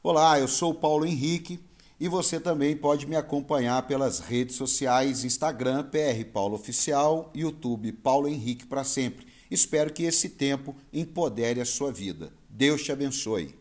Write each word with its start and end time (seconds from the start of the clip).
Olá, 0.00 0.38
eu 0.38 0.46
sou 0.46 0.72
Paulo 0.72 1.04
Henrique 1.04 1.58
e 1.98 2.06
você 2.06 2.38
também 2.38 2.76
pode 2.76 3.04
me 3.04 3.16
acompanhar 3.16 3.84
pelas 3.88 4.20
redes 4.20 4.54
sociais 4.54 5.24
Instagram 5.24 5.90
PR 5.90 6.24
Paulo 6.32 6.54
Oficial, 6.54 7.32
YouTube 7.34 7.90
Paulo 7.94 8.28
Henrique 8.28 8.64
para 8.64 8.84
sempre. 8.84 9.26
Espero 9.50 9.92
que 9.92 10.04
esse 10.04 10.30
tempo 10.30 10.76
empodere 10.92 11.60
a 11.60 11.64
sua 11.64 11.92
vida. 11.92 12.32
Deus 12.48 12.84
te 12.84 12.92
abençoe. 12.92 13.58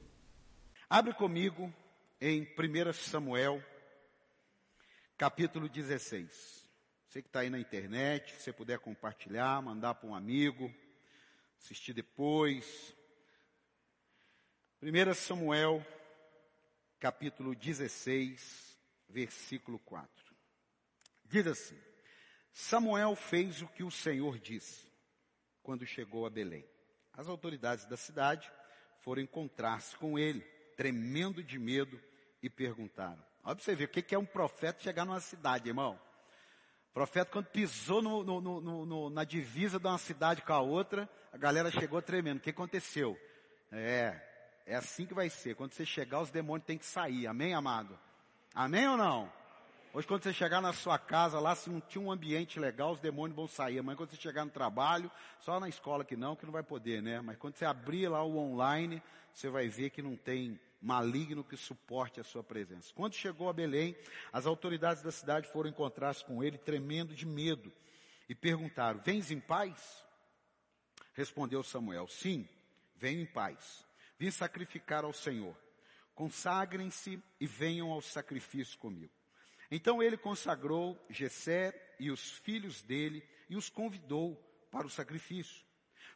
Abre 0.87 1.11
comigo 1.11 1.73
em 2.21 2.43
1 2.43 2.93
Samuel, 2.93 3.59
capítulo 5.17 5.67
16. 5.67 6.69
Você 7.09 7.23
que 7.23 7.29
está 7.29 7.39
aí 7.39 7.49
na 7.49 7.59
internet, 7.59 8.31
se 8.33 8.43
você 8.43 8.54
puder 8.54 8.77
compartilhar, 8.77 9.59
mandar 9.63 9.95
para 9.95 10.07
um 10.07 10.13
amigo, 10.13 10.71
assistir 11.59 11.93
depois. 11.93 12.93
1 14.83 15.13
Samuel, 15.15 15.83
capítulo 17.00 17.55
16, 17.55 18.77
versículo 19.09 19.80
4. 19.80 20.09
Diz 21.26 21.48
assim: 21.48 21.80
Samuel 22.52 23.16
fez 23.16 23.62
o 23.62 23.67
que 23.67 23.84
o 23.84 23.91
Senhor 23.91 24.40
disse 24.40 24.88
quando 25.62 25.85
chegou 25.85 26.26
a 26.26 26.30
Belém. 26.30 26.66
As 27.13 27.27
autoridades 27.27 27.85
da 27.85 27.98
cidade 27.98 28.52
foram 28.99 29.21
encontrar-se 29.21 29.95
com 29.98 30.18
ele, 30.18 30.41
tremendo 30.76 31.44
de 31.44 31.59
medo, 31.59 32.02
e 32.41 32.49
perguntaram. 32.49 33.23
Olha 33.43 33.55
para 33.55 33.63
você 33.63 33.76
ver 33.76 33.85
o 33.85 33.88
que 33.88 34.13
é 34.13 34.20
um 34.20 34.26
profeta 34.26 34.82
chegar 34.82 35.05
numa 35.05 35.20
cidade, 35.20 35.68
irmão. 35.68 35.99
O 36.90 36.93
profeta, 36.93 37.32
quando 37.32 37.48
pisou 37.48 38.02
no, 38.02 38.23
no, 38.23 38.85
no, 38.85 39.09
na 39.09 39.23
divisa 39.23 39.79
de 39.79 39.88
uma 39.88 39.98
cidade 39.98 40.41
com 40.41 40.54
a 40.54 40.62
outra, 40.62 41.09
a 41.32 41.38
galera 41.38 41.71
chegou 41.71 42.02
tremendo. 42.02 42.38
O 42.38 42.41
que 42.41 42.49
aconteceu? 42.49 43.18
É, 43.71 44.27
é 44.67 44.76
assim 44.76 45.05
que 45.05 45.13
vai 45.13 45.30
ser. 45.30 45.55
Quando 45.55 45.71
você 45.71 45.85
chegar, 45.85 46.21
os 46.21 46.30
demônios 46.30 46.67
têm 46.67 46.77
que 46.77 46.85
sair. 46.85 47.26
Amém, 47.26 47.53
amado? 47.53 47.98
Amém 48.53 48.88
ou 48.88 48.98
não? 48.98 49.32
Hoje, 49.93 50.05
quando 50.05 50.23
você 50.23 50.34
chegar 50.34 50.62
na 50.62 50.73
sua 50.73 50.99
casa 50.99 51.40
lá, 51.40 51.55
se 51.55 51.70
não 51.70 51.79
tinha 51.79 52.04
um 52.04 52.12
ambiente 52.12 52.60
legal, 52.60 52.91
os 52.91 52.99
demônios 52.99 53.35
vão 53.35 53.48
sair. 53.48 53.79
Amanhã, 53.79 53.95
quando 53.95 54.12
você 54.12 54.18
chegar 54.18 54.43
no 54.43 54.51
trabalho, 54.51 55.10
só 55.40 55.57
na 55.57 55.70
escola 55.70 56.04
que 56.04 56.18
não, 56.18 56.35
que 56.35 56.45
não 56.45 56.51
vai 56.51 56.62
poder, 56.62 57.01
né? 57.01 57.21
Mas 57.21 57.38
quando 57.38 57.55
você 57.55 57.63
abrir 57.63 58.10
lá 58.10 58.21
o 58.23 58.38
online, 58.38 59.01
você 59.34 59.49
vai 59.49 59.70
ver 59.70 59.90
que 59.90 60.01
não 60.01 60.18
tem 60.18 60.60
maligno 60.82 61.45
que 61.45 61.55
suporte 61.55 62.20
a 62.20 62.23
sua 62.23 62.43
presença. 62.43 62.93
Quando 62.93 63.15
chegou 63.15 63.49
a 63.49 63.54
Belém, 63.54 63.95
as 64.34 64.45
autoridades 64.45 65.01
da 65.01 65.12
cidade 65.12 65.47
foram 65.47 65.69
encontrar-se 65.69 66.25
com 66.25 66.44
ele, 66.44 66.57
tremendo 66.57 67.16
de 67.16 67.25
medo, 67.25 67.72
e 68.28 68.35
perguntaram: 68.35 69.00
Vens 69.00 69.31
em 69.31 69.40
paz? 69.40 70.03
Respondeu 71.13 71.63
Samuel: 71.63 72.07
Sim, 72.09 72.47
venho 72.97 73.22
em 73.22 73.25
paz. 73.25 73.87
Vim 74.18 74.31
sacrificar 74.31 75.03
ao 75.03 75.13
Senhor. 75.13 75.56
Consagrem-se 76.16 77.22
e 77.40 77.46
venham 77.46 77.91
ao 77.91 78.01
sacrifício 78.01 78.78
comigo. 78.79 79.13
Então 79.69 80.01
ele 80.01 80.18
consagrou 80.18 80.97
Jessé 81.09 81.96
e 82.00 82.09
os 82.09 82.31
filhos 82.40 82.81
dele 82.81 83.23
e 83.50 83.56
os 83.56 83.69
convidou 83.69 84.35
para 84.72 84.88
o 84.88 84.90
sacrifício. 84.90 85.66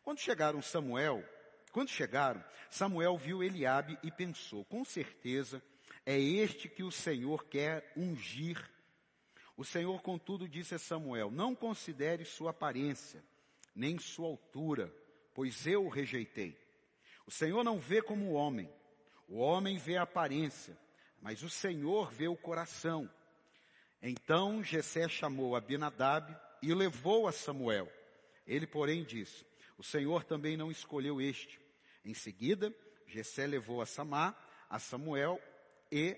Quando 0.04 0.20
chegaram 0.20 0.62
Samuel 0.62 1.24
quando 1.72 1.90
chegaram, 1.90 2.44
Samuel 2.70 3.18
viu 3.18 3.42
Eliabe 3.42 3.98
e 4.04 4.12
pensou, 4.12 4.66
com 4.66 4.84
certeza 4.84 5.64
é 6.06 6.20
este 6.20 6.68
que 6.68 6.84
o 6.84 6.92
Senhor 6.92 7.46
quer 7.46 7.94
ungir. 7.96 8.70
O 9.56 9.64
Senhor, 9.64 10.02
contudo, 10.02 10.48
disse 10.48 10.76
a 10.76 10.80
Samuel, 10.80 11.32
não 11.32 11.56
considere 11.56 12.26
sua 12.26 12.52
aparência, 12.52 13.24
nem 13.74 13.98
sua 13.98 14.28
altura, 14.28 14.94
pois 15.34 15.66
eu 15.66 15.86
o 15.86 15.90
rejeitei. 15.90 16.58
O 17.26 17.32
Senhor 17.32 17.64
não 17.64 17.80
vê 17.80 18.02
como 18.02 18.26
o 18.26 18.34
homem. 18.34 18.70
O 19.28 19.38
homem 19.38 19.78
vê 19.78 19.98
a 19.98 20.04
aparência, 20.04 20.78
mas 21.22 21.42
o 21.42 21.50
Senhor 21.50 22.12
vê 22.12 22.28
o 22.28 22.36
coração. 22.36 23.10
Então 24.02 24.64
Jessé 24.64 25.08
chamou 25.08 25.56
Abinadab 25.56 26.36
e 26.62 26.74
levou 26.74 27.28
a 27.28 27.32
Samuel. 27.32 27.92
Ele, 28.46 28.68
porém, 28.68 29.04
disse, 29.04 29.46
o 29.78 29.84
Senhor 29.84 30.24
também 30.24 30.58
não 30.58 30.70
escolheu 30.70 31.22
este, 31.22 31.60
em 32.04 32.14
seguida, 32.14 32.74
Jessé 33.08 33.46
levou 33.46 33.82
a 33.82 33.86
Samar, 33.86 34.36
a 34.70 34.80
Samuel 34.80 35.40
e 35.92 36.18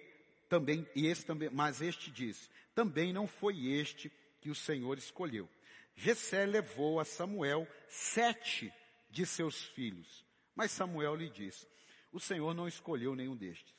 também, 0.49 0.87
e 0.95 1.07
esse 1.07 1.25
também, 1.25 1.49
mas 1.49 1.81
este 1.81 2.11
disse, 2.11 2.49
também 2.73 3.11
não 3.11 3.27
foi 3.27 3.67
este 3.67 4.11
que 4.41 4.49
o 4.49 4.55
Senhor 4.55 4.97
escolheu. 4.97 5.49
Jessé 5.95 6.45
levou 6.45 6.99
a 6.99 7.05
Samuel 7.05 7.67
sete 7.87 8.73
de 9.09 9.25
seus 9.25 9.63
filhos, 9.63 10.25
mas 10.55 10.71
Samuel 10.71 11.15
lhe 11.15 11.29
disse, 11.29 11.67
o 12.11 12.19
Senhor 12.19 12.53
não 12.53 12.67
escolheu 12.67 13.15
nenhum 13.15 13.35
destes. 13.35 13.73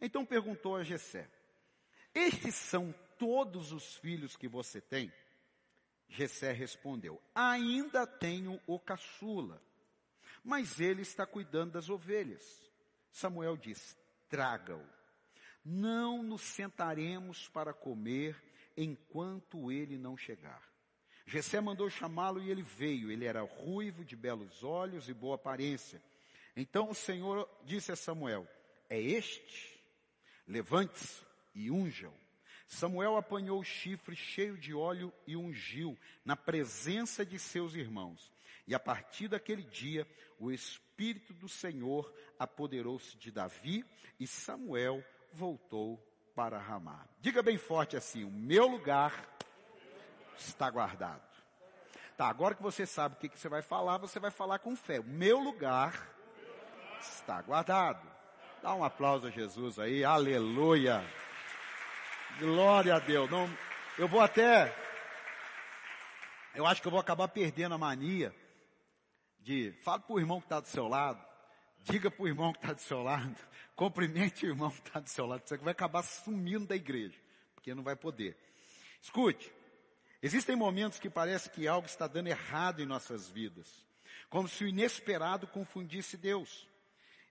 Então 0.00 0.24
perguntou 0.24 0.76
a 0.76 0.82
Jessé, 0.82 1.30
estes 2.14 2.54
são 2.54 2.94
todos 3.18 3.72
os 3.72 3.96
filhos 3.96 4.36
que 4.36 4.48
você 4.48 4.80
tem? 4.80 5.12
Jessé 6.08 6.52
respondeu, 6.52 7.20
ainda 7.34 8.06
tenho 8.06 8.60
o 8.66 8.78
caçula, 8.78 9.62
mas 10.42 10.80
ele 10.80 11.02
está 11.02 11.26
cuidando 11.26 11.72
das 11.72 11.88
ovelhas. 11.88 12.42
Samuel 13.12 13.56
diz, 13.56 13.96
traga-o. 14.28 14.84
Não 15.64 16.22
nos 16.22 16.40
sentaremos 16.40 17.48
para 17.48 17.74
comer 17.74 18.40
enquanto 18.76 19.70
ele 19.70 19.98
não 19.98 20.16
chegar. 20.16 20.62
Jessé 21.26 21.60
mandou 21.60 21.88
chamá-lo 21.90 22.42
e 22.42 22.50
ele 22.50 22.62
veio. 22.62 23.10
Ele 23.10 23.24
era 23.24 23.42
ruivo, 23.42 24.04
de 24.04 24.16
belos 24.16 24.64
olhos 24.64 25.08
e 25.08 25.14
boa 25.14 25.36
aparência. 25.36 26.02
Então 26.60 26.90
o 26.90 26.94
Senhor 26.94 27.48
disse 27.64 27.90
a 27.90 27.96
Samuel, 27.96 28.46
é 28.90 29.00
este? 29.00 29.80
Levante-se 30.46 31.22
e 31.54 31.70
unja-o. 31.70 32.12
Samuel 32.66 33.16
apanhou 33.16 33.58
o 33.58 33.64
chifre 33.64 34.14
cheio 34.14 34.58
de 34.58 34.74
óleo 34.74 35.10
e 35.26 35.34
ungiu 35.36 35.98
na 36.22 36.36
presença 36.36 37.24
de 37.24 37.38
seus 37.38 37.74
irmãos. 37.74 38.30
E 38.66 38.74
a 38.74 38.78
partir 38.78 39.26
daquele 39.26 39.62
dia, 39.62 40.06
o 40.38 40.52
Espírito 40.52 41.32
do 41.32 41.48
Senhor 41.48 42.12
apoderou-se 42.38 43.16
de 43.16 43.30
Davi 43.30 43.82
e 44.20 44.26
Samuel 44.26 45.02
voltou 45.32 45.98
para 46.34 46.58
Ramá. 46.58 47.08
Diga 47.20 47.42
bem 47.42 47.56
forte 47.56 47.96
assim, 47.96 48.22
o 48.22 48.30
meu 48.30 48.66
lugar 48.66 49.26
está 50.36 50.68
guardado. 50.68 51.26
Tá, 52.18 52.28
agora 52.28 52.54
que 52.54 52.62
você 52.62 52.84
sabe 52.84 53.14
o 53.14 53.18
que, 53.18 53.30
que 53.30 53.38
você 53.38 53.48
vai 53.48 53.62
falar, 53.62 53.96
você 53.96 54.20
vai 54.20 54.30
falar 54.30 54.58
com 54.58 54.76
fé. 54.76 55.00
O 55.00 55.04
meu 55.04 55.38
lugar 55.38 56.19
está 57.00 57.40
guardado. 57.42 58.06
Dá 58.62 58.74
um 58.74 58.84
aplauso 58.84 59.26
a 59.26 59.30
Jesus 59.30 59.78
aí, 59.78 60.04
aleluia. 60.04 61.02
Glória 62.38 62.94
a 62.94 62.98
Deus. 62.98 63.30
Não, 63.30 63.48
eu 63.98 64.06
vou 64.06 64.20
até, 64.20 64.74
eu 66.54 66.66
acho 66.66 66.80
que 66.80 66.86
eu 66.86 66.90
vou 66.90 67.00
acabar 67.00 67.28
perdendo 67.28 67.74
a 67.74 67.78
mania 67.78 68.34
de 69.40 69.72
fala 69.82 70.00
para 70.00 70.14
o 70.14 70.20
irmão 70.20 70.40
que 70.40 70.46
está 70.46 70.60
do 70.60 70.68
seu 70.68 70.86
lado, 70.86 71.22
diga 71.84 72.10
para 72.10 72.22
o 72.22 72.28
irmão 72.28 72.52
que 72.52 72.58
está 72.58 72.72
do 72.72 72.80
seu 72.80 73.02
lado, 73.02 73.36
cumprimente 73.74 74.46
o 74.46 74.48
irmão 74.48 74.70
que 74.70 74.80
está 74.80 75.00
do 75.00 75.08
seu 75.08 75.26
lado, 75.26 75.42
você 75.46 75.56
vai 75.56 75.72
acabar 75.72 76.02
sumindo 76.02 76.66
da 76.66 76.76
igreja, 76.76 77.18
porque 77.54 77.74
não 77.74 77.82
vai 77.82 77.96
poder. 77.96 78.36
Escute, 79.00 79.52
existem 80.22 80.54
momentos 80.54 80.98
que 80.98 81.08
parece 81.08 81.50
que 81.50 81.66
algo 81.66 81.86
está 81.86 82.06
dando 82.06 82.28
errado 82.28 82.82
em 82.82 82.86
nossas 82.86 83.28
vidas, 83.28 83.86
como 84.28 84.48
se 84.48 84.64
o 84.64 84.68
inesperado 84.68 85.46
confundisse 85.46 86.16
Deus. 86.16 86.69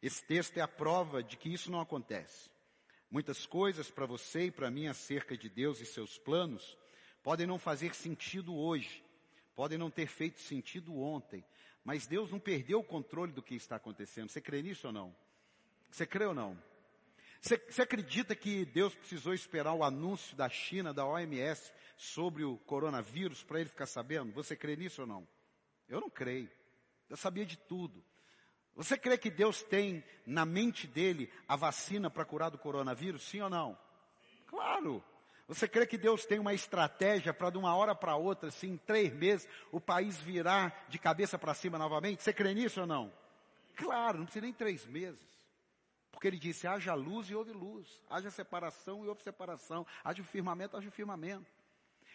Esse 0.01 0.23
texto 0.23 0.57
é 0.57 0.61
a 0.61 0.67
prova 0.67 1.21
de 1.21 1.35
que 1.35 1.49
isso 1.49 1.69
não 1.71 1.81
acontece. 1.81 2.49
Muitas 3.11 3.45
coisas 3.45 3.89
para 3.89 4.05
você 4.05 4.45
e 4.45 4.51
para 4.51 4.71
mim 4.71 4.87
acerca 4.87 5.37
de 5.37 5.49
Deus 5.49 5.81
e 5.81 5.85
seus 5.85 6.17
planos 6.17 6.77
podem 7.23 7.45
não 7.45 7.59
fazer 7.59 7.93
sentido 7.93 8.55
hoje, 8.55 9.03
podem 9.55 9.77
não 9.77 9.89
ter 9.89 10.07
feito 10.07 10.39
sentido 10.39 10.97
ontem, 10.97 11.43
mas 11.83 12.07
Deus 12.07 12.31
não 12.31 12.39
perdeu 12.39 12.79
o 12.79 12.83
controle 12.83 13.31
do 13.31 13.41
que 13.41 13.55
está 13.55 13.75
acontecendo. 13.75 14.29
Você 14.29 14.39
crê 14.39 14.61
nisso 14.61 14.87
ou 14.87 14.93
não? 14.93 15.15
Você 15.89 16.05
crê 16.05 16.25
ou 16.25 16.33
não? 16.33 16.57
Você, 17.41 17.57
você 17.57 17.81
acredita 17.81 18.35
que 18.35 18.65
Deus 18.65 18.93
precisou 18.93 19.33
esperar 19.33 19.73
o 19.73 19.83
anúncio 19.83 20.35
da 20.35 20.49
China, 20.49 20.93
da 20.93 21.05
OMS, 21.05 21.73
sobre 21.97 22.43
o 22.43 22.57
coronavírus 22.59 23.43
para 23.43 23.59
ele 23.59 23.69
ficar 23.69 23.85
sabendo? 23.85 24.31
Você 24.33 24.55
crê 24.55 24.75
nisso 24.75 25.01
ou 25.01 25.07
não? 25.07 25.27
Eu 25.87 25.99
não 25.99 26.09
creio. 26.09 26.49
Eu 27.09 27.17
sabia 27.17 27.45
de 27.45 27.57
tudo. 27.57 28.03
Você 28.79 28.97
crê 28.97 29.17
que 29.17 29.29
Deus 29.29 29.61
tem 29.61 30.01
na 30.25 30.45
mente 30.45 30.87
dele 30.87 31.29
a 31.45 31.57
vacina 31.57 32.09
para 32.09 32.23
curar 32.23 32.49
do 32.49 32.57
coronavírus? 32.57 33.23
Sim 33.23 33.41
ou 33.41 33.49
não? 33.49 33.77
Claro. 34.47 35.03
Você 35.49 35.67
crê 35.67 35.85
que 35.85 35.97
Deus 35.97 36.25
tem 36.25 36.39
uma 36.39 36.53
estratégia 36.53 37.33
para 37.33 37.49
de 37.49 37.57
uma 37.57 37.75
hora 37.75 37.93
para 37.93 38.15
outra, 38.15 38.47
assim, 38.47 38.69
em 38.69 38.77
três 38.77 39.13
meses, 39.13 39.49
o 39.69 39.81
país 39.81 40.17
virar 40.17 40.85
de 40.87 40.97
cabeça 40.97 41.37
para 41.37 41.53
cima 41.53 41.77
novamente? 41.77 42.23
Você 42.23 42.31
crê 42.31 42.53
nisso 42.53 42.79
ou 42.79 42.87
não? 42.87 43.11
Claro, 43.75 44.19
não 44.19 44.23
precisa 44.23 44.45
nem 44.45 44.53
três 44.53 44.85
meses. 44.85 45.27
Porque 46.09 46.29
ele 46.29 46.39
disse, 46.39 46.65
haja 46.65 46.93
luz 46.93 47.29
e 47.29 47.35
houve 47.35 47.51
luz. 47.51 48.01
Haja 48.09 48.31
separação 48.31 49.03
e 49.03 49.09
houve 49.09 49.21
separação. 49.21 49.85
Haja 50.05 50.21
o 50.21 50.25
firmamento, 50.25 50.77
haja 50.77 50.87
o 50.87 50.91
firmamento. 50.91 51.51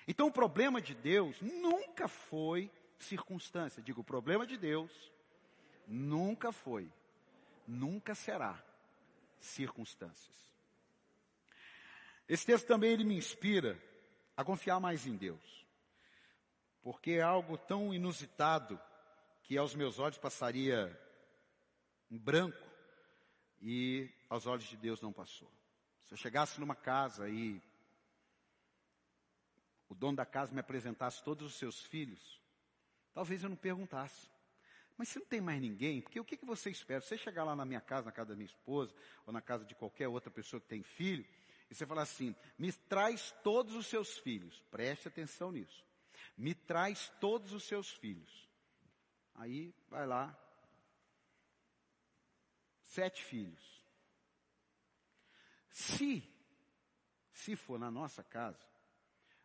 Então 0.08 0.28
o 0.28 0.32
problema 0.32 0.80
de 0.80 0.94
Deus 0.94 1.38
nunca 1.42 2.08
foi 2.08 2.70
circunstância. 2.98 3.82
Digo, 3.82 4.00
o 4.00 4.04
problema 4.04 4.46
de 4.46 4.56
Deus 4.56 5.12
nunca 5.86 6.52
foi, 6.52 6.90
nunca 7.66 8.14
será 8.14 8.62
circunstâncias. 9.38 10.34
Esse 12.28 12.46
texto 12.46 12.66
também 12.66 12.92
ele 12.92 13.04
me 13.04 13.16
inspira 13.16 13.78
a 14.36 14.44
confiar 14.44 14.80
mais 14.80 15.06
em 15.06 15.16
Deus. 15.16 15.64
Porque 16.82 17.12
é 17.12 17.22
algo 17.22 17.56
tão 17.56 17.94
inusitado 17.94 18.80
que 19.42 19.56
aos 19.56 19.74
meus 19.74 19.98
olhos 19.98 20.18
passaria 20.18 20.98
em 22.10 22.18
branco 22.18 22.66
e 23.60 24.10
aos 24.28 24.46
olhos 24.46 24.64
de 24.64 24.76
Deus 24.76 25.00
não 25.00 25.12
passou. 25.12 25.50
Se 26.06 26.12
eu 26.12 26.18
chegasse 26.18 26.60
numa 26.60 26.74
casa 26.74 27.28
e 27.28 27.62
o 29.88 29.94
dono 29.94 30.16
da 30.16 30.26
casa 30.26 30.52
me 30.52 30.60
apresentasse 30.60 31.22
todos 31.22 31.46
os 31.46 31.54
seus 31.58 31.80
filhos, 31.80 32.40
talvez 33.12 33.42
eu 33.42 33.48
não 33.48 33.56
perguntasse. 33.56 34.33
Mas 34.96 35.08
se 35.08 35.18
não 35.18 35.26
tem 35.26 35.40
mais 35.40 35.60
ninguém, 35.60 36.00
porque 36.00 36.20
o 36.20 36.24
que, 36.24 36.36
que 36.36 36.44
você 36.44 36.70
espera? 36.70 37.00
Você 37.00 37.18
chegar 37.18 37.44
lá 37.44 37.56
na 37.56 37.64
minha 37.64 37.80
casa, 37.80 38.06
na 38.06 38.12
casa 38.12 38.30
da 38.30 38.36
minha 38.36 38.46
esposa, 38.46 38.94
ou 39.26 39.32
na 39.32 39.40
casa 39.40 39.64
de 39.64 39.74
qualquer 39.74 40.08
outra 40.08 40.30
pessoa 40.30 40.60
que 40.60 40.68
tem 40.68 40.82
filho, 40.82 41.26
e 41.70 41.74
você 41.74 41.86
falar 41.86 42.02
assim, 42.02 42.34
me 42.58 42.72
traz 42.72 43.34
todos 43.42 43.74
os 43.74 43.86
seus 43.86 44.18
filhos, 44.18 44.62
preste 44.70 45.08
atenção 45.08 45.50
nisso. 45.50 45.84
Me 46.36 46.54
traz 46.54 47.12
todos 47.20 47.52
os 47.52 47.64
seus 47.64 47.90
filhos. 47.90 48.48
Aí, 49.34 49.74
vai 49.88 50.06
lá, 50.06 50.38
sete 52.82 53.24
filhos. 53.24 53.84
Se, 55.70 56.22
se 57.32 57.56
for 57.56 57.78
na 57.78 57.90
nossa 57.90 58.22
casa, 58.22 58.64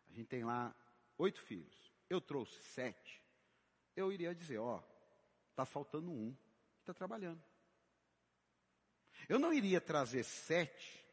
a 0.08 0.12
gente 0.12 0.28
tem 0.28 0.44
lá 0.44 0.74
oito 1.18 1.40
filhos, 1.40 1.92
eu 2.08 2.20
trouxe 2.20 2.62
sete, 2.62 3.20
eu 3.96 4.12
iria 4.12 4.32
dizer, 4.32 4.58
ó, 4.58 4.80
está 5.60 5.66
faltando 5.66 6.10
um, 6.10 6.34
está 6.80 6.94
trabalhando. 6.94 7.42
Eu 9.28 9.38
não 9.38 9.52
iria 9.52 9.80
trazer 9.80 10.24
sete 10.24 11.06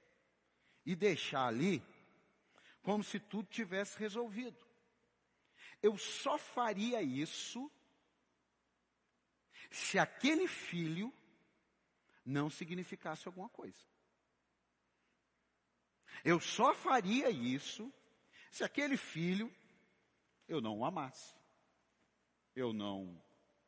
e 0.85 0.95
deixar 0.95 1.47
ali 1.47 1.83
como 2.81 3.03
se 3.03 3.19
tudo 3.19 3.49
tivesse 3.49 3.97
resolvido. 3.99 4.65
Eu 5.81 5.97
só 5.97 6.37
faria 6.37 7.01
isso 7.01 7.69
se 9.69 9.99
aquele 9.99 10.47
filho 10.47 11.13
não 12.25 12.49
significasse 12.49 13.27
alguma 13.27 13.49
coisa. 13.49 13.85
Eu 16.23 16.39
só 16.39 16.73
faria 16.73 17.29
isso 17.29 17.93
se 18.49 18.63
aquele 18.63 18.95
filho 18.95 19.53
eu 20.47 20.61
não 20.61 20.79
o 20.79 20.85
amasse. 20.85 21.35
Eu 22.55 22.71
não 22.71 23.21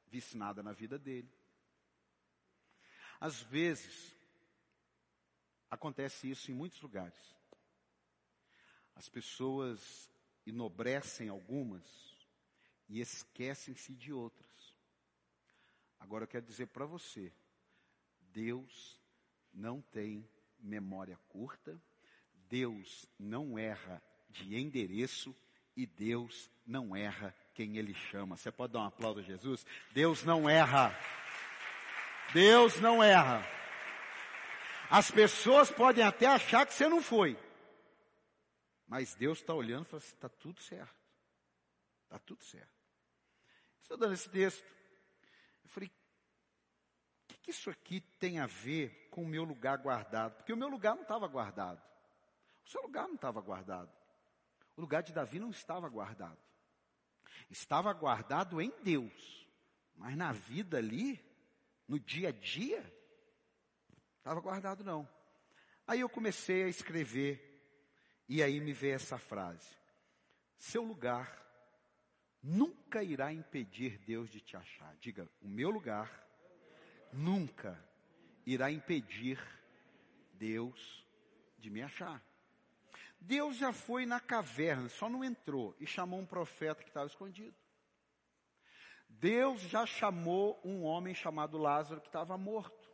visse 0.09 0.37
nada 0.37 0.61
na 0.63 0.73
vida 0.73 0.97
dele. 0.97 1.29
Às 3.19 3.41
vezes, 3.41 4.15
acontece 5.69 6.29
isso 6.29 6.51
em 6.51 6.53
muitos 6.53 6.81
lugares. 6.81 7.35
As 8.95 9.07
pessoas 9.09 10.09
enobrecem 10.45 11.29
algumas 11.29 11.83
e 12.87 12.99
esquecem-se 12.99 13.93
de 13.93 14.11
outras. 14.11 14.75
Agora 15.99 16.23
eu 16.23 16.27
quero 16.27 16.45
dizer 16.45 16.67
para 16.67 16.85
você, 16.85 17.31
Deus 18.31 18.99
não 19.53 19.81
tem 19.81 20.27
memória 20.59 21.17
curta, 21.29 21.79
Deus 22.47 23.05
não 23.17 23.57
erra 23.57 24.01
de 24.29 24.55
endereço 24.55 25.35
e 25.75 25.85
Deus 25.85 26.49
não 26.65 26.95
erra 26.95 27.35
quem 27.59 27.75
Ele 27.75 27.93
chama. 27.93 28.37
Você 28.37 28.49
pode 28.49 28.71
dar 28.71 28.79
um 28.79 28.85
aplauso 28.85 29.19
a 29.19 29.21
Jesus? 29.21 29.65
Deus 29.91 30.23
não 30.23 30.49
erra. 30.49 30.97
Deus 32.33 32.79
não 32.79 33.03
erra. 33.03 33.45
As 34.89 35.11
pessoas 35.11 35.69
podem 35.69 36.05
até 36.05 36.25
achar 36.25 36.65
que 36.65 36.73
você 36.73 36.87
não 36.87 37.01
foi. 37.01 37.37
Mas 38.87 39.13
Deus 39.13 39.39
está 39.39 39.53
olhando 39.53 39.83
e 39.83 39.89
fala 39.89 40.01
assim, 40.01 40.15
está 40.15 40.29
tudo 40.29 40.61
certo. 40.61 40.95
Está 42.05 42.17
tudo 42.19 42.41
certo. 42.45 42.71
Estou 43.81 43.97
dando 43.97 44.13
esse 44.13 44.29
texto. 44.29 44.63
Eu 45.61 45.69
falei, 45.69 45.89
o 45.89 47.27
que, 47.27 47.37
que 47.39 47.51
isso 47.51 47.69
aqui 47.69 47.99
tem 48.19 48.39
a 48.39 48.45
ver 48.45 49.09
com 49.11 49.23
o 49.23 49.27
meu 49.27 49.43
lugar 49.43 49.79
guardado? 49.79 50.33
Porque 50.37 50.53
o 50.53 50.57
meu 50.57 50.69
lugar 50.69 50.95
não 50.95 51.01
estava 51.01 51.27
guardado. 51.27 51.81
O 52.65 52.69
seu 52.69 52.81
lugar 52.83 53.05
não 53.05 53.15
estava 53.15 53.41
guardado. 53.41 53.91
O 54.77 54.81
lugar 54.81 55.03
de 55.03 55.11
Davi 55.11 55.39
não 55.39 55.49
estava 55.49 55.89
guardado. 55.89 56.48
Estava 57.49 57.91
guardado 57.93 58.61
em 58.61 58.71
Deus. 58.83 59.47
Mas 59.95 60.15
na 60.15 60.31
vida 60.31 60.77
ali, 60.77 61.19
no 61.87 61.99
dia 61.99 62.29
a 62.29 62.31
dia, 62.31 62.81
estava 64.17 64.39
guardado 64.39 64.83
não. 64.83 65.07
Aí 65.85 66.01
eu 66.01 66.09
comecei 66.09 66.63
a 66.63 66.67
escrever 66.67 67.45
e 68.27 68.43
aí 68.43 68.59
me 68.59 68.73
veio 68.73 68.95
essa 68.95 69.17
frase. 69.17 69.75
Seu 70.57 70.83
lugar 70.83 71.39
nunca 72.41 73.03
irá 73.03 73.33
impedir 73.33 73.97
Deus 73.99 74.29
de 74.29 74.39
te 74.39 74.55
achar. 74.55 74.95
Diga, 74.97 75.27
o 75.41 75.47
meu 75.47 75.69
lugar 75.69 76.25
nunca 77.11 77.83
irá 78.45 78.71
impedir 78.71 79.39
Deus 80.33 81.05
de 81.57 81.69
me 81.69 81.81
achar. 81.81 82.23
Deus 83.19 83.57
já 83.57 83.73
foi 83.73 84.05
na 84.05 84.19
caverna, 84.19 84.87
só 84.89 85.09
não 85.09 85.23
entrou 85.23 85.75
e 85.79 85.85
chamou 85.85 86.19
um 86.19 86.25
profeta 86.25 86.83
que 86.83 86.89
estava 86.89 87.07
escondido. 87.07 87.55
Deus 89.07 89.61
já 89.61 89.85
chamou 89.85 90.59
um 90.63 90.83
homem 90.83 91.13
chamado 91.13 91.57
Lázaro 91.57 91.99
que 91.99 92.07
estava 92.07 92.37
morto. 92.37 92.89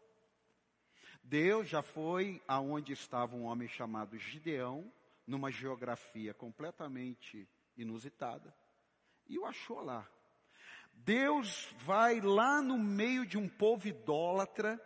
Deus 1.22 1.68
já 1.68 1.82
foi 1.82 2.42
aonde 2.48 2.94
estava 2.94 3.36
um 3.36 3.44
homem 3.44 3.68
chamado 3.68 4.18
Gideão, 4.18 4.92
numa 5.28 5.52
geografia 5.52 6.34
completamente 6.34 7.48
inusitada, 7.76 8.56
e 9.28 9.38
o 9.40 9.46
achou 9.46 9.82
lá. 9.82 10.08
Deus 10.94 11.74
vai 11.80 12.22
lá 12.22 12.62
no 12.62 12.78
meio 12.78 13.26
de 13.26 13.38
um 13.38 13.50
povo 13.50 13.88
idólatra, 13.88 14.80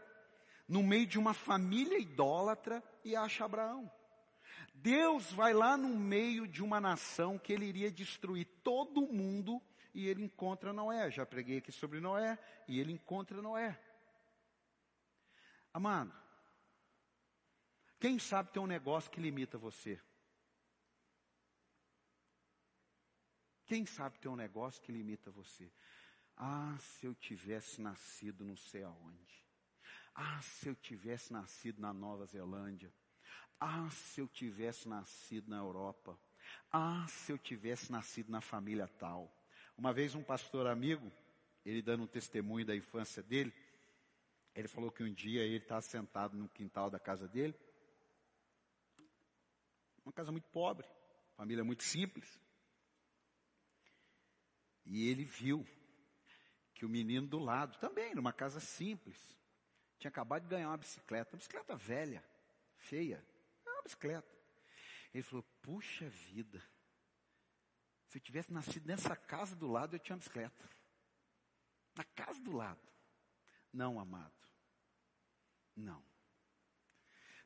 no 0.67 0.81
meio 0.81 1.05
de 1.05 1.19
uma 1.19 1.33
família 1.33 1.99
idólatra, 1.99 2.81
e 3.03 3.15
acha 3.15 3.45
Abraão. 3.45 3.91
Deus 4.81 5.31
vai 5.33 5.53
lá 5.53 5.75
no 5.75 5.89
meio 5.89 6.47
de 6.47 6.63
uma 6.63 6.79
nação 6.79 7.37
que 7.37 7.51
ele 7.51 7.65
iria 7.65 7.91
destruir 7.91 8.45
todo 8.63 9.01
mundo 9.01 9.61
e 9.93 10.07
ele 10.07 10.23
encontra 10.23 10.71
Noé. 10.71 11.11
Já 11.11 11.25
preguei 11.25 11.57
aqui 11.57 11.71
sobre 11.71 11.99
Noé 11.99 12.39
e 12.67 12.79
ele 12.79 12.93
encontra 12.93 13.41
Noé. 13.41 13.77
Amado, 15.73 16.13
quem 17.99 18.17
sabe 18.17 18.51
tem 18.51 18.61
um 18.61 18.67
negócio 18.67 19.11
que 19.11 19.19
limita 19.19 19.57
você? 19.57 19.99
Quem 23.65 23.85
sabe 23.85 24.17
tem 24.17 24.31
um 24.31 24.35
negócio 24.35 24.81
que 24.81 24.91
limita 24.91 25.29
você? 25.29 25.71
Ah, 26.37 26.77
se 26.79 27.05
eu 27.05 27.13
tivesse 27.13 27.81
nascido 27.81 28.45
não 28.45 28.55
sei 28.55 28.83
aonde. 28.83 29.45
Ah, 30.15 30.41
se 30.41 30.69
eu 30.69 30.75
tivesse 30.75 31.33
nascido 31.33 31.81
na 31.81 31.93
Nova 31.93 32.25
Zelândia. 32.25 32.91
Ah, 33.59 33.89
se 33.89 34.21
eu 34.21 34.27
tivesse 34.27 34.87
nascido 34.87 35.49
na 35.49 35.57
Europa. 35.57 36.17
Ah, 36.71 37.05
se 37.07 37.31
eu 37.31 37.37
tivesse 37.37 37.91
nascido 37.91 38.31
na 38.31 38.41
família 38.41 38.87
tal. 38.87 39.31
Uma 39.77 39.93
vez 39.93 40.15
um 40.15 40.23
pastor 40.23 40.67
amigo, 40.67 41.11
ele 41.65 41.81
dando 41.81 42.03
um 42.03 42.07
testemunho 42.07 42.65
da 42.65 42.75
infância 42.75 43.21
dele, 43.21 43.53
ele 44.55 44.67
falou 44.67 44.91
que 44.91 45.03
um 45.03 45.13
dia 45.13 45.43
ele 45.43 45.57
estava 45.57 45.81
sentado 45.81 46.37
no 46.37 46.47
quintal 46.49 46.89
da 46.89 46.99
casa 46.99 47.27
dele, 47.27 47.55
uma 50.03 50.13
casa 50.13 50.31
muito 50.31 50.47
pobre, 50.49 50.87
família 51.35 51.63
muito 51.63 51.83
simples. 51.83 52.39
E 54.85 55.07
ele 55.07 55.23
viu 55.23 55.65
que 56.73 56.85
o 56.85 56.89
menino 56.89 57.27
do 57.27 57.37
lado, 57.37 57.77
também 57.79 58.15
numa 58.15 58.33
casa 58.33 58.59
simples, 58.59 59.37
tinha 59.99 60.09
acabado 60.09 60.43
de 60.43 60.49
ganhar 60.49 60.69
uma 60.69 60.77
bicicleta, 60.77 61.35
uma 61.35 61.37
bicicleta 61.37 61.75
velha, 61.75 62.23
feia, 62.77 63.23
uma 63.79 63.83
bicicleta. 63.83 64.37
Ele 65.13 65.23
falou, 65.23 65.43
puxa 65.61 66.09
vida, 66.09 66.63
se 68.07 68.17
eu 68.17 68.21
tivesse 68.21 68.51
nascido 68.51 68.85
nessa 68.87 69.15
casa 69.15 69.55
do 69.55 69.67
lado, 69.67 69.95
eu 69.95 69.99
tinha 69.99 70.15
uma 70.15 70.19
bicicleta. 70.19 70.69
Na 71.95 72.03
casa 72.03 72.41
do 72.41 72.51
lado. 72.51 72.81
Não, 73.71 73.99
amado. 73.99 74.33
Não. 75.75 76.03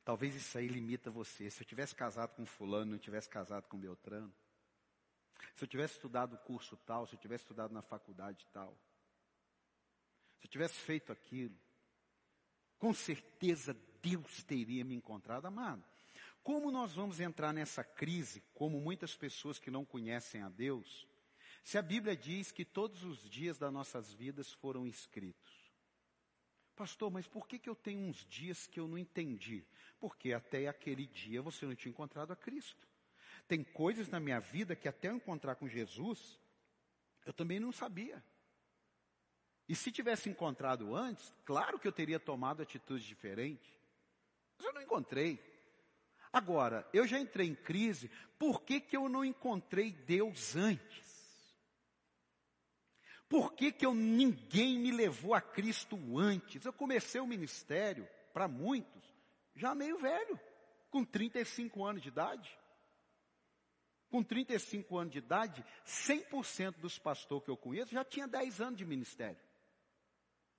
Talvez 0.03 0.35
isso 0.35 0.57
aí 0.57 0.67
limita 0.67 1.09
você. 1.09 1.49
Se 1.49 1.61
eu 1.61 1.67
tivesse 1.67 1.95
casado 1.95 2.35
com 2.35 2.45
fulano, 2.45 2.91
não 2.91 2.99
tivesse 2.99 3.29
casado 3.29 3.67
com 3.67 3.79
Beltrano. 3.79 4.33
Se 5.55 5.63
eu 5.63 5.67
tivesse 5.67 5.95
estudado 5.95 6.35
o 6.35 6.39
curso 6.39 6.75
tal, 6.77 7.05
se 7.07 7.15
eu 7.15 7.19
tivesse 7.19 7.43
estudado 7.43 7.73
na 7.73 7.81
faculdade 7.81 8.45
tal. 8.51 8.77
Se 10.39 10.47
eu 10.47 10.51
tivesse 10.51 10.75
feito 10.75 11.11
aquilo. 11.11 11.57
Com 12.77 12.93
certeza 12.93 13.73
Deus 14.01 14.43
teria 14.43 14.83
me 14.83 14.95
encontrado 14.95 15.45
amado. 15.45 15.92
Como 16.43 16.69
nós 16.69 16.93
vamos 16.93 17.21
entrar 17.21 17.53
nessa 17.53 17.83
crise, 17.83 18.43
como 18.53 18.81
muitas 18.81 19.15
pessoas 19.15 19.57
que 19.57 19.71
não 19.71 19.85
conhecem 19.85 20.41
a 20.41 20.49
Deus, 20.49 21.07
se 21.63 21.77
a 21.77 21.81
Bíblia 21.81 22.17
diz 22.17 22.51
que 22.51 22.65
todos 22.65 23.03
os 23.03 23.29
dias 23.29 23.57
das 23.57 23.71
nossas 23.71 24.11
vidas 24.11 24.51
foram 24.51 24.85
escritos? 24.85 25.71
Pastor, 26.75 27.09
mas 27.09 27.27
por 27.27 27.47
que, 27.47 27.57
que 27.57 27.69
eu 27.69 27.75
tenho 27.75 28.01
uns 28.01 28.25
dias 28.25 28.67
que 28.67 28.79
eu 28.79 28.87
não 28.87 28.97
entendi? 28.97 29.65
Porque 29.99 30.33
até 30.33 30.67
aquele 30.67 31.07
dia 31.07 31.41
você 31.41 31.65
não 31.65 31.75
tinha 31.75 31.91
encontrado 31.91 32.33
a 32.33 32.35
Cristo. 32.35 32.85
Tem 33.47 33.63
coisas 33.63 34.09
na 34.09 34.19
minha 34.19 34.39
vida 34.39 34.75
que 34.75 34.87
até 34.89 35.09
eu 35.09 35.15
encontrar 35.15 35.55
com 35.55 35.67
Jesus, 35.67 36.39
eu 37.25 37.31
também 37.31 37.59
não 37.59 37.71
sabia. 37.71 38.21
E 39.69 39.75
se 39.75 39.91
tivesse 39.91 40.29
encontrado 40.29 40.93
antes, 40.93 41.33
claro 41.45 41.79
que 41.79 41.87
eu 41.87 41.91
teria 41.91 42.19
tomado 42.19 42.61
atitudes 42.61 43.05
diferentes. 43.05 43.71
Mas 44.57 44.67
eu 44.67 44.73
não 44.73 44.81
encontrei. 44.81 45.52
Agora, 46.33 46.89
eu 46.91 47.05
já 47.05 47.19
entrei 47.19 47.47
em 47.47 47.53
crise, 47.53 48.09
por 48.39 48.63
que, 48.63 48.81
que 48.81 48.97
eu 48.97 49.07
não 49.07 49.23
encontrei 49.23 49.91
Deus 49.91 50.55
antes? 50.55 51.13
Por 53.29 53.53
que, 53.53 53.71
que 53.71 53.85
eu, 53.85 53.93
ninguém 53.93 54.79
me 54.79 54.91
levou 54.91 55.35
a 55.35 55.41
Cristo 55.41 55.95
antes? 56.17 56.65
Eu 56.65 56.73
comecei 56.73 57.21
o 57.21 57.27
ministério, 57.27 58.09
para 58.33 58.47
muitos, 58.47 59.03
já 59.55 59.75
meio 59.75 59.99
velho, 59.99 60.39
com 60.89 61.05
35 61.05 61.85
anos 61.85 62.01
de 62.01 62.07
idade. 62.07 62.59
Com 64.09 64.23
35 64.23 64.97
anos 64.97 65.13
de 65.13 65.19
idade, 65.19 65.63
100% 65.85 66.77
dos 66.77 66.97
pastores 66.97 67.45
que 67.45 67.51
eu 67.51 67.57
conheço 67.57 67.91
já 67.91 68.03
tinha 68.03 68.27
10 68.27 68.59
anos 68.59 68.77
de 68.77 68.85
ministério. 68.85 69.41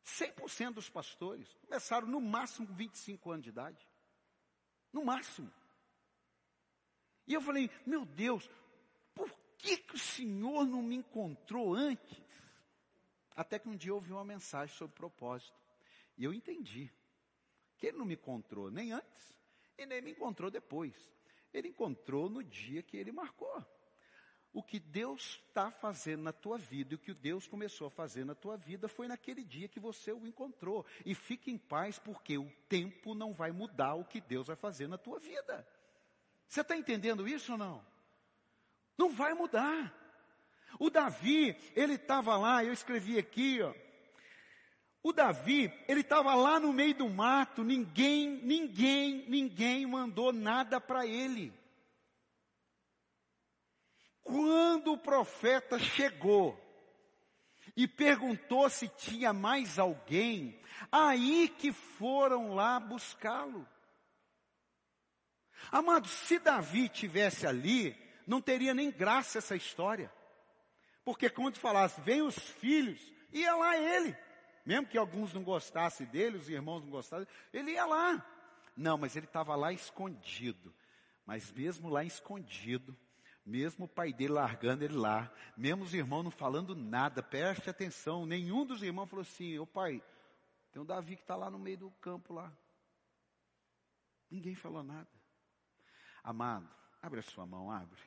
100% 0.04 0.74
dos 0.74 0.88
pastores 0.88 1.52
começaram 1.62 2.06
no 2.06 2.20
máximo 2.20 2.68
com 2.68 2.74
25 2.74 3.30
anos 3.32 3.44
de 3.44 3.50
idade. 3.50 3.88
No 4.92 5.04
máximo. 5.04 5.52
E 7.26 7.34
eu 7.34 7.40
falei, 7.40 7.70
meu 7.86 8.04
Deus, 8.04 8.48
por 9.14 9.30
que, 9.58 9.76
que 9.78 9.94
o 9.94 9.98
Senhor 9.98 10.66
não 10.66 10.82
me 10.82 10.96
encontrou 10.96 11.74
antes? 11.74 12.22
Até 13.34 13.58
que 13.58 13.68
um 13.68 13.76
dia 13.76 13.90
eu 13.90 13.96
ouvi 13.96 14.12
uma 14.12 14.24
mensagem 14.24 14.74
sobre 14.76 14.94
propósito. 14.94 15.58
E 16.16 16.24
eu 16.24 16.32
entendi 16.32 16.90
que 17.76 17.86
ele 17.86 17.98
não 17.98 18.04
me 18.04 18.14
encontrou 18.14 18.70
nem 18.70 18.92
antes 18.92 19.34
e 19.76 19.86
nem 19.86 20.00
me 20.00 20.12
encontrou 20.12 20.50
depois. 20.50 20.94
Ele 21.52 21.68
encontrou 21.68 22.28
no 22.28 22.42
dia 22.42 22.82
que 22.82 22.96
ele 22.96 23.10
marcou 23.10 23.64
o 24.54 24.62
que 24.62 24.78
Deus 24.78 25.42
está 25.48 25.68
fazendo 25.72 26.22
na 26.22 26.32
tua 26.32 26.56
vida 26.56 26.94
e 26.94 26.96
o 26.96 26.98
que 26.98 27.12
Deus 27.12 27.48
começou 27.48 27.88
a 27.88 27.90
fazer 27.90 28.24
na 28.24 28.36
tua 28.36 28.56
vida 28.56 28.86
foi 28.86 29.08
naquele 29.08 29.42
dia 29.42 29.68
que 29.68 29.80
você 29.80 30.12
o 30.12 30.24
encontrou. 30.24 30.86
E 31.04 31.12
fique 31.12 31.50
em 31.50 31.58
paz, 31.58 31.98
porque 31.98 32.38
o 32.38 32.48
tempo 32.68 33.16
não 33.16 33.34
vai 33.34 33.50
mudar 33.50 33.94
o 33.94 34.04
que 34.04 34.20
Deus 34.20 34.46
vai 34.46 34.54
fazer 34.54 34.86
na 34.86 34.96
tua 34.96 35.18
vida. 35.18 35.66
Você 36.48 36.60
está 36.60 36.76
entendendo 36.76 37.26
isso 37.26 37.52
ou 37.52 37.58
não? 37.58 37.84
Não 38.96 39.10
vai 39.10 39.34
mudar. 39.34 39.92
O 40.78 40.90
Davi, 40.90 41.56
ele 41.74 41.94
estava 41.94 42.36
lá, 42.36 42.64
eu 42.64 42.72
escrevi 42.72 43.18
aqui, 43.18 43.60
ó. 43.62 43.74
O 45.02 45.12
Davi, 45.12 45.70
ele 45.86 46.00
estava 46.00 46.34
lá 46.34 46.58
no 46.58 46.72
meio 46.72 46.94
do 46.94 47.08
mato, 47.10 47.62
ninguém, 47.62 48.40
ninguém, 48.42 49.28
ninguém 49.28 49.86
mandou 49.86 50.32
nada 50.32 50.80
para 50.80 51.06
ele. 51.06 51.52
Quando 54.22 54.92
o 54.92 54.98
profeta 54.98 55.78
chegou 55.78 56.58
e 57.76 57.86
perguntou 57.86 58.70
se 58.70 58.88
tinha 58.88 59.32
mais 59.32 59.78
alguém, 59.78 60.58
aí 60.90 61.48
que 61.48 61.70
foram 61.70 62.54
lá 62.54 62.80
buscá-lo. 62.80 63.68
Amado, 65.70 66.08
se 66.08 66.38
Davi 66.38 66.88
tivesse 66.88 67.46
ali, 67.46 67.96
não 68.26 68.40
teria 68.40 68.74
nem 68.74 68.90
graça 68.90 69.38
essa 69.38 69.56
história. 69.56 70.12
Porque 71.04 71.28
quando 71.28 71.58
falasse, 71.58 72.00
vem 72.00 72.22
os 72.22 72.36
filhos, 72.36 73.00
ia 73.32 73.54
lá 73.54 73.76
ele. 73.76 74.16
Mesmo 74.64 74.86
que 74.86 74.96
alguns 74.96 75.32
não 75.34 75.42
gostassem 75.42 76.06
dele, 76.06 76.38
os 76.38 76.48
irmãos 76.48 76.82
não 76.82 76.90
gostassem, 76.90 77.28
ele 77.52 77.72
ia 77.72 77.84
lá. 77.84 78.24
Não, 78.76 78.96
mas 78.96 79.14
ele 79.14 79.26
estava 79.26 79.54
lá 79.54 79.72
escondido. 79.72 80.74
Mas 81.26 81.52
mesmo 81.52 81.88
lá 81.88 82.02
escondido, 82.04 82.96
mesmo 83.44 83.84
o 83.84 83.88
pai 83.88 84.12
dele 84.12 84.32
largando 84.32 84.84
ele 84.84 84.94
lá, 84.94 85.30
mesmo 85.56 85.84
os 85.84 85.92
irmãos 85.92 86.22
não 86.22 86.30
falando 86.30 86.74
nada, 86.74 87.22
preste 87.22 87.68
atenção, 87.68 88.26
nenhum 88.26 88.64
dos 88.64 88.82
irmãos 88.82 89.08
falou 89.08 89.22
assim, 89.22 89.58
ô 89.58 89.66
pai, 89.66 90.02
tem 90.72 90.80
um 90.80 90.86
Davi 90.86 91.16
que 91.16 91.22
está 91.22 91.36
lá 91.36 91.50
no 91.50 91.58
meio 91.58 91.78
do 91.78 91.90
campo 91.92 92.32
lá. 92.32 92.52
Ninguém 94.30 94.54
falou 94.54 94.82
nada. 94.82 95.08
Amado, 96.24 96.66
abre 97.02 97.20
a 97.20 97.22
sua 97.22 97.44
mão, 97.44 97.70
abre. 97.70 98.00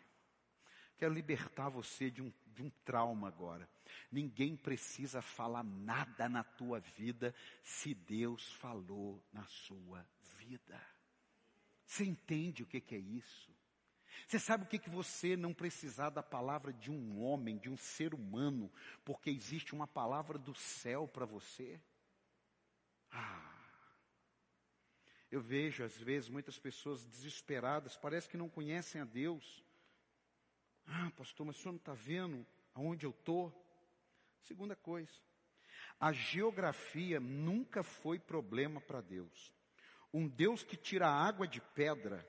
Quero 0.98 1.14
libertar 1.14 1.70
você 1.70 2.10
de 2.10 2.24
um, 2.24 2.34
de 2.48 2.64
um 2.64 2.70
trauma 2.84 3.28
agora. 3.28 3.70
Ninguém 4.12 4.58
precisa 4.58 5.22
falar 5.22 5.64
nada 5.64 6.28
na 6.28 6.44
tua 6.44 6.80
vida 6.80 7.36
se 7.64 7.94
Deus 7.94 8.52
falou 8.54 9.24
na 9.32 9.46
sua 9.46 10.04
vida. 10.40 10.82
Você 11.86 12.04
entende 12.04 12.64
o 12.64 12.66
que, 12.66 12.82
que 12.82 12.96
é 12.96 13.00
isso? 13.00 13.56
Você 14.28 14.40
sabe 14.40 14.64
o 14.64 14.68
que, 14.68 14.80
que 14.80 14.90
você 14.90 15.38
não 15.38 15.54
precisar 15.54 16.10
da 16.10 16.24
palavra 16.24 16.74
de 16.74 16.90
um 16.90 17.22
homem, 17.22 17.60
de 17.60 17.70
um 17.70 17.78
ser 17.78 18.16
humano, 18.16 18.72
porque 19.06 19.30
existe 19.30 19.76
uma 19.76 19.86
palavra 19.86 20.40
do 20.40 20.56
céu 20.56 21.08
para 21.08 21.26
você? 21.26 21.80
Ah. 23.12 23.57
Eu 25.30 25.42
vejo 25.42 25.84
às 25.84 25.98
vezes 25.98 26.30
muitas 26.30 26.58
pessoas 26.58 27.06
desesperadas, 27.06 27.98
parece 27.98 28.30
que 28.30 28.38
não 28.38 28.50
conhecem 28.50 29.02
a 29.02 29.06
Deus. 29.06 29.64
Ah, 30.86 31.12
pastor, 31.18 31.46
mas 31.46 31.58
o 31.58 31.60
senhor 31.60 31.74
não 31.74 31.80
está 31.80 31.94
vendo 31.94 32.46
aonde 32.74 33.06
eu 33.06 33.12
estou? 33.12 33.54
Segunda 34.44 34.76
coisa, 34.76 35.12
a 36.00 36.14
geografia 36.14 37.20
nunca 37.20 37.84
foi 37.84 38.18
problema 38.18 38.80
para 38.80 39.02
Deus. 39.02 39.54
Um 40.14 40.28
Deus 40.28 40.64
que 40.64 40.78
tira 40.78 41.10
água 41.10 41.48
de 41.48 41.60
pedra 41.60 42.26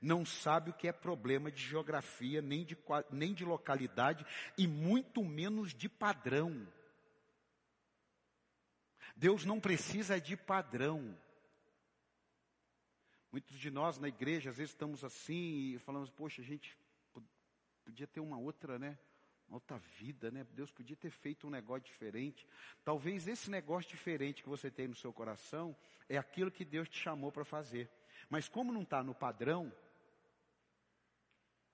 não 0.00 0.24
sabe 0.24 0.70
o 0.70 0.74
que 0.74 0.88
é 0.88 0.92
problema 0.92 1.50
de 1.50 1.62
geografia, 1.62 2.40
nem 2.40 2.64
de, 2.64 2.76
nem 3.10 3.34
de 3.34 3.44
localidade, 3.44 4.24
e 4.56 4.66
muito 4.66 5.22
menos 5.24 5.74
de 5.74 5.88
padrão. 5.88 6.66
Deus 9.16 9.44
não 9.44 9.60
precisa 9.60 10.20
de 10.20 10.36
padrão. 10.36 11.16
Muitos 13.32 13.58
de 13.58 13.70
nós 13.70 13.98
na 13.98 14.08
igreja, 14.08 14.50
às 14.50 14.58
vezes 14.58 14.72
estamos 14.72 15.02
assim 15.02 15.72
e 15.72 15.78
falamos, 15.78 16.10
poxa, 16.10 16.42
a 16.42 16.44
gente 16.44 16.76
podia 17.82 18.06
ter 18.06 18.20
uma 18.20 18.38
outra, 18.38 18.78
né? 18.78 18.98
Uma 19.48 19.56
outra 19.56 19.78
vida, 19.78 20.30
né? 20.30 20.44
Deus 20.52 20.70
podia 20.70 20.94
ter 20.94 21.10
feito 21.10 21.46
um 21.46 21.50
negócio 21.50 21.84
diferente. 21.84 22.46
Talvez 22.84 23.26
esse 23.26 23.50
negócio 23.50 23.90
diferente 23.90 24.42
que 24.42 24.48
você 24.50 24.70
tem 24.70 24.86
no 24.86 24.94
seu 24.94 25.14
coração 25.14 25.74
é 26.10 26.18
aquilo 26.18 26.50
que 26.50 26.62
Deus 26.62 26.90
te 26.90 26.98
chamou 26.98 27.32
para 27.32 27.42
fazer. 27.44 27.90
Mas 28.28 28.50
como 28.50 28.70
não 28.70 28.82
está 28.82 29.02
no 29.02 29.14
padrão, 29.14 29.72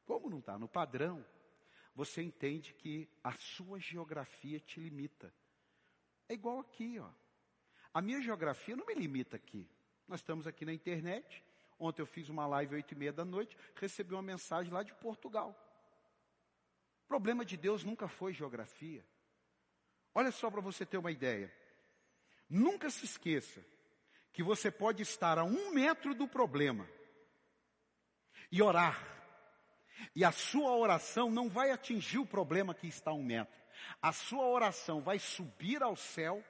como 0.04 0.30
não 0.30 0.38
está 0.38 0.56
no 0.56 0.68
padrão, 0.68 1.26
você 1.92 2.22
entende 2.22 2.72
que 2.72 3.08
a 3.22 3.32
sua 3.32 3.80
geografia 3.80 4.60
te 4.60 4.78
limita. 4.78 5.34
É 6.28 6.34
igual 6.34 6.60
aqui, 6.60 7.00
ó. 7.00 7.10
A 7.92 8.00
minha 8.00 8.22
geografia 8.22 8.76
não 8.76 8.86
me 8.86 8.94
limita 8.94 9.34
aqui. 9.36 9.68
Nós 10.06 10.20
estamos 10.20 10.46
aqui 10.46 10.64
na 10.64 10.72
internet. 10.72 11.44
Ontem 11.78 12.02
eu 12.02 12.06
fiz 12.06 12.28
uma 12.28 12.46
live 12.46 12.74
oito 12.74 12.92
e 12.92 12.96
meia 12.96 13.12
da 13.12 13.24
noite, 13.24 13.56
recebi 13.76 14.12
uma 14.12 14.22
mensagem 14.22 14.72
lá 14.72 14.82
de 14.82 14.92
Portugal. 14.94 15.56
O 17.04 17.08
problema 17.08 17.44
de 17.44 17.56
Deus 17.56 17.84
nunca 17.84 18.08
foi 18.08 18.32
geografia. 18.32 19.04
Olha 20.14 20.32
só 20.32 20.50
para 20.50 20.60
você 20.60 20.84
ter 20.84 20.98
uma 20.98 21.12
ideia. 21.12 21.52
Nunca 22.48 22.90
se 22.90 23.04
esqueça 23.04 23.64
que 24.32 24.42
você 24.42 24.70
pode 24.70 25.02
estar 25.02 25.38
a 25.38 25.44
um 25.44 25.70
metro 25.70 26.14
do 26.14 26.26
problema 26.26 26.88
e 28.50 28.60
orar. 28.60 29.00
E 30.14 30.24
a 30.24 30.32
sua 30.32 30.76
oração 30.76 31.30
não 31.30 31.48
vai 31.48 31.70
atingir 31.70 32.18
o 32.18 32.26
problema 32.26 32.74
que 32.74 32.86
está 32.86 33.10
a 33.10 33.14
um 33.14 33.22
metro. 33.22 33.58
A 34.02 34.12
sua 34.12 34.46
oração 34.46 35.00
vai 35.00 35.18
subir 35.18 35.82
ao 35.82 35.96
céu 35.96 36.42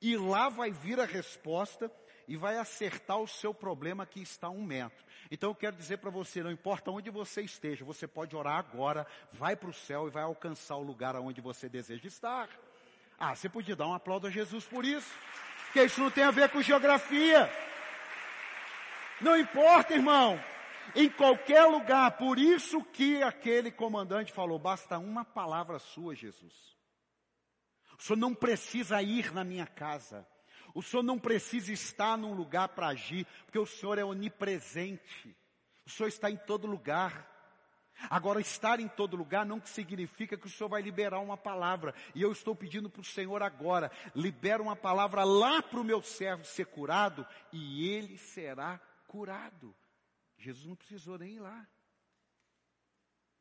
e 0.00 0.16
lá 0.16 0.48
vai 0.48 0.70
vir 0.70 1.00
a 1.00 1.04
resposta 1.04 1.90
e 2.28 2.36
vai 2.36 2.58
acertar 2.58 3.18
o 3.18 3.26
seu 3.26 3.54
problema 3.54 4.06
que 4.06 4.20
está 4.20 4.48
a 4.48 4.50
um 4.50 4.64
metro. 4.64 5.04
Então 5.30 5.50
eu 5.50 5.54
quero 5.54 5.76
dizer 5.76 5.98
para 5.98 6.10
você, 6.10 6.42
não 6.42 6.50
importa 6.50 6.90
onde 6.90 7.10
você 7.10 7.42
esteja, 7.42 7.84
você 7.84 8.06
pode 8.06 8.34
orar 8.34 8.58
agora, 8.58 9.06
vai 9.32 9.56
para 9.56 9.70
o 9.70 9.74
céu 9.74 10.08
e 10.08 10.10
vai 10.10 10.22
alcançar 10.22 10.76
o 10.76 10.82
lugar 10.82 11.14
aonde 11.16 11.40
você 11.40 11.68
deseja 11.68 12.06
estar. 12.06 12.48
Ah, 13.18 13.34
você 13.34 13.48
podia 13.48 13.74
dar 13.74 13.86
um 13.86 13.94
aplauso 13.94 14.26
a 14.26 14.30
Jesus 14.30 14.64
por 14.64 14.84
isso. 14.84 15.12
Porque 15.66 15.82
isso 15.82 16.00
não 16.00 16.10
tem 16.10 16.24
a 16.24 16.30
ver 16.30 16.50
com 16.50 16.60
geografia. 16.60 17.50
Não 19.20 19.36
importa, 19.38 19.94
irmão. 19.94 20.38
Em 20.94 21.08
qualquer 21.08 21.64
lugar. 21.64 22.12
Por 22.18 22.38
isso 22.38 22.82
que 22.84 23.22
aquele 23.22 23.70
comandante 23.70 24.32
falou, 24.32 24.58
basta 24.58 24.98
uma 24.98 25.24
palavra 25.24 25.78
sua, 25.78 26.14
Jesus. 26.14 26.76
O 27.98 28.02
senhor 28.02 28.18
não 28.18 28.34
precisa 28.34 29.00
ir 29.02 29.32
na 29.32 29.44
minha 29.44 29.66
casa. 29.66 30.26
O 30.76 30.82
senhor 30.82 31.02
não 31.02 31.18
precisa 31.18 31.72
estar 31.72 32.18
num 32.18 32.34
lugar 32.34 32.68
para 32.68 32.88
agir, 32.88 33.26
porque 33.46 33.58
o 33.58 33.64
senhor 33.64 33.98
é 33.98 34.04
onipresente. 34.04 35.34
O 35.86 35.88
senhor 35.88 36.06
está 36.06 36.30
em 36.30 36.36
todo 36.36 36.66
lugar. 36.66 37.26
Agora, 38.10 38.42
estar 38.42 38.78
em 38.78 38.86
todo 38.86 39.16
lugar 39.16 39.46
não 39.46 39.58
significa 39.64 40.36
que 40.36 40.46
o 40.46 40.50
Senhor 40.50 40.68
vai 40.68 40.82
liberar 40.82 41.20
uma 41.20 41.38
palavra. 41.38 41.94
E 42.14 42.20
eu 42.20 42.30
estou 42.30 42.54
pedindo 42.54 42.90
para 42.90 43.00
o 43.00 43.04
Senhor 43.04 43.42
agora, 43.42 43.90
libera 44.14 44.62
uma 44.62 44.76
palavra 44.76 45.24
lá 45.24 45.62
para 45.62 45.80
o 45.80 45.84
meu 45.84 46.02
servo 46.02 46.44
ser 46.44 46.66
curado 46.66 47.26
e 47.50 47.88
ele 47.88 48.18
será 48.18 48.78
curado. 49.06 49.74
Jesus 50.36 50.66
não 50.66 50.76
precisou 50.76 51.16
nem 51.16 51.36
ir 51.36 51.40
lá. 51.40 51.66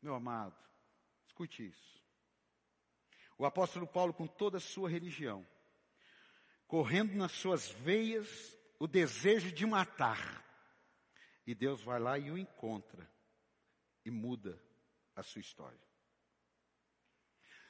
Meu 0.02 0.16
amado, 0.16 0.56
escute 1.28 1.68
isso. 1.68 2.02
O 3.38 3.46
apóstolo 3.46 3.86
Paulo, 3.86 4.14
com 4.14 4.26
toda 4.26 4.56
a 4.56 4.62
sua 4.62 4.90
religião, 4.90 5.46
correndo 6.68 7.16
nas 7.16 7.32
suas 7.32 7.70
veias 7.70 8.58
o 8.80 8.88
desejo 8.88 9.52
de 9.52 9.66
matar. 9.66 10.44
E 11.46 11.54
Deus 11.54 11.82
vai 11.82 12.00
lá 12.00 12.18
e 12.18 12.32
o 12.32 12.38
encontra 12.38 13.10
e 14.04 14.12
muda 14.12 14.60
a 15.16 15.24
sua 15.24 15.42
história. 15.42 15.80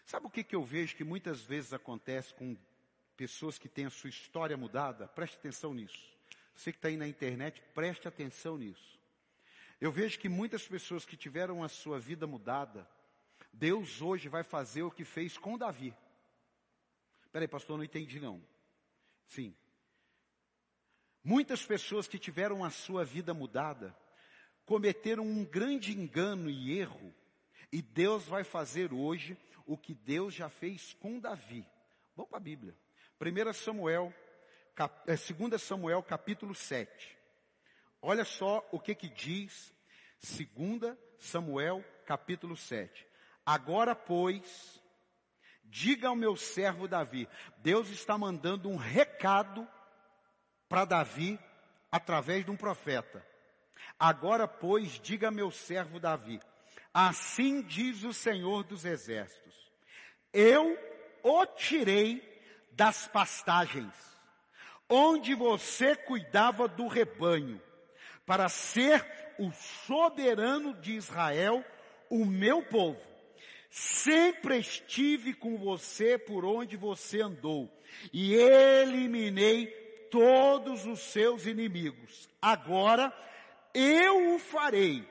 Sabe 0.06 0.28
o 0.28 0.30
que, 0.30 0.44
que 0.44 0.56
eu 0.56 0.64
vejo 0.64 0.96
que 0.96 1.04
muitas 1.04 1.42
vezes 1.42 1.74
acontece 1.74 2.34
com 2.34 2.58
pessoas 3.18 3.58
que 3.58 3.68
têm 3.68 3.86
a 3.86 3.90
sua 3.90 4.10
história 4.10 4.56
mudada? 4.56 5.08
Preste 5.08 5.38
atenção 5.38 5.74
nisso. 5.74 6.16
Você 6.56 6.72
que 6.72 6.78
está 6.78 6.88
aí 6.88 6.96
na 6.96 7.08
internet, 7.08 7.62
preste 7.74 8.08
atenção 8.08 8.58
nisso. 8.58 9.00
Eu 9.82 9.92
vejo 9.92 10.20
que 10.20 10.30
muitas 10.30 10.66
pessoas 10.68 11.06
que 11.06 11.18
tiveram 11.18 11.64
a 11.64 11.68
sua 11.68 12.00
vida 12.00 12.26
mudada, 12.26 12.88
Deus 13.52 14.02
hoje 14.02 14.30
vai 14.30 14.44
fazer 14.44 14.84
o 14.84 14.92
que 14.92 15.04
fez 15.04 15.38
com 15.38 15.58
Davi. 15.58 15.94
Peraí, 17.32 17.48
pastor, 17.48 17.78
não 17.78 17.84
entendi 17.84 18.20
não. 18.20 18.42
Sim. 19.28 19.56
Muitas 21.24 21.66
pessoas 21.66 22.08
que 22.08 22.20
tiveram 22.20 22.64
a 22.64 22.70
sua 22.70 23.04
vida 23.04 23.34
mudada, 23.34 23.96
cometeram 24.66 25.24
um 25.24 25.44
grande 25.44 25.92
engano 25.92 26.50
e 26.50 26.78
erro, 26.78 27.14
e 27.72 27.82
Deus 27.82 28.26
vai 28.26 28.44
fazer 28.44 28.94
hoje 28.94 29.38
o 29.66 29.78
que 29.78 29.94
Deus 29.94 30.34
já 30.34 30.50
fez 30.50 30.94
com 30.94 31.20
Davi. 31.20 31.66
Vamos 32.16 32.30
para 32.30 32.38
a 32.38 32.42
Bíblia. 32.42 32.76
1 33.20 33.54
Samuel, 33.54 34.14
cap, 34.76 35.06
2 35.06 35.54
é, 35.54 35.58
Samuel 35.58 36.04
capítulo 36.04 36.54
7. 36.54 37.18
Olha 38.02 38.24
só 38.24 38.68
o 38.72 38.80
que 38.80 38.94
que 38.94 39.10
diz 39.10 39.74
2 40.22 40.96
Samuel 41.18 41.84
capítulo 42.06 42.56
7. 42.56 43.08
Agora, 43.46 43.96
pois, 43.96 44.82
diga 45.66 46.08
ao 46.08 46.16
meu 46.16 46.36
servo 46.36 46.88
Davi, 46.88 47.28
Deus 47.58 47.90
está 47.90 48.18
mandando 48.18 48.70
um 48.70 48.76
recado 48.76 49.68
para 50.70 50.86
Davi 50.86 51.40
através 51.92 52.46
de 52.46 52.52
um 52.52 52.58
profeta. 52.58 53.26
Agora, 54.00 54.48
pois, 54.48 55.00
diga 55.00 55.32
meu 55.32 55.52
servo 55.52 56.00
Davi, 56.00 56.40
assim 56.94 57.62
diz 57.62 58.04
o 58.04 58.14
Senhor 58.14 58.64
dos 58.64 58.86
Exércitos, 58.86 59.54
eu 60.34 60.78
o 61.24 61.46
tirei 61.46 62.22
das 62.72 63.08
pastagens, 63.08 63.94
onde 64.90 65.34
você 65.34 65.96
cuidava 65.96 66.68
do 66.68 66.88
rebanho, 66.88 67.62
para 68.26 68.50
ser 68.50 69.06
o 69.40 69.52
soberano 69.86 70.74
de 70.74 70.94
Israel, 70.94 71.64
o 72.10 72.26
meu 72.26 72.64
povo. 72.64 73.15
Sempre 73.78 74.60
estive 74.60 75.34
com 75.34 75.58
você 75.58 76.18
por 76.18 76.46
onde 76.46 76.78
você 76.78 77.20
andou, 77.20 77.70
e 78.14 78.34
eliminei 78.34 79.68
todos 80.10 80.86
os 80.86 81.02
seus 81.02 81.46
inimigos. 81.46 82.30
Agora, 82.42 83.14
eu 83.74 84.34
o 84.34 84.40
farei 84.40 85.06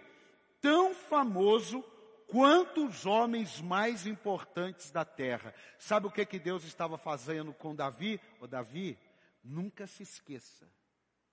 tão 0.62 0.94
famoso 0.94 1.84
quanto 2.26 2.86
os 2.86 3.04
homens 3.04 3.60
mais 3.60 4.06
importantes 4.06 4.90
da 4.90 5.04
terra. 5.04 5.54
Sabe 5.78 6.06
o 6.06 6.10
que 6.10 6.24
que 6.24 6.38
Deus 6.38 6.64
estava 6.64 6.96
fazendo 6.96 7.52
com 7.52 7.76
Davi? 7.76 8.18
O 8.40 8.46
Davi, 8.46 8.98
nunca 9.44 9.86
se 9.86 10.04
esqueça 10.04 10.66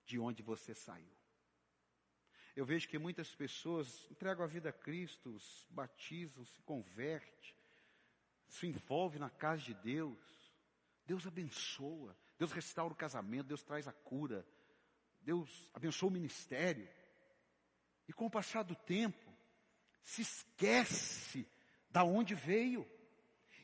de 0.04 0.18
onde 0.18 0.42
você 0.42 0.74
saiu. 0.74 1.21
Eu 2.54 2.66
vejo 2.66 2.88
que 2.88 2.98
muitas 2.98 3.34
pessoas 3.34 4.06
entregam 4.10 4.44
a 4.44 4.48
vida 4.48 4.68
a 4.68 4.72
Cristo, 4.72 5.36
batizam, 5.70 6.44
se 6.44 6.60
converte, 6.62 7.56
se 8.46 8.66
envolve 8.66 9.18
na 9.18 9.30
casa 9.30 9.62
de 9.62 9.74
Deus. 9.74 10.18
Deus 11.06 11.26
abençoa, 11.26 12.16
Deus 12.38 12.52
restaura 12.52 12.92
o 12.92 12.96
casamento, 12.96 13.48
Deus 13.48 13.62
traz 13.62 13.88
a 13.88 13.92
cura, 13.92 14.46
Deus 15.22 15.70
abençoa 15.72 16.10
o 16.10 16.12
ministério. 16.12 16.88
E 18.06 18.12
com 18.12 18.26
o 18.26 18.30
passar 18.30 18.62
do 18.62 18.76
tempo, 18.76 19.32
se 20.02 20.22
esquece 20.22 21.48
da 21.88 22.04
onde 22.04 22.34
veio. 22.34 22.86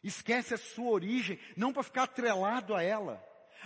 Esquece 0.03 0.55
a 0.55 0.59
sua 0.59 0.91
origem, 0.91 1.39
não 1.57 1.73
para 1.73 1.83
ficar 1.83 2.05
atrelado 2.05 2.75
a 2.75 2.83
ela, 2.83 3.23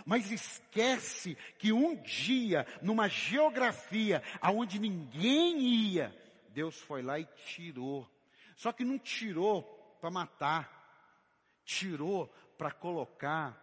mas 0.07 0.31
esquece 0.31 1.37
que 1.59 1.73
um 1.73 1.95
dia, 2.03 2.67
numa 2.81 3.09
geografia 3.09 4.23
aonde 4.41 4.79
ninguém 4.79 5.59
ia, 5.61 6.15
Deus 6.51 6.79
foi 6.81 7.03
lá 7.03 7.19
e 7.19 7.27
tirou. 7.47 8.09
Só 8.57 8.73
que 8.73 8.85
não 8.85 8.99
tirou 8.99 9.63
para 10.01 10.11
matar, 10.11 11.63
tirou 11.65 12.27
para 12.59 12.71
colocar 12.71 13.59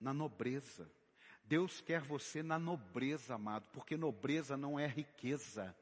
na 0.00 0.12
nobreza. 0.12 0.90
Deus 1.44 1.80
quer 1.80 2.00
você 2.00 2.42
na 2.42 2.58
nobreza, 2.58 3.34
amado, 3.34 3.66
porque 3.72 3.96
nobreza 3.96 4.56
não 4.56 4.78
é 4.78 4.86
riqueza. 4.86 5.76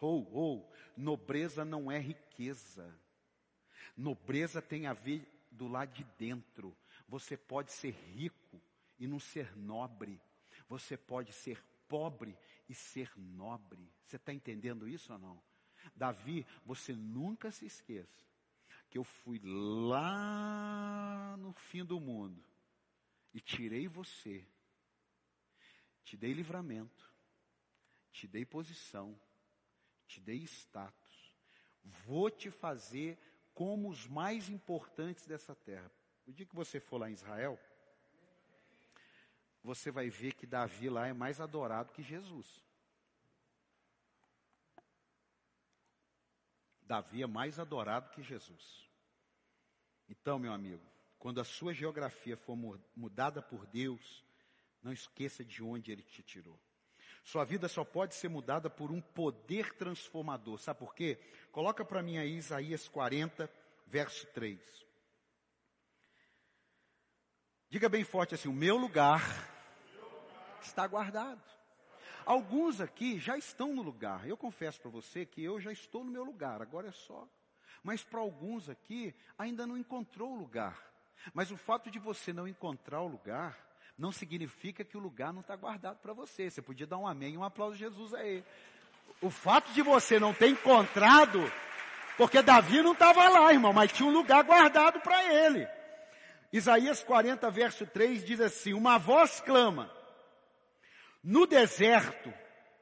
Ou, 0.00 0.28
oh, 0.32 0.38
ou, 0.38 0.58
oh, 0.58 1.00
nobreza 1.00 1.64
não 1.64 1.90
é 1.90 1.98
riqueza. 1.98 2.92
Nobreza 3.96 4.60
tem 4.60 4.86
a 4.86 4.92
ver 4.92 5.26
do 5.50 5.68
lado 5.68 5.92
de 5.92 6.04
dentro. 6.18 6.76
Você 7.08 7.36
pode 7.36 7.72
ser 7.72 7.90
rico 7.90 8.60
e 8.98 9.06
não 9.06 9.18
ser 9.18 9.56
nobre. 9.56 10.20
Você 10.68 10.96
pode 10.96 11.32
ser 11.32 11.62
pobre 11.88 12.36
e 12.68 12.74
ser 12.74 13.10
nobre. 13.16 13.88
Você 14.04 14.16
está 14.16 14.32
entendendo 14.32 14.88
isso 14.88 15.12
ou 15.12 15.18
não? 15.18 15.42
Davi, 15.94 16.44
você 16.64 16.94
nunca 16.94 17.50
se 17.52 17.66
esqueça 17.66 18.26
que 18.90 18.98
eu 18.98 19.04
fui 19.04 19.40
lá 19.44 21.36
no 21.38 21.52
fim 21.52 21.84
do 21.84 22.00
mundo 22.00 22.42
e 23.32 23.40
tirei 23.40 23.86
você 23.86 24.44
te 26.06 26.16
dei 26.16 26.32
livramento, 26.32 27.12
te 28.12 28.28
dei 28.28 28.46
posição, 28.46 29.18
te 30.06 30.20
dei 30.20 30.38
status, 30.44 31.34
vou 31.82 32.30
te 32.30 32.48
fazer 32.48 33.18
como 33.52 33.88
os 33.90 34.06
mais 34.06 34.48
importantes 34.48 35.26
dessa 35.26 35.52
terra. 35.52 35.90
O 36.26 36.32
dia 36.32 36.44
que 36.44 36.54
você 36.54 36.80
for 36.80 36.98
lá 36.98 37.08
em 37.08 37.12
Israel, 37.12 37.58
você 39.62 39.90
vai 39.90 40.10
ver 40.10 40.34
que 40.34 40.46
Davi 40.46 40.88
lá 40.88 41.06
é 41.06 41.12
mais 41.12 41.40
adorado 41.40 41.92
que 41.92 42.02
Jesus. 42.02 42.64
Davi 46.82 47.22
é 47.22 47.26
mais 47.26 47.58
adorado 47.58 48.10
que 48.10 48.22
Jesus. 48.22 48.88
Então, 50.08 50.38
meu 50.38 50.52
amigo, 50.52 50.82
quando 51.18 51.40
a 51.40 51.44
sua 51.44 51.72
geografia 51.72 52.36
for 52.36 52.56
mudada 52.94 53.42
por 53.42 53.66
Deus, 53.66 54.24
não 54.82 54.92
esqueça 54.92 55.44
de 55.44 55.62
onde 55.62 55.90
ele 55.90 56.02
te 56.02 56.22
tirou. 56.22 56.58
Sua 57.24 57.44
vida 57.44 57.68
só 57.68 57.84
pode 57.84 58.14
ser 58.14 58.28
mudada 58.28 58.70
por 58.70 58.92
um 58.92 59.00
poder 59.00 59.74
transformador. 59.74 60.58
Sabe 60.58 60.78
por 60.78 60.94
quê? 60.94 61.18
Coloca 61.50 61.84
para 61.84 62.02
mim 62.02 62.18
aí 62.18 62.36
Isaías 62.36 62.86
40, 62.86 63.50
verso 63.88 64.24
3. 64.28 64.85
Diga 67.68 67.88
bem 67.88 68.04
forte 68.04 68.34
assim: 68.34 68.48
o 68.48 68.52
meu 68.52 68.76
lugar 68.76 69.22
está 70.62 70.86
guardado. 70.86 71.40
Alguns 72.24 72.80
aqui 72.80 73.18
já 73.18 73.36
estão 73.36 73.74
no 73.74 73.82
lugar. 73.82 74.26
Eu 74.26 74.36
confesso 74.36 74.80
para 74.80 74.90
você 74.90 75.24
que 75.24 75.42
eu 75.42 75.60
já 75.60 75.72
estou 75.72 76.04
no 76.04 76.10
meu 76.10 76.24
lugar, 76.24 76.60
agora 76.60 76.88
é 76.88 76.92
só. 76.92 77.26
Mas 77.82 78.02
para 78.02 78.20
alguns 78.20 78.68
aqui 78.68 79.14
ainda 79.38 79.66
não 79.66 79.78
encontrou 79.78 80.32
o 80.32 80.36
lugar. 80.36 80.76
Mas 81.32 81.50
o 81.50 81.56
fato 81.56 81.90
de 81.90 81.98
você 81.98 82.32
não 82.32 82.46
encontrar 82.46 83.00
o 83.00 83.08
lugar 83.08 83.56
não 83.98 84.12
significa 84.12 84.84
que 84.84 84.96
o 84.96 85.00
lugar 85.00 85.32
não 85.32 85.40
está 85.40 85.56
guardado 85.56 85.98
para 85.98 86.12
você. 86.12 86.50
Você 86.50 86.60
podia 86.60 86.86
dar 86.86 86.98
um 86.98 87.06
amém 87.06 87.34
e 87.34 87.38
um 87.38 87.44
aplauso 87.44 87.74
a 87.74 87.78
Jesus 87.78 88.12
aí. 88.14 88.44
O 89.20 89.30
fato 89.30 89.72
de 89.72 89.82
você 89.82 90.18
não 90.20 90.34
ter 90.34 90.48
encontrado, 90.48 91.40
porque 92.16 92.42
Davi 92.42 92.82
não 92.82 92.92
estava 92.92 93.28
lá, 93.28 93.52
irmão, 93.52 93.72
mas 93.72 93.92
tinha 93.92 94.08
um 94.08 94.12
lugar 94.12 94.44
guardado 94.44 95.00
para 95.00 95.32
ele. 95.32 95.66
Isaías 96.52 97.02
40, 97.02 97.50
verso 97.50 97.86
3 97.86 98.24
diz 98.24 98.40
assim: 98.40 98.72
Uma 98.72 98.98
voz 98.98 99.40
clama, 99.40 99.92
no 101.22 101.46
deserto, 101.46 102.32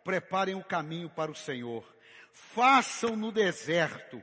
preparem 0.03 0.55
o 0.55 0.59
um 0.59 0.62
caminho 0.62 1.09
para 1.09 1.31
o 1.31 1.35
Senhor, 1.35 1.85
façam 2.31 3.16
no 3.16 3.33
deserto 3.33 4.22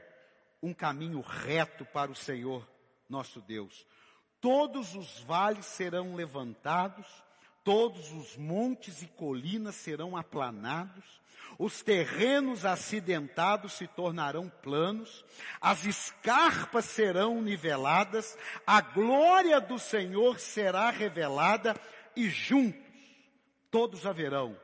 um 0.62 0.74
caminho 0.74 1.22
reto 1.22 1.86
para 1.86 2.12
o 2.12 2.16
Senhor, 2.16 2.68
nosso 3.10 3.42
Deus. 3.42 3.86
Todos 4.40 4.96
os 4.96 5.20
vales 5.22 5.66
serão 5.66 6.16
levantados, 6.16 7.08
todos 7.64 8.12
os 8.12 8.38
montes 8.38 9.02
e 9.02 9.08
colinas 9.08 9.76
serão 9.76 10.18
aplanados, 10.18 11.22
os 11.60 11.82
terrenos 11.82 12.66
acidentados 12.66 13.74
se 13.74 13.88
tornarão 13.88 14.50
planos, 14.62 15.24
as 15.60 15.86
escarpas 15.86 16.86
serão 16.86 17.42
niveladas, 17.42 18.38
a 18.66 18.82
glória 18.82 19.60
do 19.60 19.78
Senhor 19.78 20.40
será 20.40 20.90
revelada 20.90 21.76
e 22.16 22.30
juntos 22.30 22.92
todos 23.72 24.06
haverão, 24.06 24.60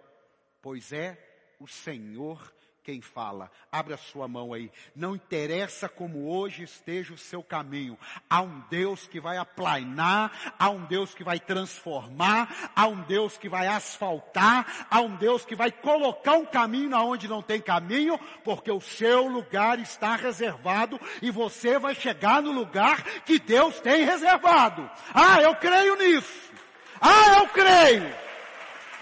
pois 0.61 0.91
é 0.91 1.17
o 1.59 1.67
Senhor 1.67 2.53
quem 2.87 3.01
fala. 3.01 3.51
Abre 3.69 3.93
a 3.93 3.97
sua 3.97 4.29
mão 4.29 4.53
aí. 4.53 4.71
Não 4.95 5.13
interessa 5.13 5.89
como 5.89 6.29
hoje 6.29 6.63
esteja 6.63 7.13
o 7.13 7.17
seu 7.17 7.43
caminho. 7.43 7.99
Há 8.29 8.41
um 8.41 8.61
Deus 8.69 9.05
que 9.05 9.19
vai 9.19 9.35
aplainar, 9.35 10.53
há 10.57 10.69
um 10.69 10.85
Deus 10.85 11.13
que 11.13 11.21
vai 11.21 11.37
transformar, 11.37 12.71
há 12.73 12.87
um 12.87 13.01
Deus 13.01 13.37
que 13.37 13.49
vai 13.49 13.67
asfaltar, 13.67 14.87
há 14.89 15.01
um 15.01 15.17
Deus 15.17 15.43
que 15.43 15.53
vai 15.53 15.69
colocar 15.69 16.37
um 16.37 16.45
caminho 16.45 16.95
onde 16.95 17.27
não 17.27 17.41
tem 17.41 17.59
caminho, 17.59 18.17
porque 18.45 18.71
o 18.71 18.79
seu 18.79 19.27
lugar 19.27 19.79
está 19.79 20.15
reservado 20.15 20.97
e 21.21 21.29
você 21.29 21.77
vai 21.77 21.93
chegar 21.93 22.41
no 22.41 22.53
lugar 22.53 23.03
que 23.25 23.37
Deus 23.37 23.81
tem 23.81 24.05
reservado. 24.05 24.89
Ah, 25.13 25.41
eu 25.41 25.53
creio 25.57 25.97
nisso. 25.97 26.53
Ah, 27.01 27.39
eu 27.39 27.49
creio. 27.49 28.26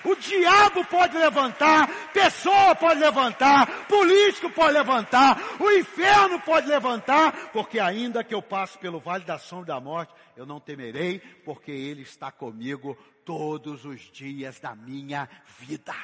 O 0.05 0.15
diabo 0.15 0.85
pode 0.85 1.17
levantar, 1.17 2.11
pessoa 2.13 2.75
pode 2.75 2.99
levantar, 2.99 3.87
político 3.87 4.51
pode 4.51 4.73
levantar, 4.73 5.35
o 5.59 5.71
inferno 5.71 6.39
pode 6.41 6.67
levantar, 6.67 7.51
porque 7.51 7.79
ainda 7.79 8.23
que 8.23 8.33
eu 8.33 8.41
passe 8.41 8.77
pelo 8.77 8.99
vale 8.99 9.25
da 9.25 9.39
sombra 9.39 9.73
da 9.73 9.79
morte, 9.79 10.13
eu 10.37 10.45
não 10.45 10.59
temerei, 10.59 11.19
porque 11.43 11.71
ele 11.71 12.03
está 12.03 12.31
comigo 12.31 12.95
todos 13.25 13.83
os 13.83 14.01
dias 14.11 14.59
da 14.59 14.75
minha 14.75 15.27
vida. 15.57 15.95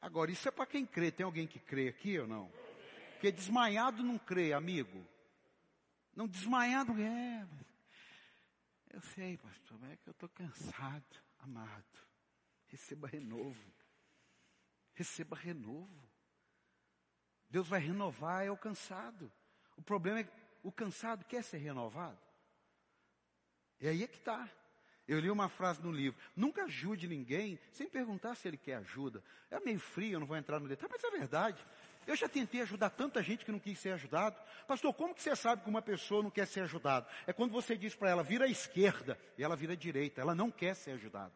Agora, 0.00 0.30
isso 0.30 0.48
é 0.48 0.50
para 0.50 0.64
quem 0.64 0.86
crê. 0.86 1.10
Tem 1.10 1.24
alguém 1.24 1.46
que 1.46 1.58
crê 1.58 1.88
aqui 1.88 2.18
ou 2.18 2.26
não? 2.26 2.50
Porque 3.12 3.30
desmaiado 3.30 4.02
não 4.02 4.16
crê, 4.16 4.54
amigo. 4.54 5.06
Não, 6.16 6.26
desmaiado 6.26 6.98
é. 6.98 7.46
Eu 8.90 9.02
sei, 9.14 9.36
pastor, 9.36 9.78
é 9.92 9.96
que 9.96 10.08
eu 10.08 10.12
estou 10.12 10.28
cansado 10.30 11.29
amado, 11.42 11.98
receba 12.66 13.08
renovo. 13.08 13.72
Receba 14.94 15.36
renovo. 15.36 16.10
Deus 17.48 17.66
vai 17.66 17.80
renovar 17.80 18.44
é 18.44 18.50
o 18.50 18.56
cansado. 18.56 19.30
O 19.76 19.82
problema 19.82 20.20
é 20.20 20.24
que 20.24 20.32
o 20.62 20.70
cansado 20.70 21.24
quer 21.24 21.42
ser 21.42 21.58
renovado. 21.58 22.20
E 23.80 23.88
aí 23.88 24.04
é 24.04 24.06
que 24.06 24.18
está. 24.18 24.48
Eu 25.08 25.18
li 25.18 25.30
uma 25.30 25.48
frase 25.48 25.82
no 25.82 25.90
livro. 25.90 26.20
Nunca 26.36 26.64
ajude 26.64 27.08
ninguém 27.08 27.58
sem 27.72 27.88
perguntar 27.88 28.36
se 28.36 28.46
ele 28.46 28.56
quer 28.56 28.76
ajuda. 28.76 29.24
É 29.50 29.58
meio 29.58 29.80
frio, 29.80 30.12
eu 30.12 30.20
não 30.20 30.26
vou 30.26 30.36
entrar 30.36 30.60
no 30.60 30.68
detalhe, 30.68 30.92
mas 30.92 31.02
é 31.02 31.10
verdade. 31.10 31.66
Eu 32.06 32.16
já 32.16 32.28
tentei 32.28 32.62
ajudar 32.62 32.90
tanta 32.90 33.22
gente 33.22 33.44
que 33.44 33.52
não 33.52 33.58
quis 33.58 33.78
ser 33.78 33.90
ajudado. 33.90 34.36
Pastor, 34.66 34.92
como 34.94 35.14
que 35.14 35.22
você 35.22 35.36
sabe 35.36 35.62
que 35.62 35.68
uma 35.68 35.82
pessoa 35.82 36.22
não 36.22 36.30
quer 36.30 36.46
ser 36.46 36.60
ajudada? 36.60 37.06
É 37.26 37.32
quando 37.32 37.52
você 37.52 37.76
diz 37.76 37.94
para 37.94 38.10
ela, 38.10 38.22
vira 38.22 38.46
à 38.46 38.48
esquerda, 38.48 39.18
e 39.36 39.44
ela 39.44 39.54
vira 39.54 39.74
à 39.74 39.76
direita. 39.76 40.20
Ela 40.20 40.34
não 40.34 40.50
quer 40.50 40.74
ser 40.74 40.92
ajudada. 40.92 41.32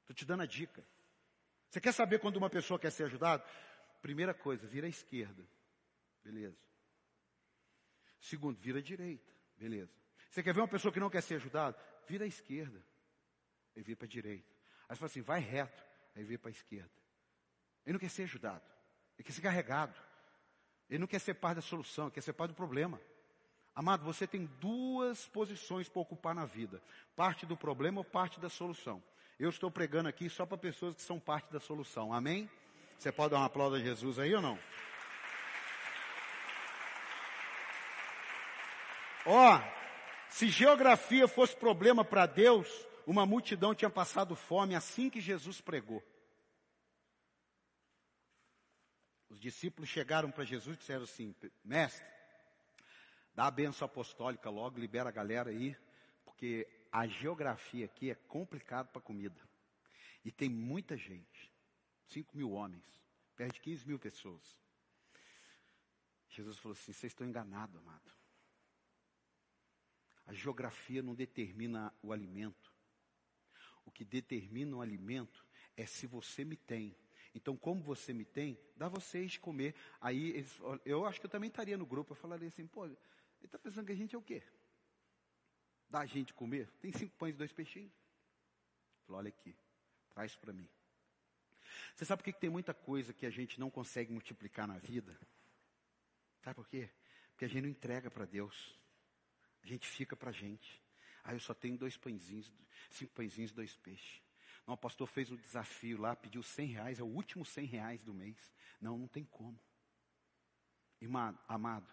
Estou 0.00 0.14
te 0.14 0.24
dando 0.24 0.42
a 0.42 0.46
dica. 0.46 0.84
Você 1.70 1.80
quer 1.80 1.92
saber 1.92 2.18
quando 2.18 2.36
uma 2.36 2.50
pessoa 2.50 2.78
quer 2.78 2.90
ser 2.90 3.04
ajudada? 3.04 3.44
Primeira 4.00 4.34
coisa, 4.34 4.66
vira 4.66 4.86
à 4.86 4.90
esquerda. 4.90 5.46
Beleza. 6.22 6.58
Segundo, 8.20 8.58
vira 8.58 8.78
à 8.78 8.82
direita. 8.82 9.32
Beleza. 9.56 9.92
Você 10.30 10.42
quer 10.42 10.54
ver 10.54 10.60
uma 10.60 10.68
pessoa 10.68 10.92
que 10.92 11.00
não 11.00 11.10
quer 11.10 11.22
ser 11.22 11.36
ajudada? 11.36 11.78
Vira 12.08 12.24
à 12.24 12.26
esquerda. 12.26 12.82
Aí 13.76 13.82
vira 13.82 13.96
para 13.96 14.06
a 14.06 14.08
direita. 14.08 14.50
Aí 14.88 14.96
você 14.96 15.00
fala 15.00 15.06
assim, 15.06 15.22
vai 15.22 15.40
reto. 15.40 15.84
Aí 16.16 16.24
vira 16.24 16.38
para 16.38 16.50
a 16.50 16.52
esquerda. 16.52 16.90
Ele 17.84 17.92
não 17.94 18.00
quer 18.00 18.08
ser 18.08 18.24
ajudado. 18.24 18.73
Ele 19.16 19.24
quer 19.24 19.32
ser 19.32 19.42
carregado. 19.42 19.94
Ele 20.88 20.98
não 20.98 21.06
quer 21.06 21.18
ser 21.18 21.34
parte 21.34 21.56
da 21.56 21.62
solução, 21.62 22.06
ele 22.06 22.14
quer 22.14 22.20
ser 22.20 22.32
parte 22.32 22.50
do 22.50 22.56
problema. 22.56 23.00
Amado, 23.74 24.04
você 24.04 24.26
tem 24.26 24.46
duas 24.60 25.26
posições 25.26 25.88
para 25.88 26.02
ocupar 26.02 26.34
na 26.34 26.44
vida: 26.44 26.82
parte 27.16 27.44
do 27.44 27.56
problema 27.56 28.00
ou 28.00 28.04
parte 28.04 28.38
da 28.38 28.48
solução. 28.48 29.02
Eu 29.38 29.50
estou 29.50 29.70
pregando 29.70 30.08
aqui 30.08 30.28
só 30.30 30.46
para 30.46 30.56
pessoas 30.56 30.94
que 30.94 31.02
são 31.02 31.18
parte 31.18 31.52
da 31.52 31.58
solução. 31.58 32.12
Amém? 32.12 32.48
Você 32.98 33.10
pode 33.10 33.32
dar 33.32 33.38
uma 33.38 33.46
aplauso 33.46 33.76
a 33.76 33.80
Jesus 33.80 34.18
aí 34.18 34.32
ou 34.34 34.40
não? 34.40 34.58
Ó, 39.26 39.56
oh, 39.56 39.60
se 40.28 40.48
geografia 40.48 41.26
fosse 41.26 41.56
problema 41.56 42.04
para 42.04 42.26
Deus, 42.26 42.68
uma 43.06 43.26
multidão 43.26 43.74
tinha 43.74 43.90
passado 43.90 44.36
fome 44.36 44.74
assim 44.74 45.10
que 45.10 45.20
Jesus 45.20 45.60
pregou. 45.60 46.02
Os 49.30 49.33
discípulos 49.44 49.90
chegaram 49.90 50.30
para 50.30 50.42
Jesus 50.42 50.74
e 50.74 50.78
disseram 50.78 51.04
assim: 51.04 51.34
Mestre, 51.62 52.06
dá 53.34 53.46
a 53.46 53.50
benção 53.50 53.84
apostólica 53.84 54.48
logo, 54.48 54.80
libera 54.80 55.10
a 55.10 55.12
galera 55.12 55.50
aí, 55.50 55.76
porque 56.24 56.66
a 56.90 57.06
geografia 57.06 57.84
aqui 57.84 58.10
é 58.10 58.14
complicado 58.14 58.88
para 58.88 59.02
comida. 59.02 59.38
E 60.24 60.32
tem 60.32 60.48
muita 60.48 60.96
gente. 60.96 61.52
5 62.06 62.34
mil 62.34 62.52
homens. 62.52 62.84
Perto 63.36 63.54
de 63.54 63.60
15 63.60 63.86
mil 63.86 63.98
pessoas. 63.98 64.58
Jesus 66.30 66.58
falou 66.58 66.72
assim: 66.72 66.92
vocês 66.94 67.12
estão 67.12 67.26
enganados, 67.26 67.76
amado. 67.76 68.10
A 70.26 70.32
geografia 70.32 71.02
não 71.02 71.14
determina 71.14 71.92
o 72.02 72.14
alimento. 72.14 72.72
O 73.84 73.90
que 73.90 74.06
determina 74.06 74.74
o 74.74 74.80
alimento 74.80 75.44
é 75.76 75.84
se 75.84 76.06
você 76.06 76.46
me 76.46 76.56
tem 76.56 76.96
então, 77.34 77.56
como 77.56 77.82
você 77.82 78.12
me 78.12 78.24
tem, 78.24 78.58
dá 78.76 78.88
vocês 78.88 79.36
comer. 79.36 79.74
Aí, 80.00 80.30
eles, 80.30 80.56
eu 80.84 81.04
acho 81.04 81.20
que 81.20 81.26
eu 81.26 81.30
também 81.30 81.48
estaria 81.48 81.76
no 81.76 81.84
grupo. 81.84 82.12
Eu 82.12 82.16
falaria 82.16 82.48
assim, 82.48 82.66
pô, 82.66 82.86
ele 82.86 82.96
está 83.42 83.58
pensando 83.58 83.86
que 83.86 83.92
a 83.92 83.96
gente 83.96 84.14
é 84.14 84.18
o 84.18 84.22
quê? 84.22 84.42
Dá 85.90 86.00
a 86.00 86.06
gente 86.06 86.32
comer? 86.32 86.68
Tem 86.80 86.92
cinco 86.92 87.16
pães 87.16 87.34
e 87.34 87.38
dois 87.38 87.52
peixinhos. 87.52 87.92
Falou, 89.04 89.18
olha 89.18 89.28
aqui, 89.28 89.56
traz 90.10 90.36
para 90.36 90.52
mim. 90.52 90.68
Você 91.94 92.04
sabe 92.04 92.22
por 92.22 92.32
que 92.32 92.40
tem 92.40 92.50
muita 92.50 92.72
coisa 92.72 93.12
que 93.12 93.26
a 93.26 93.30
gente 93.30 93.58
não 93.58 93.70
consegue 93.70 94.12
multiplicar 94.12 94.66
na 94.66 94.78
vida? 94.78 95.18
Sabe 96.40 96.54
por 96.54 96.68
quê? 96.68 96.88
Porque 97.30 97.44
a 97.44 97.48
gente 97.48 97.62
não 97.62 97.68
entrega 97.68 98.10
para 98.10 98.24
Deus. 98.24 98.78
A 99.62 99.66
gente 99.66 99.88
fica 99.88 100.14
para 100.16 100.30
a 100.30 100.32
gente. 100.32 100.80
Ah, 101.24 101.32
eu 101.32 101.40
só 101.40 101.54
tenho 101.54 101.76
dois 101.76 101.96
pãezinhos, 101.96 102.52
cinco 102.90 103.12
pãezinhos 103.12 103.50
e 103.50 103.54
dois 103.54 103.74
peixes. 103.76 104.23
Não, 104.66 104.74
o 104.74 104.78
pastor 104.78 105.06
fez 105.06 105.30
um 105.30 105.36
desafio 105.36 106.00
lá, 106.00 106.16
pediu 106.16 106.42
100 106.42 106.66
reais, 106.68 107.00
é 107.00 107.02
o 107.02 107.06
último 107.06 107.44
100 107.44 107.66
reais 107.66 108.02
do 108.02 108.14
mês. 108.14 108.52
Não, 108.80 108.96
não 108.96 109.08
tem 109.08 109.24
como. 109.24 109.58
Irmão, 111.00 111.38
amado, 111.46 111.92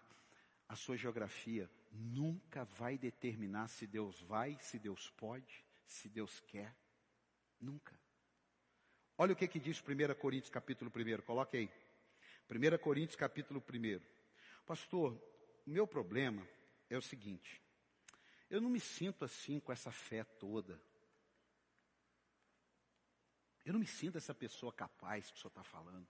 a 0.68 0.74
sua 0.74 0.96
geografia 0.96 1.70
nunca 1.90 2.64
vai 2.64 2.96
determinar 2.96 3.68
se 3.68 3.86
Deus 3.86 4.20
vai, 4.22 4.58
se 4.60 4.78
Deus 4.78 5.10
pode, 5.10 5.64
se 5.84 6.08
Deus 6.08 6.40
quer. 6.40 6.74
Nunca. 7.60 7.98
Olha 9.18 9.34
o 9.34 9.36
que, 9.36 9.46
que 9.46 9.60
diz 9.60 9.80
1 9.80 10.14
Coríntios 10.18 10.50
capítulo 10.50 10.90
1, 10.90 11.22
coloque 11.22 11.56
aí. 11.58 11.70
1 12.50 12.78
Coríntios 12.78 13.16
capítulo 13.16 13.62
1. 13.62 14.00
Pastor, 14.64 15.12
o 15.66 15.70
meu 15.70 15.86
problema 15.86 16.46
é 16.88 16.96
o 16.96 17.02
seguinte. 17.02 17.60
Eu 18.48 18.60
não 18.60 18.70
me 18.70 18.80
sinto 18.80 19.24
assim 19.24 19.60
com 19.60 19.72
essa 19.72 19.90
fé 19.90 20.24
toda. 20.24 20.80
Eu 23.64 23.72
não 23.72 23.80
me 23.80 23.86
sinto 23.86 24.18
essa 24.18 24.34
pessoa 24.34 24.72
capaz 24.72 25.30
que 25.30 25.36
o 25.36 25.40
senhor 25.40 25.50
está 25.50 25.62
falando. 25.62 26.06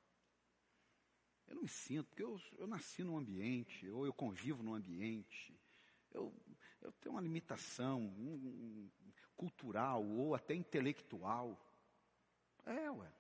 Eu 1.47 1.57
não 1.57 1.63
me 1.63 1.69
sinto, 1.69 2.07
porque 2.09 2.23
eu, 2.23 2.41
eu 2.59 2.67
nasci 2.67 3.05
num 3.05 3.19
ambiente, 3.19 3.89
ou 3.91 4.07
eu 4.07 4.13
convivo 4.13 4.63
num 4.63 4.75
ambiente, 4.75 5.59
eu, 6.11 6.33
eu 6.81 6.93
tenho 6.93 7.15
uma 7.15 7.21
limitação 7.21 8.01
um, 8.01 8.35
um, 8.35 8.91
cultural 9.37 10.05
ou 10.05 10.35
até 10.35 10.55
intelectual. 10.55 11.59
É, 12.65 12.91
ué. 12.91 13.13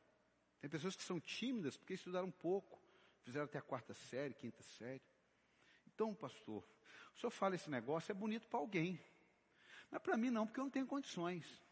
Tem 0.60 0.70
pessoas 0.70 0.94
que 0.94 1.02
são 1.02 1.20
tímidas 1.20 1.76
porque 1.76 1.94
estudaram 1.94 2.30
pouco, 2.30 2.80
fizeram 3.22 3.46
até 3.46 3.58
a 3.58 3.62
quarta 3.62 3.92
série, 3.94 4.34
quinta 4.34 4.62
série. 4.62 5.02
Então, 5.86 6.14
pastor, 6.14 6.64
o 7.14 7.18
senhor 7.18 7.30
fala 7.30 7.54
esse 7.54 7.68
negócio, 7.68 8.12
é 8.12 8.14
bonito 8.14 8.48
para 8.48 8.60
alguém. 8.60 9.00
Mas 9.90 10.00
para 10.00 10.16
mim 10.16 10.30
não, 10.30 10.46
porque 10.46 10.60
eu 10.60 10.64
não 10.64 10.70
tenho 10.70 10.86
condições. 10.86 11.62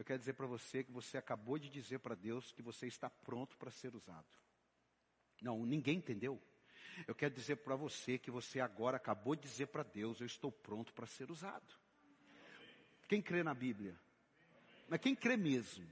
Eu 0.00 0.04
quero 0.04 0.18
dizer 0.18 0.32
para 0.32 0.46
você 0.46 0.82
que 0.82 0.90
você 0.90 1.18
acabou 1.18 1.58
de 1.58 1.68
dizer 1.68 1.98
para 1.98 2.14
Deus 2.14 2.52
que 2.52 2.62
você 2.62 2.86
está 2.86 3.10
pronto 3.10 3.54
para 3.58 3.70
ser 3.70 3.94
usado. 3.94 4.24
Não, 5.42 5.66
ninguém 5.66 5.98
entendeu. 5.98 6.40
Eu 7.06 7.14
quero 7.14 7.34
dizer 7.34 7.56
para 7.56 7.76
você 7.76 8.16
que 8.16 8.30
você 8.30 8.60
agora 8.60 8.96
acabou 8.96 9.36
de 9.36 9.42
dizer 9.42 9.66
para 9.66 9.82
Deus: 9.82 10.18
Eu 10.18 10.26
estou 10.26 10.50
pronto 10.50 10.94
para 10.94 11.06
ser 11.06 11.30
usado. 11.30 11.74
Quem 13.08 13.20
crê 13.20 13.42
na 13.42 13.52
Bíblia? 13.52 13.94
Mas 14.88 15.02
quem 15.02 15.14
crê 15.14 15.36
mesmo? 15.36 15.86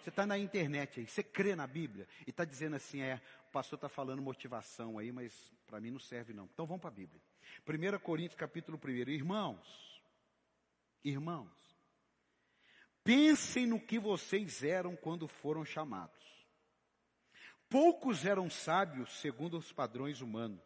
Você 0.00 0.10
está 0.10 0.24
na 0.24 0.38
internet 0.38 1.00
aí, 1.00 1.06
você 1.08 1.24
crê 1.24 1.56
na 1.56 1.66
Bíblia 1.66 2.06
e 2.24 2.30
está 2.30 2.44
dizendo 2.44 2.76
assim: 2.76 3.00
é, 3.00 3.20
o 3.48 3.50
pastor 3.50 3.76
está 3.76 3.88
falando 3.88 4.22
motivação 4.22 5.00
aí, 5.00 5.10
mas 5.10 5.52
para 5.66 5.80
mim 5.80 5.90
não 5.90 5.98
serve 5.98 6.32
não. 6.32 6.44
Então 6.44 6.64
vamos 6.64 6.80
para 6.80 6.90
a 6.90 6.94
Bíblia. 6.94 7.20
1 7.66 7.98
Coríntios 8.04 8.38
capítulo 8.38 8.80
1. 8.80 9.10
Irmãos, 9.10 10.00
irmãos, 11.02 11.61
Pensem 13.04 13.66
no 13.66 13.80
que 13.80 13.98
vocês 13.98 14.62
eram 14.62 14.94
quando 14.94 15.26
foram 15.26 15.64
chamados. 15.64 16.22
Poucos 17.68 18.24
eram 18.24 18.50
sábios 18.50 19.12
segundo 19.20 19.56
os 19.56 19.72
padrões 19.72 20.20
humanos. 20.20 20.60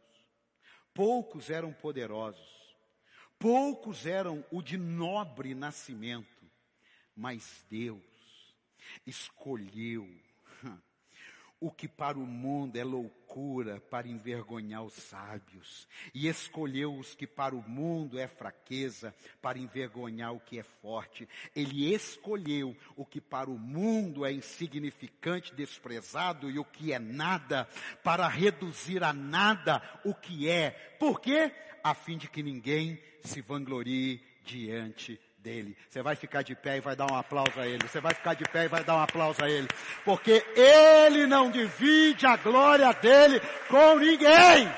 Poucos 0.93 1.51
eram 1.51 1.73
poderosos. 1.73 2.77
Poucos 3.39 4.07
eram 4.07 4.45
o 4.51 4.61
de 4.61 4.77
nobre 4.77 5.55
nascimento. 5.55 6.51
Mas 7.15 7.65
Deus 7.71 8.03
escolheu 9.07 10.07
o 11.61 11.71
que 11.71 11.89
para 11.89 12.19
o 12.19 12.27
mundo 12.27 12.77
é 12.77 12.85
loucura 12.85 13.81
para 13.91 14.09
envergonhar 14.09 14.83
os 14.85 14.93
sábios, 14.93 15.89
e 16.15 16.29
escolheu 16.29 16.95
os 16.95 17.15
que 17.15 17.27
para 17.27 17.55
o 17.55 17.63
mundo 17.69 18.19
é 18.19 18.27
fraqueza 18.27 19.15
para 19.41 19.59
envergonhar 19.59 20.35
o 20.35 20.41
que 20.41 20.59
é 20.59 20.63
forte. 20.63 21.29
Ele 21.55 21.93
escolheu 21.93 22.77
o 22.95 23.05
que 23.05 23.21
para 23.21 23.51
o 23.51 23.59
mundo 23.59 24.25
é 24.25 24.33
insignificante, 24.33 25.55
desprezado 25.55 26.51
e 26.51 26.59
o 26.59 26.65
que 26.65 26.93
é 26.93 26.99
nada, 26.99 27.69
para 28.03 28.29
reduzir 28.29 29.03
a 29.03 29.13
nada 29.13 29.83
o 30.05 30.15
que 30.15 30.49
é. 30.49 30.71
Por 30.99 31.21
quê? 31.21 31.53
A 31.83 31.95
fim 31.95 32.19
de 32.19 32.29
que 32.29 32.43
ninguém 32.43 33.01
se 33.23 33.41
vanglorie 33.41 34.23
diante 34.45 35.21
dele. 35.47 35.77
Você 35.89 36.03
vai 36.03 36.17
ficar 36.17 36.43
de 36.43 36.57
pé 36.57 36.79
e 36.79 36.81
vai 36.81 36.97
dar 36.97 37.09
um 37.09 37.15
aplauso 37.15 37.53
a 37.57 37.65
ele. 37.65 37.87
Você 37.87 38.01
vai 38.01 38.13
ficar 38.13 38.35
de 38.35 38.43
pé 38.47 38.65
e 38.65 38.69
vai 38.69 38.83
dar 38.83 38.97
um 38.97 39.01
aplauso 39.01 39.45
a 39.45 39.49
ele. 39.49 39.69
Porque 40.05 40.45
ele 40.57 41.25
não 41.25 41.53
divide 41.53 42.27
a 42.27 42.37
glória 42.37 42.93
dele 42.95 43.41
com 43.69 43.95
ninguém. 43.95 44.69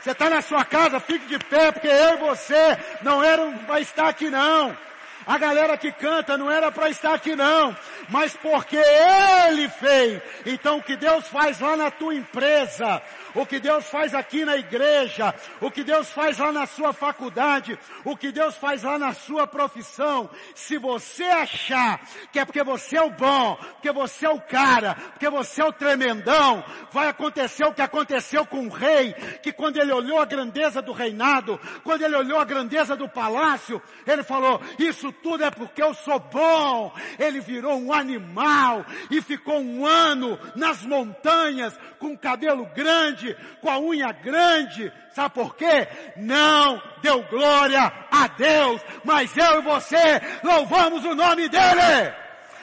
Você 0.00 0.10
está 0.10 0.28
na 0.28 0.42
sua 0.42 0.64
casa, 0.64 0.98
fique 0.98 1.26
de 1.26 1.38
pé, 1.38 1.70
porque 1.70 1.86
eu 1.86 2.14
e 2.14 2.16
você 2.16 2.76
não 3.02 3.22
eram 3.22 3.56
para 3.58 3.80
estar 3.80 4.08
aqui 4.08 4.28
não. 4.28 4.76
A 5.24 5.38
galera 5.38 5.76
que 5.76 5.92
canta 5.92 6.36
não 6.36 6.50
era 6.50 6.72
para 6.72 6.88
estar 6.90 7.14
aqui 7.14 7.34
não, 7.34 7.76
mas 8.08 8.34
porque 8.36 8.76
Ele 8.76 9.68
fez. 9.68 10.22
Então 10.44 10.78
o 10.78 10.82
que 10.82 10.96
Deus 10.96 11.26
faz 11.28 11.60
lá 11.60 11.76
na 11.76 11.90
tua 11.90 12.14
empresa, 12.14 13.02
o 13.34 13.44
que 13.44 13.58
Deus 13.58 13.88
faz 13.88 14.14
aqui 14.14 14.44
na 14.44 14.56
igreja, 14.56 15.34
o 15.60 15.70
que 15.70 15.84
Deus 15.84 16.10
faz 16.10 16.38
lá 16.38 16.52
na 16.52 16.66
sua 16.66 16.92
faculdade, 16.92 17.78
o 18.04 18.16
que 18.16 18.32
Deus 18.32 18.56
faz 18.56 18.82
lá 18.82 18.98
na 18.98 19.12
sua 19.12 19.46
profissão, 19.46 20.30
se 20.54 20.78
você 20.78 21.24
achar 21.24 22.00
que 22.32 22.38
é 22.38 22.44
porque 22.44 22.62
você 22.62 22.96
é 22.96 23.02
o 23.02 23.10
bom, 23.10 23.56
porque 23.56 23.92
você 23.92 24.26
é 24.26 24.30
o 24.30 24.40
cara, 24.40 24.94
porque 24.94 25.28
você 25.28 25.60
é 25.60 25.64
o 25.64 25.72
tremendão, 25.72 26.64
vai 26.90 27.08
acontecer 27.08 27.64
o 27.64 27.74
que 27.74 27.82
aconteceu 27.82 28.46
com 28.46 28.66
o 28.66 28.70
rei, 28.70 29.12
que 29.42 29.52
quando 29.52 29.78
ele 29.78 29.92
olhou 29.92 30.18
a 30.20 30.24
grandeza 30.24 30.80
do 30.80 30.92
reinado, 30.92 31.60
quando 31.84 32.02
ele 32.02 32.16
olhou 32.16 32.38
a 32.38 32.44
grandeza 32.44 32.96
do 32.96 33.08
palácio, 33.08 33.82
ele 34.06 34.22
falou, 34.22 34.60
isso 34.78 35.12
tudo 35.12 35.44
é 35.44 35.50
porque 35.50 35.82
eu 35.82 35.94
sou 35.94 36.18
bom. 36.18 36.92
Ele 37.18 37.40
virou 37.40 37.76
um 37.76 37.92
animal 37.98 38.84
e 39.10 39.20
ficou 39.20 39.58
um 39.58 39.86
ano 39.86 40.38
nas 40.54 40.82
montanhas 40.82 41.78
com 41.98 42.16
cabelo 42.16 42.66
grande, 42.74 43.36
com 43.60 43.70
a 43.70 43.78
unha 43.78 44.12
grande. 44.12 44.92
Sabe 45.12 45.34
por 45.34 45.56
quê? 45.56 45.88
Não 46.16 46.80
deu 47.02 47.22
glória 47.24 47.92
a 48.10 48.26
Deus, 48.28 48.82
mas 49.04 49.36
eu 49.36 49.60
e 49.60 49.62
você 49.62 50.20
louvamos 50.42 51.04
o 51.04 51.14
nome 51.14 51.48
dele. 51.48 52.14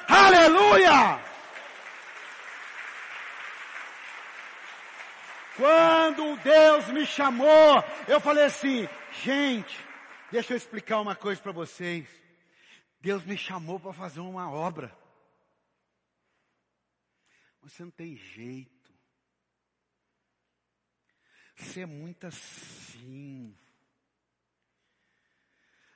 Aleluia! 0.07 1.19
Quando 5.55 6.35
Deus 6.37 6.87
me 6.87 7.05
chamou, 7.05 7.83
eu 8.07 8.19
falei 8.19 8.45
assim, 8.45 8.89
gente, 9.23 9.77
deixa 10.31 10.53
eu 10.53 10.57
explicar 10.57 10.99
uma 10.99 11.15
coisa 11.15 11.41
para 11.41 11.51
vocês. 11.51 12.07
Deus 12.99 13.23
me 13.23 13.37
chamou 13.37 13.79
para 13.79 13.93
fazer 13.93 14.19
uma 14.19 14.49
obra. 14.51 14.91
Você 17.63 17.83
não 17.83 17.91
tem 17.91 18.15
jeito. 18.15 18.93
Você 21.55 21.81
é 21.81 21.85
muito 21.85 22.27
assim. 22.27 23.57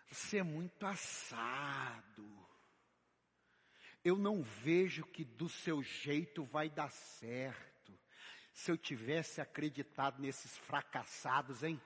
Você 0.09 0.37
é 0.37 0.43
muito 0.43 0.85
assado. 0.85 2.47
Eu 4.03 4.17
não 4.17 4.41
vejo 4.41 5.05
que 5.05 5.23
do 5.23 5.49
seu 5.49 5.83
jeito 5.83 6.43
vai 6.45 6.69
dar 6.69 6.89
certo. 6.89 7.99
Se 8.53 8.71
eu 8.71 8.77
tivesse 8.77 9.41
acreditado 9.41 10.21
nesses 10.21 10.57
fracassados, 10.57 11.63
hein? 11.63 11.79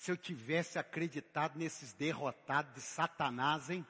se 0.00 0.10
eu 0.10 0.16
tivesse 0.16 0.78
acreditado 0.78 1.58
nesses 1.58 1.92
derrotados 1.92 2.72
de 2.72 2.80
Satanás, 2.80 3.68
hein? 3.68 3.86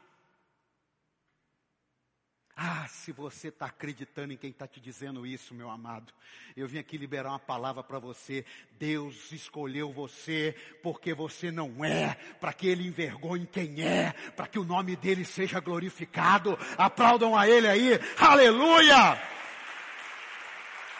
Ah, 2.56 2.86
se 2.88 3.10
você 3.10 3.48
está 3.48 3.66
acreditando 3.66 4.32
em 4.32 4.36
quem 4.36 4.50
está 4.50 4.66
te 4.66 4.80
dizendo 4.80 5.26
isso, 5.26 5.54
meu 5.54 5.70
amado, 5.70 6.12
eu 6.56 6.68
vim 6.68 6.78
aqui 6.78 6.98
liberar 6.98 7.30
uma 7.30 7.38
palavra 7.38 7.82
para 7.82 7.98
você. 7.98 8.44
Deus 8.78 9.32
escolheu 9.32 9.90
você 9.92 10.54
porque 10.82 11.14
você 11.14 11.50
não 11.50 11.84
é, 11.84 12.14
para 12.38 12.52
que 12.52 12.68
Ele 12.68 12.86
envergonhe 12.86 13.46
quem 13.46 13.82
é, 13.82 14.12
para 14.36 14.46
que 14.46 14.58
o 14.58 14.64
nome 14.64 14.94
dele 14.96 15.24
seja 15.24 15.58
glorificado. 15.58 16.58
Aplaudam 16.76 17.36
a 17.36 17.48
Ele 17.48 17.66
aí, 17.66 17.98
aleluia! 18.18 19.20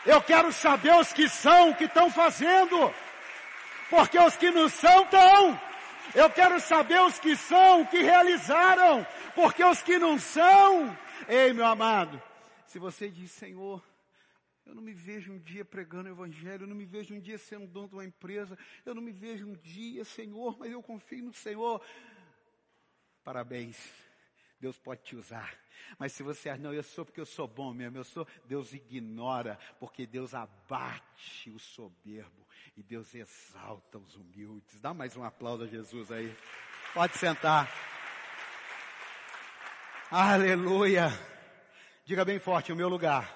Eu 0.07 0.23
quero 0.23 0.51
saber 0.51 0.95
os 0.95 1.13
que 1.13 1.29
são, 1.29 1.71
o 1.71 1.75
que 1.75 1.85
estão 1.85 2.11
fazendo 2.11 2.91
porque 3.91 4.19
os 4.19 4.37
que 4.37 4.51
não 4.53 4.69
são 4.69 5.03
estão. 5.03 5.61
Eu 6.15 6.31
quero 6.31 6.61
saber 6.61 7.01
os 7.03 7.19
que 7.19 7.37
são, 7.37 7.83
o 7.83 7.87
que 7.87 8.03
realizaram, 8.03 9.07
porque 9.35 9.63
os 9.63 9.83
que 9.83 9.99
não 9.99 10.19
são. 10.19 10.97
Ei, 11.29 11.53
meu 11.53 11.67
amado, 11.67 12.21
se 12.67 12.79
você 12.79 13.09
diz, 13.09 13.31
Senhor, 13.31 13.83
eu 14.65 14.75
não 14.75 14.83
me 14.83 14.93
vejo 14.93 15.33
um 15.33 15.39
dia 15.39 15.65
pregando 15.65 16.09
o 16.09 16.13
Evangelho, 16.13 16.65
eu 16.65 16.69
não 16.69 16.77
me 16.77 16.85
vejo 16.85 17.15
um 17.15 17.21
dia 17.21 17.39
sendo 17.39 17.67
dono 17.67 17.89
de 17.89 17.95
uma 17.95 18.05
empresa, 18.05 18.59
eu 18.85 18.95
não 18.95 19.03
me 19.03 19.13
vejo 19.13 19.47
um 19.47 19.55
dia, 19.55 20.05
Senhor, 20.05 20.57
mas 20.59 20.71
eu 20.71 20.83
confio 20.83 21.25
no 21.25 21.33
Senhor. 21.33 21.83
Parabéns. 23.25 23.77
Deus 24.61 24.79
pode 24.79 25.03
te 25.03 25.17
usar. 25.17 25.59
Mas 25.99 26.13
se 26.13 26.23
você 26.23 26.55
não, 26.57 26.73
eu 26.73 26.83
sou 26.83 27.05
porque 27.05 27.21
eu 27.21 27.27
sou 27.27 27.49
bom 27.49 27.73
mesmo, 27.73 27.97
eu 27.97 28.05
sou, 28.05 28.27
Deus 28.45 28.75
ignora, 28.75 29.59
porque 29.79 30.07
Deus 30.07 30.35
abate 30.35 31.51
o 31.51 31.59
soberbo 31.59 32.47
e 32.77 32.83
Deus 32.83 33.15
exalta 33.15 33.99
os 33.99 34.17
humildes. 34.17 34.81
Dá 34.81 34.93
mais 34.93 35.17
um 35.17 35.25
aplauso 35.25 35.65
a 35.65 35.67
Jesus 35.67 36.13
aí. 36.13 36.37
Pode 36.93 37.17
sentar. 37.17 37.69
Aleluia. 40.13 41.09
Diga 42.05 42.25
bem 42.25 42.41
forte, 42.41 42.73
o 42.73 42.77
meu 42.77 42.89
lugar 42.89 43.33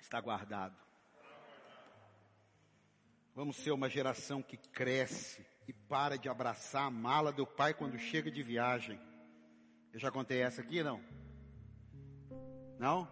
está 0.00 0.20
guardado. 0.20 0.74
Vamos 3.32 3.58
ser 3.58 3.70
uma 3.70 3.88
geração 3.88 4.42
que 4.42 4.56
cresce 4.56 5.46
e 5.68 5.72
para 5.72 6.18
de 6.18 6.28
abraçar 6.28 6.86
a 6.86 6.90
mala 6.90 7.30
do 7.30 7.46
pai 7.46 7.72
quando 7.72 7.96
chega 7.96 8.28
de 8.28 8.42
viagem. 8.42 9.00
Eu 9.92 10.00
já 10.00 10.10
contei 10.10 10.42
essa 10.42 10.62
aqui, 10.62 10.82
não? 10.82 11.00
Não? 12.76 13.08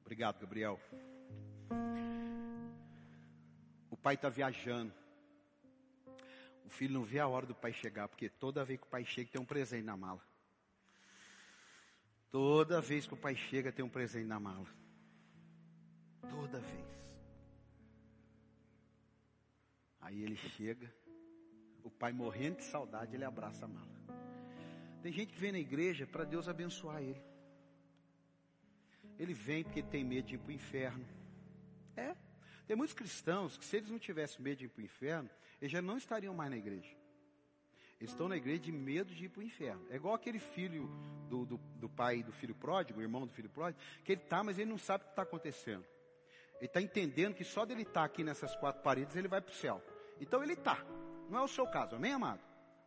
Obrigado, 0.00 0.40
Gabriel. 0.40 0.80
O 3.90 3.96
pai 3.98 4.14
está 4.14 4.30
viajando. 4.30 4.94
O 6.66 6.68
filho 6.68 6.94
não 6.94 7.04
vê 7.04 7.20
a 7.20 7.28
hora 7.28 7.46
do 7.46 7.54
pai 7.54 7.72
chegar, 7.72 8.08
porque 8.08 8.28
toda 8.28 8.64
vez 8.64 8.80
que 8.80 8.86
o 8.86 8.90
pai 8.90 9.04
chega 9.04 9.30
tem 9.30 9.40
um 9.40 9.44
presente 9.44 9.84
na 9.84 9.96
mala. 9.96 10.20
Toda 12.30 12.80
vez 12.80 13.06
que 13.06 13.14
o 13.14 13.16
pai 13.16 13.36
chega 13.36 13.70
tem 13.70 13.84
um 13.84 13.88
presente 13.88 14.26
na 14.26 14.40
mala. 14.40 14.66
Toda 16.28 16.58
vez. 16.58 16.86
Aí 20.00 20.22
ele 20.22 20.36
chega, 20.36 20.92
o 21.84 21.90
pai 21.90 22.12
morrendo 22.12 22.56
de 22.56 22.64
saudade, 22.64 23.14
ele 23.14 23.24
abraça 23.24 23.64
a 23.64 23.68
mala. 23.68 23.96
Tem 25.02 25.12
gente 25.12 25.32
que 25.32 25.38
vem 25.38 25.52
na 25.52 25.58
igreja 25.58 26.04
para 26.04 26.24
Deus 26.24 26.48
abençoar 26.48 27.00
ele. 27.00 27.22
Ele 29.18 29.32
vem 29.32 29.62
porque 29.62 29.82
tem 29.82 30.04
medo 30.04 30.26
de 30.26 30.34
ir 30.34 30.38
para 30.38 30.48
o 30.48 30.52
inferno. 30.52 31.06
Tem 32.66 32.76
muitos 32.76 32.94
cristãos 32.94 33.56
que 33.56 33.64
se 33.64 33.76
eles 33.76 33.90
não 33.90 33.98
tivessem 33.98 34.42
medo 34.42 34.58
de 34.58 34.64
ir 34.64 34.68
para 34.68 34.82
o 34.82 34.84
inferno, 34.84 35.30
eles 35.60 35.72
já 35.72 35.80
não 35.80 35.96
estariam 35.96 36.34
mais 36.34 36.50
na 36.50 36.56
igreja. 36.56 36.96
Eles 37.98 38.10
estão 38.10 38.28
na 38.28 38.36
igreja 38.36 38.60
de 38.60 38.72
medo 38.72 39.14
de 39.14 39.24
ir 39.24 39.28
para 39.28 39.40
o 39.40 39.42
inferno. 39.42 39.86
É 39.88 39.96
igual 39.96 40.14
aquele 40.14 40.38
filho 40.38 40.86
do, 41.28 41.46
do, 41.46 41.56
do 41.56 41.88
pai 41.88 42.22
do 42.22 42.32
filho 42.32 42.54
pródigo, 42.54 43.00
o 43.00 43.02
irmão 43.02 43.26
do 43.26 43.32
filho 43.32 43.48
pródigo, 43.48 43.82
que 44.04 44.12
ele 44.12 44.20
está, 44.20 44.42
mas 44.42 44.58
ele 44.58 44.70
não 44.70 44.78
sabe 44.78 45.04
o 45.04 45.06
que 45.06 45.12
está 45.12 45.22
acontecendo. 45.22 45.84
Ele 46.56 46.66
está 46.66 46.80
entendendo 46.80 47.34
que 47.34 47.44
só 47.44 47.64
dele 47.64 47.82
estar 47.82 48.00
tá 48.00 48.04
aqui 48.04 48.22
nessas 48.22 48.54
quatro 48.56 48.82
paredes, 48.82 49.16
ele 49.16 49.28
vai 49.28 49.40
para 49.40 49.52
o 49.52 49.54
céu. 49.54 49.82
Então 50.20 50.42
ele 50.42 50.54
está. 50.54 50.84
Não 51.30 51.38
é 51.38 51.42
o 51.42 51.48
seu 51.48 51.66
caso, 51.66 51.96
amém, 51.96 52.12
amado? 52.12 52.40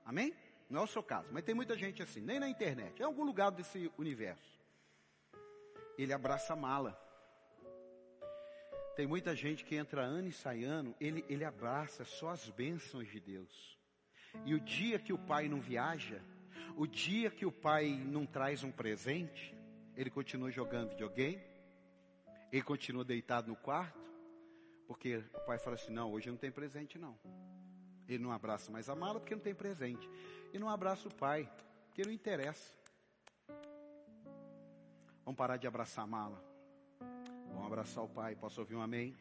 Amém? 0.05 0.33
Não 0.69 0.81
é 0.81 0.83
o 0.83 0.87
seu 0.87 1.01
caso, 1.01 1.27
mas 1.31 1.43
tem 1.43 1.55
muita 1.55 1.75
gente 1.75 2.01
assim, 2.03 2.21
nem 2.21 2.39
na 2.39 2.47
internet, 2.47 2.99
em 2.99 3.03
algum 3.03 3.23
lugar 3.23 3.49
desse 3.51 3.91
universo. 3.97 4.59
Ele 5.97 6.13
abraça 6.13 6.53
a 6.53 6.55
mala. 6.55 6.97
Tem 8.95 9.07
muita 9.07 9.35
gente 9.35 9.63
que 9.63 9.75
entra 9.75 10.03
ano 10.03 10.27
e 10.27 10.31
sai 10.31 10.63
ano, 10.63 10.95
ele, 10.99 11.23
ele 11.29 11.45
abraça 11.45 12.03
só 12.03 12.29
as 12.29 12.49
bênçãos 12.49 13.07
de 13.07 13.19
Deus. 13.19 13.77
E 14.45 14.53
o 14.53 14.59
dia 14.59 14.99
que 14.99 15.13
o 15.13 15.17
pai 15.17 15.47
não 15.47 15.59
viaja, 15.59 16.21
O 16.75 16.87
dia 16.87 17.29
que 17.29 17.45
o 17.45 17.51
pai 17.51 17.89
não 17.89 18.25
traz 18.25 18.63
um 18.63 18.71
presente, 18.71 19.55
ele 19.95 20.09
continua 20.09 20.51
jogando 20.51 20.91
videogame, 20.91 21.43
ele 22.51 22.61
continua 22.63 23.03
deitado 23.03 23.49
no 23.49 23.55
quarto, 23.55 23.99
porque 24.87 25.17
o 25.17 25.45
pai 25.45 25.59
fala 25.59 25.75
assim: 25.75 25.91
não, 25.91 26.11
hoje 26.11 26.29
não 26.29 26.37
tem 26.37 26.51
presente 26.51 26.97
não. 26.97 27.19
Ele 28.07 28.23
não 28.23 28.31
abraça 28.31 28.71
mais 28.71 28.89
a 28.89 28.95
mala 28.95 29.19
porque 29.19 29.35
não 29.35 29.41
tem 29.41 29.53
presente. 29.53 30.09
E 30.51 30.57
não 30.57 30.69
abraça 30.69 31.07
o 31.07 31.13
pai, 31.13 31.51
porque 31.87 32.03
não 32.03 32.11
interessa. 32.11 32.73
Vamos 35.23 35.37
parar 35.37 35.57
de 35.57 35.67
abraçar 35.67 36.05
a 36.05 36.07
mala. 36.07 36.48
Vamos 37.59 37.73
abraçar 37.73 38.03
o 38.05 38.07
pai. 38.07 38.35
Posso 38.37 38.61
ouvir 38.61 38.75
um 38.75 38.81
amém? 38.81 39.17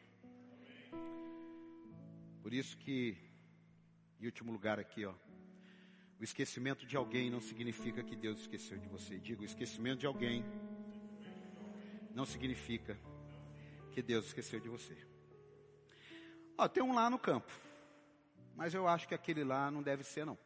Por 2.41 2.53
isso 2.53 2.77
que, 2.77 3.17
em 4.17 4.25
último 4.25 4.49
lugar 4.49 4.79
aqui, 4.79 5.03
ó. 5.05 5.13
O 6.17 6.23
esquecimento 6.23 6.85
de 6.85 6.95
alguém 6.95 7.29
não 7.29 7.41
significa 7.41 8.01
que 8.01 8.15
Deus 8.15 8.39
esqueceu 8.39 8.77
de 8.77 8.87
você. 8.87 9.19
Digo, 9.19 9.41
o 9.41 9.45
esquecimento 9.45 9.99
de 9.99 10.05
alguém 10.05 10.45
não 12.15 12.25
significa 12.25 12.97
que 13.91 14.01
Deus 14.01 14.27
esqueceu 14.27 14.61
de 14.61 14.69
você. 14.69 14.97
Ó, 16.57 16.65
tem 16.69 16.81
um 16.81 16.93
lá 16.93 17.09
no 17.09 17.19
campo. 17.19 17.51
Mas 18.55 18.73
eu 18.73 18.87
acho 18.87 19.05
que 19.05 19.13
aquele 19.13 19.43
lá 19.43 19.69
não 19.69 19.83
deve 19.83 20.05
ser 20.05 20.25
não. 20.25 20.37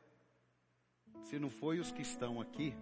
Se 1.21 1.38
não 1.38 1.51
foi 1.51 1.79
os 1.79 1.91
que 1.91 2.01
estão 2.01 2.41
aqui, 2.41 2.73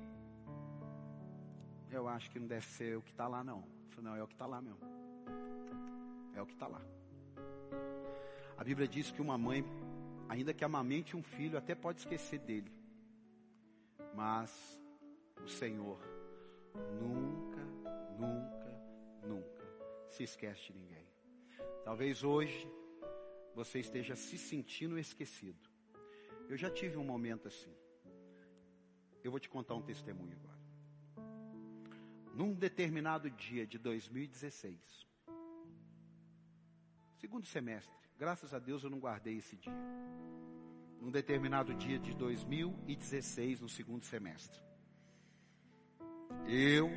eu 1.90 2.08
acho 2.08 2.32
que 2.32 2.40
não 2.40 2.48
deve 2.48 2.66
ser 2.66 2.98
o 2.98 3.02
que 3.02 3.12
está 3.12 3.28
lá 3.28 3.44
não. 3.44 3.62
Não, 4.02 4.16
é 4.16 4.24
o 4.24 4.28
que 4.28 4.34
está 4.34 4.48
lá 4.48 4.60
mesmo. 4.60 5.01
É 6.36 6.42
o 6.42 6.46
que 6.46 6.54
está 6.54 6.68
lá. 6.68 6.82
A 8.58 8.64
Bíblia 8.64 8.88
diz 8.88 9.12
que 9.12 9.22
uma 9.22 9.38
mãe, 9.38 9.66
ainda 10.30 10.54
que 10.54 10.64
amamente 10.64 11.18
um 11.18 11.24
filho, 11.24 11.58
até 11.58 11.74
pode 11.74 12.00
esquecer 12.00 12.40
dele. 12.40 12.72
Mas 14.14 14.80
o 15.44 15.48
Senhor 15.48 16.00
nunca, 17.02 17.64
nunca, 18.20 19.28
nunca 19.28 19.66
se 20.10 20.24
esquece 20.24 20.72
de 20.72 20.74
ninguém. 20.74 21.08
Talvez 21.84 22.24
hoje 22.24 22.72
você 23.56 23.80
esteja 23.80 24.16
se 24.16 24.38
sentindo 24.38 24.98
esquecido. 24.98 25.70
Eu 26.48 26.58
já 26.58 26.70
tive 26.70 26.98
um 26.98 27.04
momento 27.04 27.48
assim. 27.48 27.74
Eu 29.24 29.32
vou 29.32 29.40
te 29.40 29.50
contar 29.50 29.76
um 29.76 29.82
testemunho 29.82 30.38
agora. 30.38 30.62
Num 32.34 32.54
determinado 32.54 33.30
dia 33.30 33.66
de 33.66 33.78
2016, 33.78 35.08
segundo 37.32 37.48
semestre, 37.48 37.96
graças 38.20 38.54
a 38.54 38.60
Deus 38.60 38.84
eu 38.84 38.90
não 38.90 39.00
guardei 39.00 39.38
esse 39.38 39.56
dia. 39.56 39.72
Num 41.00 41.10
determinado 41.10 41.74
dia 41.74 41.98
de 41.98 42.14
2016, 42.14 43.62
no 43.62 43.70
segundo 43.70 44.04
semestre, 44.04 44.62
eu 46.46 46.90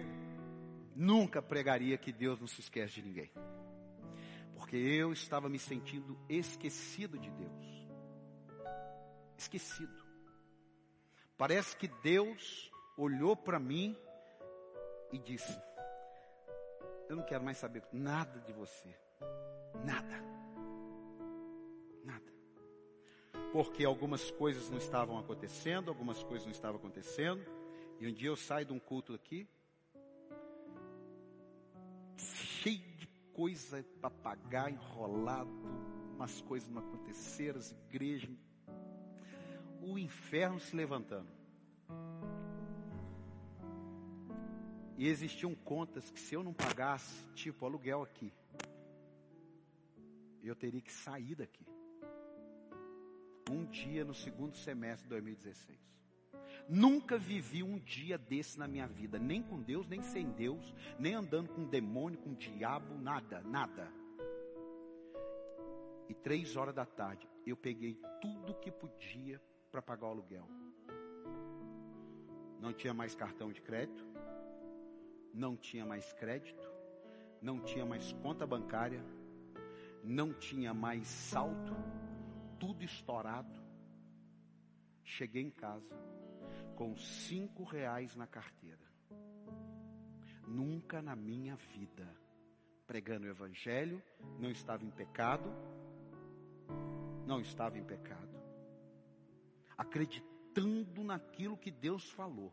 nunca 0.96 1.40
pregaria 1.40 1.96
que 1.96 2.12
Deus 2.12 2.40
não 2.40 2.48
se 2.48 2.60
esquece 2.60 2.94
de 2.94 3.02
ninguém 3.02 3.30
porque 4.56 4.76
eu 4.76 5.12
estava 5.12 5.48
me 5.48 5.58
sentindo 5.58 6.18
esquecido 6.28 7.16
de 7.16 7.30
Deus. 7.30 7.88
Esquecido. 9.38 10.04
Parece 11.38 11.76
que 11.76 11.86
Deus 11.86 12.72
olhou 12.96 13.36
para 13.36 13.60
mim 13.60 13.96
e 15.12 15.18
disse: 15.18 15.56
Eu 17.08 17.14
não 17.14 17.24
quero 17.24 17.44
mais 17.44 17.58
saber 17.58 17.84
nada 17.92 18.40
de 18.40 18.52
você. 18.52 19.03
Nada. 19.82 20.22
Nada. 22.04 22.32
Porque 23.52 23.84
algumas 23.84 24.30
coisas 24.30 24.70
não 24.70 24.78
estavam 24.78 25.18
acontecendo, 25.18 25.88
algumas 25.88 26.22
coisas 26.22 26.44
não 26.44 26.52
estavam 26.52 26.76
acontecendo. 26.76 27.42
E 27.98 28.06
um 28.06 28.12
dia 28.12 28.28
eu 28.28 28.36
saio 28.36 28.66
de 28.66 28.72
um 28.72 28.78
culto 28.78 29.14
aqui, 29.14 29.48
cheio 32.16 32.96
de 32.96 33.06
coisa 33.32 33.84
para 34.00 34.10
pagar, 34.10 34.70
enrolado, 34.70 35.50
umas 36.14 36.40
coisas 36.42 36.68
não 36.68 36.80
aconteceram, 36.80 37.58
as 37.58 37.70
igrejas, 37.70 38.30
o 39.80 39.98
inferno 39.98 40.58
se 40.60 40.74
levantando. 40.74 41.28
E 44.96 45.08
existiam 45.08 45.54
contas 45.54 46.10
que 46.10 46.20
se 46.20 46.34
eu 46.34 46.42
não 46.42 46.52
pagasse, 46.52 47.26
tipo 47.34 47.66
aluguel 47.66 48.02
aqui, 48.02 48.32
eu 50.48 50.54
teria 50.54 50.80
que 50.80 50.92
sair 50.92 51.34
daqui. 51.34 51.66
Um 53.50 53.64
dia 53.66 54.04
no 54.04 54.14
segundo 54.14 54.56
semestre 54.56 55.04
de 55.04 55.10
2016. 55.10 55.78
Nunca 56.68 57.18
vivi 57.18 57.62
um 57.62 57.78
dia 57.78 58.16
desse 58.16 58.58
na 58.58 58.66
minha 58.66 58.86
vida, 58.86 59.18
nem 59.18 59.42
com 59.42 59.60
Deus, 59.60 59.86
nem 59.86 60.02
sem 60.02 60.30
Deus, 60.30 60.74
nem 60.98 61.14
andando 61.14 61.50
com 61.50 61.64
demônio, 61.66 62.18
com 62.18 62.34
diabo, 62.34 62.94
nada, 62.98 63.42
nada. 63.42 63.92
E 66.08 66.14
três 66.14 66.56
horas 66.56 66.74
da 66.74 66.86
tarde, 66.86 67.28
eu 67.46 67.56
peguei 67.56 67.98
tudo 68.20 68.54
que 68.54 68.70
podia 68.70 69.40
para 69.70 69.82
pagar 69.82 70.06
o 70.06 70.10
aluguel. 70.10 70.48
Não 72.60 72.72
tinha 72.72 72.94
mais 72.94 73.14
cartão 73.14 73.52
de 73.52 73.60
crédito, 73.60 74.06
não 75.34 75.56
tinha 75.56 75.84
mais 75.84 76.12
crédito, 76.14 76.70
não 77.42 77.60
tinha 77.60 77.84
mais 77.84 78.12
conta 78.12 78.46
bancária, 78.46 79.04
não 80.04 80.32
tinha 80.32 80.74
mais 80.74 81.06
salto, 81.06 81.74
tudo 82.58 82.84
estourado. 82.84 83.62
Cheguei 85.02 85.42
em 85.42 85.50
casa, 85.50 85.94
com 86.76 86.96
cinco 86.96 87.64
reais 87.64 88.14
na 88.14 88.26
carteira. 88.26 88.84
Nunca 90.46 91.00
na 91.00 91.16
minha 91.16 91.56
vida, 91.56 92.06
pregando 92.86 93.26
o 93.26 93.30
Evangelho, 93.30 94.02
não 94.38 94.50
estava 94.50 94.84
em 94.84 94.90
pecado, 94.90 95.50
não 97.26 97.40
estava 97.40 97.78
em 97.78 97.84
pecado, 97.84 98.36
acreditando 99.76 101.02
naquilo 101.02 101.56
que 101.56 101.70
Deus 101.70 102.10
falou. 102.10 102.52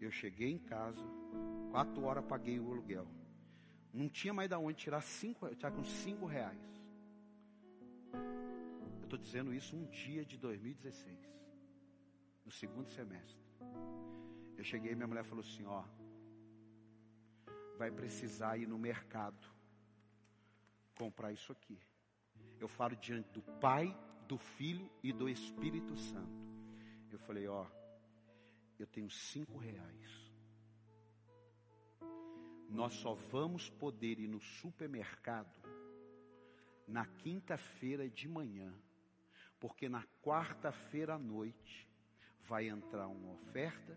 Eu 0.00 0.10
cheguei 0.10 0.50
em 0.50 0.58
casa, 0.58 1.04
quatro 1.70 2.04
horas 2.04 2.24
paguei 2.24 2.60
o 2.60 2.70
aluguel. 2.70 3.06
Não 3.94 4.08
tinha 4.08 4.34
mais 4.34 4.48
de 4.48 4.56
onde 4.56 4.76
tirar 4.76 5.00
cinco, 5.00 5.54
tinha 5.54 5.70
com 5.70 5.84
cinco 5.84 6.26
reais. 6.26 6.58
Eu 8.98 9.04
estou 9.04 9.16
dizendo 9.16 9.54
isso 9.54 9.76
um 9.76 9.84
dia 9.84 10.24
de 10.24 10.36
2016 10.36 11.16
no 12.44 12.50
segundo 12.50 12.90
semestre. 12.90 13.40
Eu 14.56 14.64
cheguei 14.64 14.90
e 14.90 14.96
minha 14.96 15.06
mulher 15.06 15.24
falou 15.24 15.44
assim: 15.44 15.64
ó, 15.64 15.84
vai 17.78 17.92
precisar 17.92 18.56
ir 18.58 18.66
no 18.66 18.76
mercado 18.76 19.46
comprar 20.96 21.32
isso 21.32 21.52
aqui. 21.52 21.78
Eu 22.58 22.66
falo 22.66 22.96
diante 22.96 23.30
do 23.30 23.42
Pai, 23.60 23.96
do 24.26 24.36
Filho 24.36 24.90
e 25.04 25.12
do 25.12 25.28
Espírito 25.28 25.96
Santo. 25.96 26.44
Eu 27.12 27.18
falei: 27.20 27.46
ó, 27.46 27.64
eu 28.76 28.88
tenho 28.88 29.08
cinco 29.08 29.56
reais. 29.56 30.23
Nós 32.74 32.92
só 32.94 33.14
vamos 33.14 33.70
poder 33.70 34.18
ir 34.18 34.26
no 34.26 34.40
supermercado 34.40 35.62
na 36.88 37.06
quinta-feira 37.06 38.10
de 38.10 38.28
manhã, 38.28 38.74
porque 39.60 39.88
na 39.88 40.02
quarta-feira 40.20 41.14
à 41.14 41.18
noite 41.18 41.88
vai 42.48 42.68
entrar 42.68 43.06
uma 43.06 43.32
oferta, 43.32 43.96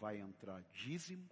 vai 0.00 0.18
entrar 0.18 0.62
dízimo, 0.72 1.30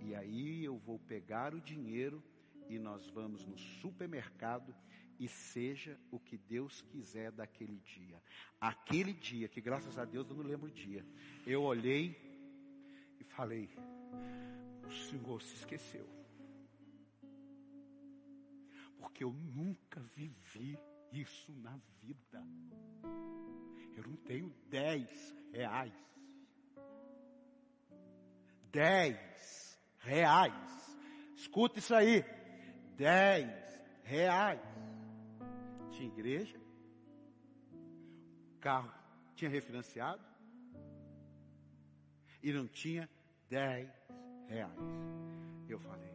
e 0.00 0.14
aí 0.14 0.64
eu 0.64 0.78
vou 0.78 0.96
pegar 1.00 1.52
o 1.52 1.60
dinheiro 1.60 2.22
e 2.68 2.78
nós 2.78 3.08
vamos 3.10 3.44
no 3.44 3.58
supermercado 3.58 4.72
e 5.18 5.26
seja 5.26 5.98
o 6.12 6.20
que 6.20 6.38
Deus 6.38 6.82
quiser 6.82 7.32
daquele 7.32 7.78
dia. 7.78 8.22
Aquele 8.60 9.12
dia, 9.12 9.48
que 9.48 9.60
graças 9.60 9.98
a 9.98 10.04
Deus 10.04 10.30
eu 10.30 10.36
não 10.36 10.44
lembro 10.44 10.68
o 10.68 10.72
dia, 10.72 11.04
eu 11.44 11.64
olhei 11.64 12.16
e 13.18 13.24
falei: 13.24 13.68
o 14.86 14.92
Senhor 14.92 15.42
se 15.42 15.54
esqueceu. 15.56 16.08
Porque 18.98 19.24
eu 19.24 19.32
nunca 19.32 20.00
vivi 20.14 20.78
isso 21.12 21.52
na 21.52 21.76
vida. 22.00 22.42
Eu 23.96 24.04
não 24.06 24.16
tenho 24.16 24.54
dez 24.68 25.34
reais. 25.52 25.94
Dez 28.70 29.80
reais. 29.98 30.98
Escuta 31.34 31.78
isso 31.78 31.94
aí. 31.94 32.24
Dez 32.96 33.50
reais. 34.02 34.60
Tinha 35.90 36.08
igreja. 36.08 36.60
Carro 38.60 38.92
tinha 39.34 39.50
refinanciado. 39.50 40.24
E 42.42 42.52
não 42.52 42.68
tinha 42.68 43.08
dez 43.48 44.05
reais. 44.48 44.78
Eu 45.68 45.78
falei, 45.78 46.14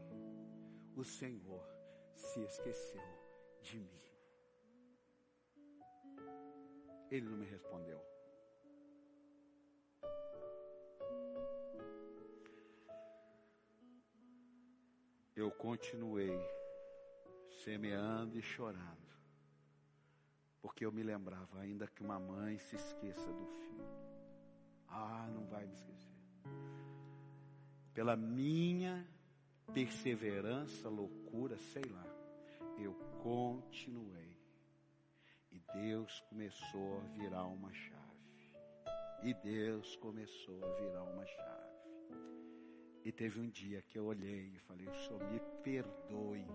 o 0.95 1.03
Senhor 1.03 1.63
se 2.15 2.41
esqueceu 2.43 3.01
de 3.61 3.79
mim. 3.79 4.01
Ele 7.09 7.27
não 7.27 7.37
me 7.37 7.45
respondeu. 7.45 7.99
Eu 15.35 15.49
continuei 15.51 16.37
semeando 17.63 18.37
e 18.37 18.41
chorando, 18.41 19.09
porque 20.61 20.85
eu 20.85 20.91
me 20.91 21.03
lembrava 21.03 21.59
ainda 21.59 21.87
que 21.87 22.01
uma 22.01 22.19
mãe 22.19 22.57
se 22.57 22.75
esqueça 22.75 23.31
do 23.33 23.45
filho. 23.45 23.87
Ah, 24.87 25.27
não 25.33 25.45
vai 25.47 25.65
me 25.65 25.73
esquecer. 25.73 26.11
Pela 27.93 28.15
minha 28.15 29.05
perseverança, 29.73 30.89
loucura, 30.89 31.57
sei 31.57 31.83
lá, 31.83 32.05
eu 32.77 32.93
continuei. 33.21 34.37
E 35.51 35.59
Deus 35.73 36.19
começou 36.29 36.99
a 36.99 37.03
virar 37.17 37.45
uma 37.45 37.71
chave. 37.73 38.01
E 39.23 39.33
Deus 39.33 39.95
começou 39.97 40.63
a 40.63 40.79
virar 40.79 41.03
uma 41.03 41.25
chave. 41.25 41.61
E 43.03 43.11
teve 43.11 43.39
um 43.39 43.49
dia 43.49 43.81
que 43.81 43.97
eu 43.97 44.05
olhei 44.05 44.53
e 44.55 44.59
falei, 44.59 44.87
o 44.87 44.95
Senhor 44.95 45.31
me 45.31 45.39
perdoe. 45.63 46.45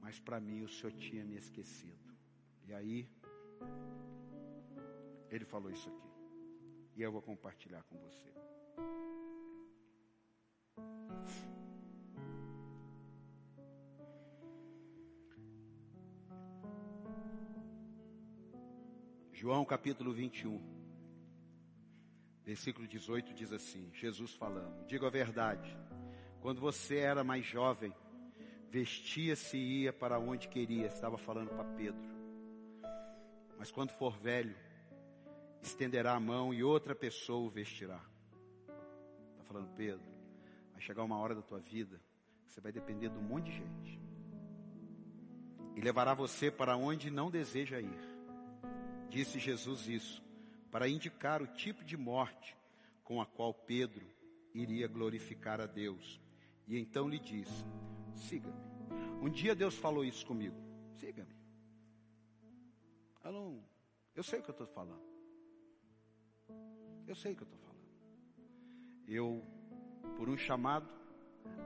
Mas 0.00 0.18
para 0.20 0.40
mim 0.40 0.62
o 0.62 0.68
Senhor 0.68 0.92
tinha 0.92 1.24
me 1.24 1.36
esquecido. 1.36 2.14
E 2.66 2.72
aí, 2.72 3.08
ele 5.30 5.44
falou 5.44 5.70
isso 5.70 5.88
aqui. 5.88 6.13
E 6.96 7.02
eu 7.02 7.10
vou 7.10 7.20
compartilhar 7.20 7.82
com 7.84 7.96
você. 7.98 8.32
João 19.32 19.64
capítulo 19.64 20.12
21, 20.12 20.58
versículo 22.44 22.86
18 22.86 23.34
diz 23.34 23.52
assim: 23.52 23.90
Jesus 23.92 24.32
falando, 24.32 24.86
diga 24.86 25.06
a 25.08 25.10
verdade, 25.10 25.76
quando 26.40 26.60
você 26.60 26.98
era 26.98 27.22
mais 27.22 27.44
jovem, 27.44 27.92
vestia-se 28.70 29.56
e 29.56 29.82
ia 29.82 29.92
para 29.92 30.18
onde 30.18 30.48
queria, 30.48 30.86
estava 30.86 31.18
falando 31.18 31.50
para 31.50 31.64
Pedro. 31.76 32.14
Mas 33.58 33.70
quando 33.70 33.90
for 33.90 34.16
velho, 34.16 34.56
estenderá 35.66 36.14
a 36.14 36.20
mão 36.20 36.52
e 36.52 36.62
outra 36.62 36.94
pessoa 36.94 37.46
o 37.46 37.50
vestirá. 37.50 38.00
Está 39.32 39.44
falando 39.44 39.74
Pedro, 39.76 40.04
vai 40.72 40.80
chegar 40.80 41.02
uma 41.02 41.18
hora 41.18 41.34
da 41.34 41.42
tua 41.42 41.58
vida 41.58 42.00
que 42.46 42.52
você 42.52 42.60
vai 42.60 42.72
depender 42.72 43.08
de 43.08 43.18
um 43.18 43.22
monte 43.22 43.46
de 43.46 43.58
gente. 43.58 44.00
E 45.74 45.80
levará 45.80 46.14
você 46.14 46.50
para 46.50 46.76
onde 46.76 47.10
não 47.10 47.30
deseja 47.30 47.80
ir. 47.80 48.14
Disse 49.08 49.38
Jesus 49.38 49.88
isso 49.88 50.22
para 50.70 50.88
indicar 50.88 51.42
o 51.42 51.46
tipo 51.46 51.84
de 51.84 51.96
morte 51.96 52.56
com 53.02 53.20
a 53.20 53.26
qual 53.26 53.54
Pedro 53.54 54.06
iria 54.52 54.86
glorificar 54.86 55.60
a 55.60 55.66
Deus. 55.66 56.20
E 56.66 56.78
então 56.78 57.08
lhe 57.08 57.18
disse: 57.18 57.64
Siga-me. 58.14 58.54
Um 59.20 59.30
dia 59.30 59.54
Deus 59.54 59.76
falou 59.76 60.04
isso 60.04 60.24
comigo: 60.26 60.56
Siga-me. 60.98 61.34
Eu. 63.24 63.62
Eu 64.14 64.22
sei 64.22 64.38
o 64.38 64.42
que 64.42 64.50
eu 64.50 64.52
estou 64.52 64.66
falando. 64.68 65.13
Eu 67.06 67.14
sei 67.14 67.32
o 67.32 67.36
que 67.36 67.42
eu 67.42 67.46
estou 67.46 67.58
falando. 67.58 67.74
Eu, 69.06 69.42
por 70.16 70.28
um 70.28 70.36
chamado, 70.36 70.88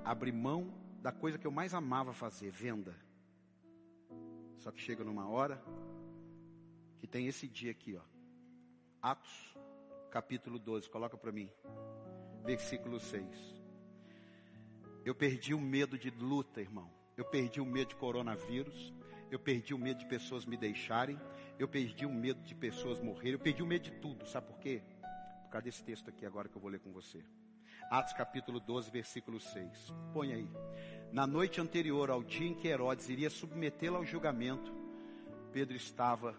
abri 0.05 0.33
mão 0.33 0.75
da 1.01 1.13
coisa 1.13 1.39
que 1.39 1.47
eu 1.47 1.51
mais 1.51 1.75
amava 1.75 2.13
fazer, 2.13 2.51
venda. 2.51 2.95
Só 4.59 4.73
que 4.73 4.81
chega 4.81 5.05
numa 5.05 5.29
hora 5.29 5.63
que 6.99 7.07
tem 7.07 7.27
esse 7.29 7.47
dia 7.47 7.71
aqui, 7.71 7.97
ó. 7.97 8.03
Atos, 9.01 9.57
capítulo 10.11 10.59
12, 10.59 10.91
coloca 10.91 11.17
para 11.17 11.31
mim. 11.31 11.49
Versículo 12.45 12.99
6. 12.99 13.63
Eu 15.05 15.15
perdi 15.15 15.55
o 15.55 15.61
medo 15.61 15.97
de 15.97 16.11
luta, 16.11 16.61
irmão. 16.61 16.91
Eu 17.17 17.25
perdi 17.25 17.61
o 17.61 17.67
medo 17.67 17.91
de 17.91 17.97
coronavírus. 17.97 18.93
Eu 19.31 19.39
perdi 19.39 19.73
o 19.73 19.79
medo 19.79 20.01
de 20.01 20.07
pessoas 20.07 20.45
me 20.45 20.57
deixarem. 20.57 21.19
Eu 21.59 21.69
perdi 21.69 22.05
o 22.05 22.13
medo 22.13 22.43
de 22.43 22.55
pessoas 22.55 23.01
morrerem. 23.01 23.33
Eu 23.35 23.39
perdi 23.39 23.63
o 23.63 23.67
medo 23.67 23.83
de 23.83 23.93
tudo. 23.93 24.27
Sabe 24.27 24.49
por 24.49 24.59
quê? 24.59 24.83
Por 25.49 25.53
causa 25.53 25.65
desse 25.65 25.83
texto 25.83 26.11
aqui 26.11 26.27
agora 26.27 26.47
que 26.47 26.55
eu 26.55 26.61
vou 26.61 26.71
ler 26.71 26.79
com 26.79 26.93
você. 26.93 27.25
Atos 27.91 28.13
capítulo 28.13 28.61
12, 28.61 28.91
versículo 28.91 29.41
6. 29.41 29.95
Põe 30.13 30.35
aí. 30.35 30.51
Na 31.11 31.27
noite 31.27 31.59
anterior 31.59 32.11
ao 32.11 32.23
dia 32.23 32.47
em 32.47 32.55
que 32.55 32.69
Herodes 32.69 33.09
iria 33.09 33.31
submetê-lo 33.31 33.97
ao 33.97 34.05
julgamento, 34.05 34.71
Pedro 35.51 35.75
estava 35.75 36.39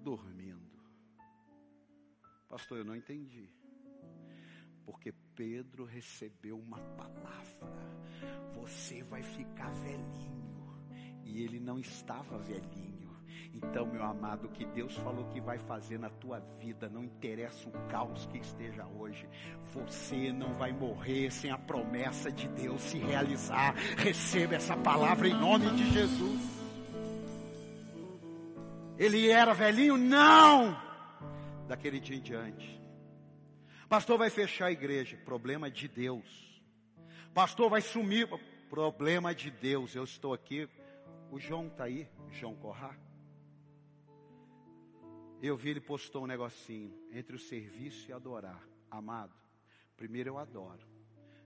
dormindo. 0.00 0.62
Pastor, 2.48 2.78
eu 2.78 2.84
não 2.84 2.94
entendi. 2.94 3.50
Porque 4.84 5.12
Pedro 5.34 5.84
recebeu 5.84 6.56
uma 6.56 6.78
palavra. 6.78 7.66
Você 8.54 9.02
vai 9.02 9.24
ficar 9.24 9.72
velhinho. 9.72 10.86
E 11.24 11.42
ele 11.42 11.58
não 11.58 11.80
estava 11.80 12.38
velhinho. 12.38 12.95
Então, 13.56 13.86
meu 13.86 14.02
amado, 14.02 14.46
o 14.46 14.50
que 14.50 14.66
Deus 14.66 14.94
falou 14.98 15.24
que 15.30 15.40
vai 15.40 15.58
fazer 15.58 15.98
na 15.98 16.10
tua 16.10 16.40
vida, 16.58 16.90
não 16.90 17.02
interessa 17.02 17.68
o 17.68 17.72
caos 17.88 18.26
que 18.26 18.36
esteja 18.36 18.84
hoje, 18.86 19.26
você 19.72 20.30
não 20.30 20.52
vai 20.52 20.72
morrer 20.72 21.30
sem 21.30 21.50
a 21.50 21.56
promessa 21.56 22.30
de 22.30 22.48
Deus 22.48 22.82
se 22.82 22.98
realizar. 22.98 23.74
Receba 23.96 24.56
essa 24.56 24.76
palavra 24.76 25.26
em 25.26 25.34
nome 25.34 25.70
de 25.70 25.90
Jesus. 25.90 26.56
Ele 28.98 29.30
era 29.30 29.54
velhinho? 29.54 29.96
Não! 29.96 30.76
Daquele 31.66 31.98
dia 31.98 32.16
em 32.16 32.20
diante. 32.20 32.80
Pastor 33.88 34.18
vai 34.18 34.28
fechar 34.28 34.66
a 34.66 34.72
igreja. 34.72 35.16
Problema 35.24 35.70
de 35.70 35.88
Deus. 35.88 36.62
Pastor 37.32 37.70
vai 37.70 37.80
sumir. 37.80 38.28
Problema 38.68 39.34
de 39.34 39.50
Deus. 39.50 39.94
Eu 39.94 40.04
estou 40.04 40.34
aqui. 40.34 40.68
O 41.30 41.38
João 41.38 41.68
está 41.68 41.84
aí. 41.84 42.08
João 42.30 42.54
Corrá. 42.54 42.96
Eu 45.42 45.56
vi 45.56 45.70
ele 45.70 45.80
postou 45.80 46.24
um 46.24 46.26
negocinho. 46.26 46.92
Entre 47.12 47.36
o 47.36 47.38
serviço 47.38 48.10
e 48.10 48.12
adorar. 48.12 48.66
Amado. 48.90 49.34
Primeiro 49.96 50.30
eu 50.30 50.38
adoro. 50.38 50.86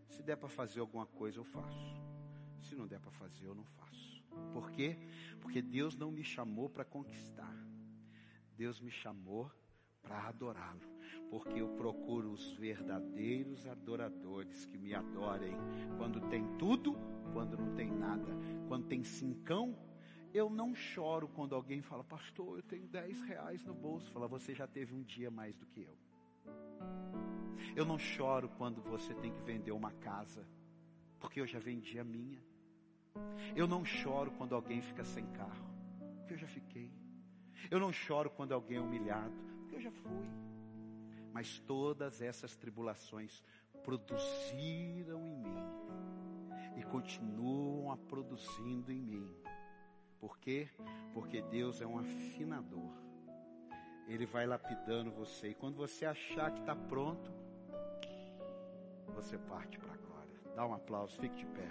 Se 0.08 0.22
der 0.22 0.36
para 0.36 0.48
fazer 0.48 0.80
alguma 0.80 1.06
coisa, 1.06 1.38
eu 1.38 1.44
faço. 1.44 2.00
Se 2.60 2.74
não 2.74 2.86
der 2.86 3.00
para 3.00 3.10
fazer, 3.12 3.46
eu 3.46 3.54
não 3.54 3.64
faço. 3.64 4.22
Por 4.52 4.70
quê? 4.70 4.96
Porque 5.40 5.62
Deus 5.62 5.96
não 5.96 6.10
me 6.10 6.22
chamou 6.22 6.68
para 6.68 6.84
conquistar. 6.84 7.54
Deus 8.56 8.80
me 8.80 8.90
chamou 8.90 9.50
para 10.02 10.28
adorá-lo. 10.28 10.80
Porque 11.30 11.60
eu 11.60 11.68
procuro 11.76 12.32
os 12.32 12.52
verdadeiros 12.52 13.66
adoradores 13.66 14.64
que 14.66 14.76
me 14.76 14.94
adorem 14.94 15.56
quando 15.96 16.20
tem 16.28 16.44
tudo, 16.58 16.96
quando 17.32 17.56
não 17.56 17.74
tem 17.74 17.90
nada. 17.90 18.32
Quando 18.68 18.86
tem 18.86 19.02
cincão, 19.04 19.76
eu 20.32 20.48
não 20.48 20.74
choro 20.74 21.28
quando 21.28 21.54
alguém 21.54 21.82
fala, 21.82 22.04
pastor, 22.04 22.58
eu 22.58 22.62
tenho 22.62 22.86
10 22.86 23.22
reais 23.22 23.64
no 23.64 23.74
bolso. 23.74 24.10
Fala, 24.12 24.28
você 24.28 24.54
já 24.54 24.66
teve 24.66 24.94
um 24.94 25.02
dia 25.02 25.30
mais 25.30 25.56
do 25.56 25.66
que 25.66 25.82
eu. 25.82 25.96
Eu 27.74 27.84
não 27.84 27.98
choro 27.98 28.48
quando 28.56 28.80
você 28.80 29.14
tem 29.14 29.32
que 29.32 29.42
vender 29.42 29.72
uma 29.72 29.92
casa, 29.92 30.46
porque 31.18 31.40
eu 31.40 31.46
já 31.46 31.58
vendi 31.58 31.98
a 31.98 32.04
minha. 32.04 32.42
Eu 33.54 33.66
não 33.66 33.84
choro 33.84 34.30
quando 34.32 34.54
alguém 34.54 34.80
fica 34.80 35.04
sem 35.04 35.26
carro, 35.32 35.68
porque 36.18 36.34
eu 36.34 36.38
já 36.38 36.46
fiquei. 36.46 36.92
Eu 37.70 37.80
não 37.80 37.92
choro 37.92 38.30
quando 38.30 38.52
alguém 38.52 38.78
é 38.78 38.80
humilhado, 38.80 39.34
porque 39.58 39.76
eu 39.76 39.80
já 39.80 39.90
fui. 39.90 40.28
Mas 41.32 41.58
todas 41.60 42.20
essas 42.20 42.56
tribulações 42.56 43.42
produziram 43.82 45.20
em 45.26 45.36
mim 45.36 46.00
e 46.76 46.82
continuam 46.84 47.90
a 47.92 47.96
produzindo 47.96 48.90
em 48.92 49.00
mim. 49.00 49.39
Por 50.20 50.38
quê? 50.38 50.68
Porque 51.14 51.40
Deus 51.40 51.80
é 51.80 51.86
um 51.86 51.98
afinador. 51.98 52.92
Ele 54.06 54.26
vai 54.26 54.46
lapidando 54.46 55.10
você. 55.10 55.48
E 55.48 55.54
quando 55.54 55.76
você 55.76 56.04
achar 56.04 56.50
que 56.50 56.60
está 56.60 56.76
pronto, 56.76 57.32
você 59.14 59.38
parte 59.38 59.78
para 59.78 59.94
a 59.94 59.96
glória. 59.96 60.40
Dá 60.54 60.66
um 60.66 60.74
aplauso, 60.74 61.18
fique 61.18 61.36
de 61.36 61.46
pé. 61.46 61.68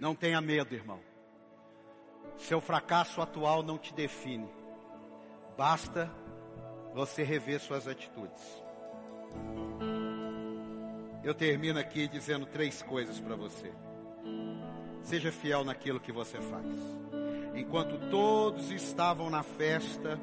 Não 0.00 0.14
tenha 0.14 0.40
medo, 0.40 0.74
irmão. 0.74 1.00
Seu 2.38 2.60
fracasso 2.60 3.20
atual 3.20 3.62
não 3.62 3.78
te 3.78 3.92
define. 3.94 4.48
Basta 5.56 6.10
você 6.94 7.22
rever 7.22 7.60
suas 7.60 7.86
atitudes. 7.86 8.64
Eu 11.22 11.34
termino 11.34 11.78
aqui 11.78 12.08
dizendo 12.08 12.46
três 12.46 12.82
coisas 12.82 13.20
para 13.20 13.36
você. 13.36 13.70
Seja 15.02 15.30
fiel 15.30 15.64
naquilo 15.64 16.00
que 16.00 16.12
você 16.12 16.40
faz. 16.40 16.66
Enquanto 17.54 17.98
todos 18.10 18.70
estavam 18.70 19.28
na 19.28 19.42
festa, 19.42 20.18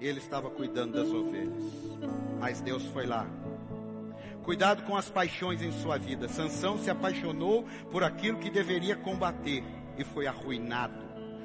ele 0.00 0.18
estava 0.18 0.50
cuidando 0.50 0.94
das 0.94 1.08
ovelhas. 1.12 1.62
Mas 2.40 2.60
Deus 2.60 2.84
foi 2.86 3.06
lá. 3.06 3.26
Cuidado 4.42 4.82
com 4.84 4.96
as 4.96 5.08
paixões 5.10 5.62
em 5.62 5.72
sua 5.72 5.98
vida. 5.98 6.28
Sansão 6.28 6.78
se 6.78 6.90
apaixonou 6.90 7.64
por 7.90 8.02
aquilo 8.02 8.38
que 8.38 8.50
deveria 8.50 8.96
combater 8.96 9.62
e 9.98 10.04
foi 10.04 10.26
arruinado. 10.26 11.04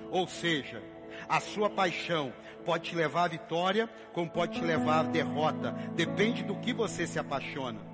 Ou 0.10 0.28
seja, 0.28 0.82
A 1.28 1.40
sua 1.40 1.70
paixão 1.70 2.34
pode 2.66 2.90
te 2.90 2.96
levar 2.96 3.26
à 3.26 3.28
vitória, 3.28 3.90
como 4.14 4.30
pode 4.30 4.60
te 4.60 4.66
levar 4.66 5.00
à 5.00 5.04
derrota. 5.04 5.72
Depende 5.96 6.44
do 6.44 6.56
que 6.56 6.74
você 6.74 7.08
se 7.08 7.20
apaixona. 7.20 7.91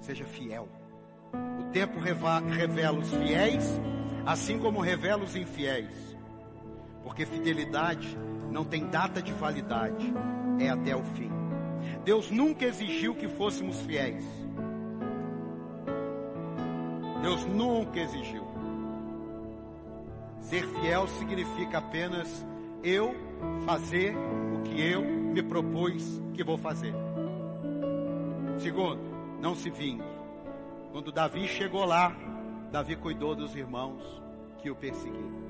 Seja 0.00 0.24
fiel. 0.24 0.68
O 1.60 1.64
tempo 1.72 1.98
revela 2.00 2.98
os 2.98 3.12
fiéis, 3.14 3.80
assim 4.26 4.58
como 4.58 4.80
revela 4.80 5.22
os 5.22 5.36
infiéis. 5.36 6.16
Porque 7.02 7.24
fidelidade 7.24 8.18
não 8.50 8.64
tem 8.64 8.88
data 8.88 9.22
de 9.22 9.32
validade, 9.32 10.12
é 10.58 10.68
até 10.68 10.96
o 10.96 11.02
fim. 11.02 11.30
Deus 12.04 12.30
nunca 12.30 12.64
exigiu 12.64 13.14
que 13.14 13.28
fôssemos 13.28 13.80
fiéis. 13.82 14.24
Deus 17.22 17.44
nunca 17.46 18.00
exigiu. 18.00 18.44
Ser 20.40 20.66
fiel 20.66 21.06
significa 21.06 21.78
apenas 21.78 22.46
eu 22.82 23.14
fazer 23.64 24.14
o 24.16 24.62
que 24.62 24.80
eu 24.80 25.02
me 25.02 25.42
propus 25.42 26.20
que 26.34 26.42
vou 26.42 26.56
fazer. 26.56 26.94
Segundo, 28.58 29.09
não 29.40 29.54
se 29.54 29.70
vingue. 29.70 30.04
Quando 30.92 31.12
Davi 31.12 31.48
chegou 31.48 31.84
lá, 31.84 32.12
Davi 32.70 32.96
cuidou 32.96 33.34
dos 33.34 33.54
irmãos 33.56 34.02
que 34.58 34.70
o 34.70 34.76
perseguiam. 34.76 35.40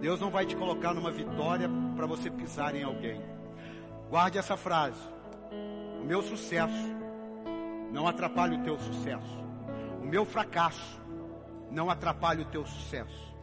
Deus 0.00 0.20
não 0.20 0.30
vai 0.30 0.46
te 0.46 0.54
colocar 0.54 0.94
numa 0.94 1.10
vitória 1.10 1.68
para 1.96 2.06
você 2.06 2.30
pisar 2.30 2.74
em 2.74 2.84
alguém. 2.84 3.20
Guarde 4.08 4.38
essa 4.38 4.56
frase. 4.56 5.00
O 6.00 6.04
meu 6.04 6.22
sucesso 6.22 6.96
não 7.90 8.06
atrapalha 8.06 8.58
o 8.58 8.62
teu 8.62 8.78
sucesso. 8.78 9.44
O 10.00 10.06
meu 10.06 10.24
fracasso 10.24 11.00
não 11.70 11.90
atrapalha 11.90 12.42
o 12.42 12.46
teu 12.46 12.64
sucesso. 12.64 13.34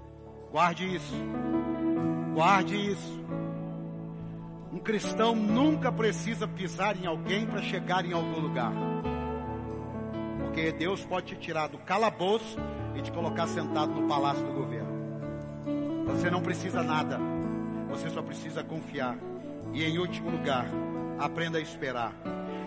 Guarde 0.51 0.95
isso. 0.95 1.15
Guarde 2.33 2.75
isso. 2.91 3.25
Um 4.75 4.79
cristão 4.79 5.33
nunca 5.33 5.89
precisa 5.89 6.45
pisar 6.45 7.01
em 7.01 7.05
alguém 7.05 7.45
para 7.45 7.61
chegar 7.61 8.03
em 8.03 8.11
algum 8.11 8.41
lugar. 8.41 8.73
Porque 10.41 10.69
Deus 10.73 11.01
pode 11.05 11.27
te 11.27 11.35
tirar 11.37 11.67
do 11.67 11.77
calabouço 11.77 12.57
e 12.93 13.01
te 13.01 13.09
colocar 13.09 13.47
sentado 13.47 13.93
no 13.93 14.05
palácio 14.05 14.45
do 14.45 14.51
governo. 14.51 14.91
Você 16.07 16.29
não 16.29 16.41
precisa 16.41 16.83
nada. 16.83 17.17
Você 17.87 18.09
só 18.09 18.21
precisa 18.21 18.65
confiar. 18.65 19.17
E 19.71 19.81
em 19.81 19.97
último 19.97 20.29
lugar, 20.29 20.67
aprenda 21.17 21.57
a 21.57 21.61
esperar. 21.61 22.13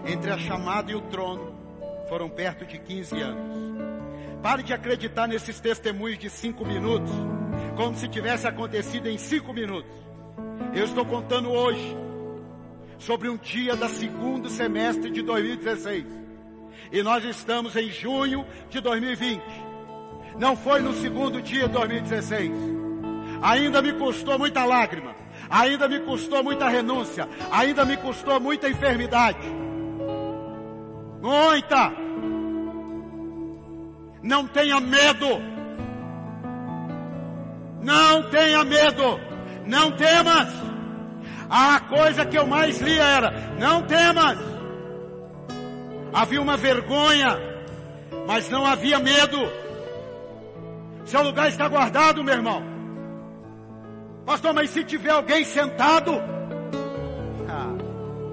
Entre 0.06 0.30
a 0.30 0.38
chamada 0.38 0.90
e 0.90 0.94
o 0.94 1.02
trono 1.02 1.54
foram 2.08 2.30
perto 2.30 2.64
de 2.64 2.78
15 2.78 3.20
anos. 3.20 4.40
Pare 4.42 4.62
de 4.62 4.72
acreditar 4.72 5.26
nesses 5.26 5.60
testemunhos 5.60 6.18
de 6.18 6.30
cinco 6.30 6.64
minutos, 6.64 7.12
como 7.76 7.94
se 7.94 8.08
tivesse 8.08 8.46
acontecido 8.46 9.10
em 9.10 9.18
cinco 9.18 9.52
minutos. 9.52 10.07
Eu 10.74 10.84
estou 10.84 11.04
contando 11.04 11.50
hoje 11.50 11.96
sobre 12.98 13.28
um 13.28 13.36
dia 13.36 13.76
da 13.76 13.88
segundo 13.88 14.48
semestre 14.48 15.10
de 15.10 15.22
2016. 15.22 16.04
E 16.92 17.02
nós 17.02 17.24
estamos 17.24 17.76
em 17.76 17.90
junho 17.90 18.44
de 18.70 18.80
2020. 18.80 19.42
Não 20.38 20.56
foi 20.56 20.80
no 20.80 20.92
segundo 20.94 21.40
dia 21.42 21.68
de 21.68 21.74
2016. 21.74 22.52
Ainda 23.42 23.82
me 23.82 23.92
custou 23.92 24.38
muita 24.38 24.64
lágrima. 24.64 25.14
Ainda 25.50 25.88
me 25.88 26.00
custou 26.00 26.42
muita 26.42 26.68
renúncia. 26.68 27.28
Ainda 27.50 27.84
me 27.84 27.96
custou 27.96 28.40
muita 28.40 28.68
enfermidade. 28.68 29.46
Muita. 31.20 31.92
Não 34.22 34.46
tenha 34.46 34.80
medo. 34.80 35.26
Não 37.82 38.30
tenha 38.30 38.64
medo. 38.64 39.27
Não 39.68 39.92
temas. 39.92 40.48
A 41.50 41.78
coisa 41.80 42.24
que 42.24 42.38
eu 42.38 42.46
mais 42.46 42.80
lia 42.80 43.04
era: 43.04 43.30
não 43.60 43.82
temas. 43.82 44.38
Havia 46.12 46.40
uma 46.40 46.56
vergonha, 46.56 47.38
mas 48.26 48.48
não 48.48 48.64
havia 48.64 48.98
medo. 48.98 49.38
Seu 51.04 51.22
lugar 51.22 51.48
está 51.48 51.68
guardado, 51.68 52.24
meu 52.24 52.34
irmão. 52.34 52.62
Pastor, 54.24 54.54
mas 54.54 54.70
se 54.70 54.84
tiver 54.84 55.10
alguém 55.10 55.44
sentado, 55.44 56.12
ah, 57.48 57.74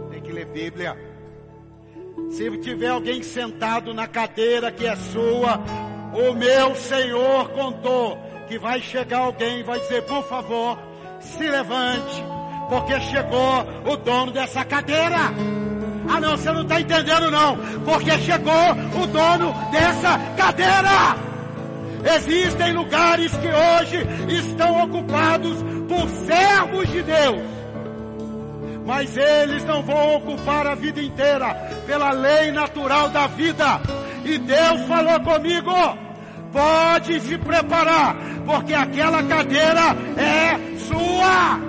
tem 0.10 0.22
que 0.22 0.32
ler 0.32 0.46
Bíblia. 0.46 0.98
Se 2.32 2.50
tiver 2.60 2.90
alguém 2.90 3.22
sentado 3.22 3.94
na 3.94 4.08
cadeira 4.08 4.72
que 4.72 4.86
é 4.86 4.96
sua, 4.96 5.60
o 6.14 6.34
meu 6.34 6.76
Senhor 6.76 7.50
contou 7.50 8.18
que 8.48 8.58
vai 8.58 8.80
chegar 8.80 9.20
alguém 9.20 9.60
e 9.60 9.64
vai 9.64 9.80
dizer, 9.80 10.04
por 10.04 10.24
favor, 10.24 10.78
se 11.26 11.50
levante, 11.50 12.24
porque 12.70 13.00
chegou 13.02 13.66
o 13.86 13.98
dono 13.98 14.32
dessa 14.32 14.64
cadeira. 14.64 15.34
Ah 16.08 16.20
não, 16.20 16.38
você 16.38 16.52
não 16.52 16.62
está 16.62 16.80
entendendo 16.80 17.32
não, 17.32 17.58
porque 17.84 18.12
chegou 18.20 18.72
o 19.02 19.08
dono 19.08 19.54
dessa 19.72 20.20
cadeira. 20.38 21.18
Existem 22.16 22.74
lugares 22.74 23.32
que 23.36 23.48
hoje 23.48 24.06
estão 24.38 24.84
ocupados 24.84 25.58
por 25.88 26.08
servos 26.10 26.88
de 26.90 27.02
Deus 27.02 27.56
mas 28.86 29.18
eles 29.18 29.66
não 29.66 29.82
vão 29.82 30.16
ocupar 30.18 30.68
a 30.68 30.76
vida 30.76 31.02
inteira 31.02 31.56
pela 31.88 32.12
lei 32.12 32.52
natural 32.52 33.10
da 33.10 33.26
vida. 33.26 33.82
E 34.24 34.38
Deus 34.38 34.82
falou 34.82 35.20
comigo: 35.22 35.72
pode 36.56 37.20
se 37.20 37.38
preparar, 37.38 38.16
porque 38.46 38.74
aquela 38.74 39.22
cadeira 39.24 39.94
é 40.16 40.78
sua. 40.80 41.60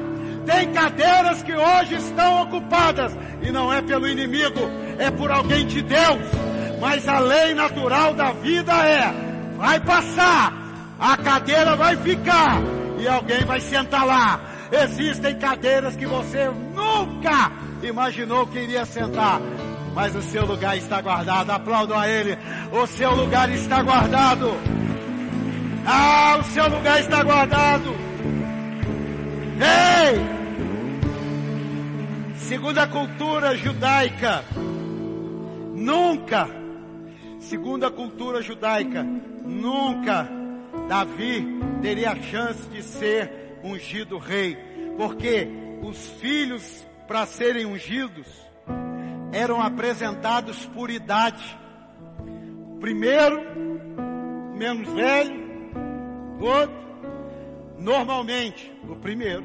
Tem 0.47 0.73
cadeiras 0.73 1.43
que 1.43 1.53
hoje 1.53 1.97
estão 1.97 2.43
ocupadas 2.43 3.13
e 3.43 3.51
não 3.51 3.73
é 3.73 3.83
pelo 3.83 4.07
inimigo, 4.07 4.61
é 4.97 5.11
por 5.11 5.33
alguém 5.33 5.67
de 5.67 5.83
Deus. 5.83 6.21
Mas 6.81 7.09
a 7.09 7.19
lei 7.19 7.53
natural 7.53 8.15
da 8.15 8.31
vida 8.31 8.73
é: 8.87 9.13
vai 9.57 9.81
passar, 9.81 10.53
a 11.01 11.17
cadeira 11.17 11.75
vai 11.75 11.97
ficar 11.97 12.61
e 13.01 13.09
alguém 13.09 13.45
vai 13.45 13.61
sentar 13.61 14.07
lá. 14.07 14.41
Existem 14.71 15.37
cadeiras 15.37 15.97
que 15.97 16.07
você 16.07 16.49
nunca 16.49 17.51
imaginou 17.83 18.47
que 18.47 18.59
iria 18.59 18.85
sentar, 18.85 19.41
mas 19.97 20.15
o 20.15 20.21
seu 20.21 20.45
lugar 20.45 20.77
está 20.77 21.01
guardado. 21.01 21.51
Aplaudam 21.51 21.99
a 21.99 22.07
Ele. 22.07 22.37
O 22.71 22.87
seu 22.87 23.15
lugar 23.15 23.51
está 23.51 23.83
guardado. 23.83 24.51
Ah, 25.87 26.37
o 26.39 26.45
seu 26.45 26.69
lugar 26.69 27.01
está 27.01 27.23
guardado. 27.23 27.97
Ei! 29.59 30.37
Segundo 32.37 32.79
a 32.79 32.87
cultura 32.87 33.57
judaica, 33.57 34.45
nunca, 35.75 36.47
segundo 37.41 37.87
a 37.87 37.91
cultura 37.91 38.43
judaica, 38.43 39.03
nunca 39.03 40.29
Davi 40.89 41.59
teria 41.81 42.11
a 42.11 42.17
chance 42.17 42.69
de 42.69 42.83
ser 42.83 43.59
ungido 43.65 44.19
rei, 44.19 44.59
porque 44.99 45.49
os 45.83 45.97
filhos, 46.21 46.87
para 47.09 47.25
serem 47.25 47.65
ungidos, 47.65 48.27
eram 49.37 49.61
apresentados 49.61 50.65
por 50.67 50.91
idade. 50.91 51.45
Primeiro, 52.81 53.39
menos 54.57 54.89
velho, 54.95 55.47
outro, 56.41 56.75
normalmente, 57.79 58.73
o 58.89 58.97
primeiro, 58.97 59.45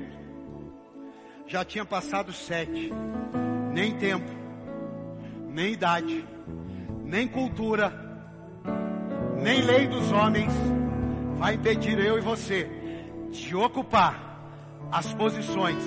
já 1.46 1.66
tinha 1.66 1.84
passado 1.84 2.32
sete, 2.32 2.90
nem 3.74 3.98
tempo, 3.98 4.32
nem 5.50 5.74
idade, 5.74 6.26
nem 7.04 7.28
cultura, 7.28 7.94
nem 9.44 9.62
lei 9.62 9.88
dos 9.88 10.10
homens, 10.14 10.54
vai 11.38 11.56
impedir 11.56 12.00
eu 12.00 12.18
e 12.18 12.22
você 12.22 12.70
de 13.30 13.54
ocupar 13.54 14.40
as 14.90 15.14
posições 15.14 15.84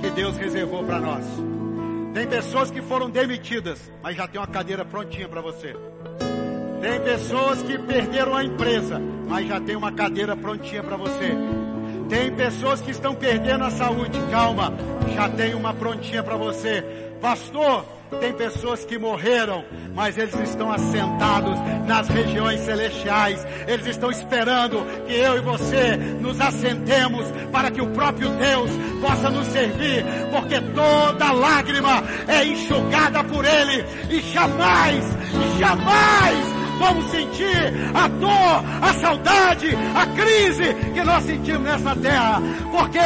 que 0.00 0.08
Deus 0.10 0.36
reservou 0.36 0.84
para 0.84 1.00
nós. 1.00 1.24
Tem 2.14 2.28
pessoas 2.28 2.70
que 2.70 2.80
foram 2.80 3.10
demitidas, 3.10 3.90
mas 4.00 4.16
já 4.16 4.28
tem 4.28 4.40
uma 4.40 4.46
cadeira 4.46 4.84
prontinha 4.84 5.28
para 5.28 5.40
você. 5.40 5.74
Tem 6.80 7.00
pessoas 7.00 7.60
que 7.60 7.76
perderam 7.76 8.36
a 8.36 8.44
empresa, 8.44 9.00
mas 9.26 9.48
já 9.48 9.60
tem 9.60 9.74
uma 9.74 9.90
cadeira 9.90 10.36
prontinha 10.36 10.80
para 10.80 10.96
você. 10.96 11.34
Tem 12.08 12.32
pessoas 12.32 12.80
que 12.80 12.92
estão 12.92 13.16
perdendo 13.16 13.64
a 13.64 13.70
saúde, 13.72 14.16
calma, 14.30 14.72
já 15.12 15.28
tem 15.28 15.54
uma 15.54 15.74
prontinha 15.74 16.22
para 16.22 16.36
você. 16.36 16.84
Pastor, 17.20 17.84
tem 18.14 18.32
pessoas 18.32 18.84
que 18.84 18.98
morreram, 18.98 19.64
mas 19.94 20.16
eles 20.18 20.34
estão 20.40 20.70
assentados 20.72 21.58
nas 21.86 22.08
regiões 22.08 22.60
celestiais. 22.60 23.46
Eles 23.66 23.86
estão 23.86 24.10
esperando 24.10 24.84
que 25.06 25.14
eu 25.14 25.36
e 25.36 25.40
você 25.40 25.96
nos 26.20 26.40
assentemos 26.40 27.30
para 27.52 27.70
que 27.70 27.80
o 27.80 27.90
próprio 27.90 28.30
Deus 28.30 28.70
possa 29.00 29.30
nos 29.30 29.46
servir, 29.48 30.04
porque 30.30 30.60
toda 30.60 31.32
lágrima 31.32 32.02
é 32.28 32.44
enxugada 32.44 33.22
por 33.24 33.44
Ele 33.44 33.84
e 34.10 34.20
jamais, 34.32 35.04
jamais 35.58 36.54
vamos 36.78 37.04
sentir 37.10 37.72
a 37.94 38.08
dor, 38.08 38.64
a 38.82 38.92
saudade, 38.94 39.68
a 39.94 40.06
crise 40.06 40.74
que 40.92 41.02
nós 41.02 41.24
sentimos 41.24 41.62
nessa 41.62 41.94
terra. 41.96 42.42
Porque 42.70 42.98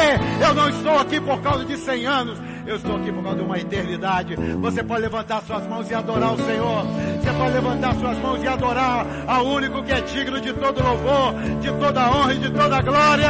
eu 0.43 0.53
não 0.53 0.69
estou 0.69 0.97
aqui 0.97 1.19
por 1.21 1.41
causa 1.41 1.65
de 1.65 1.77
100 1.77 2.05
anos, 2.05 2.39
eu 2.65 2.75
estou 2.75 2.97
aqui 2.97 3.11
por 3.11 3.23
causa 3.23 3.37
de 3.39 3.43
uma 3.43 3.57
eternidade. 3.57 4.35
Você 4.35 4.83
pode 4.83 5.01
levantar 5.01 5.41
suas 5.43 5.65
mãos 5.67 5.89
e 5.89 5.93
adorar 5.93 6.33
o 6.33 6.37
Senhor. 6.37 6.85
Você 7.21 7.31
pode 7.31 7.53
levantar 7.53 7.95
suas 7.95 8.17
mãos 8.19 8.43
e 8.43 8.47
adorar 8.47 9.05
ao 9.27 9.45
único 9.45 9.83
que 9.83 9.91
é 9.91 10.01
digno 10.01 10.39
de 10.39 10.53
todo 10.53 10.83
louvor, 10.83 11.33
de 11.61 11.71
toda 11.71 12.09
honra 12.09 12.33
e 12.33 12.39
de 12.39 12.49
toda 12.51 12.81
glória. 12.81 13.29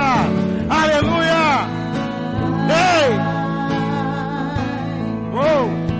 Aleluia! 0.69 1.67
Ei! 2.69 3.13
Hey! 3.13 3.39
Oh! 5.31 5.98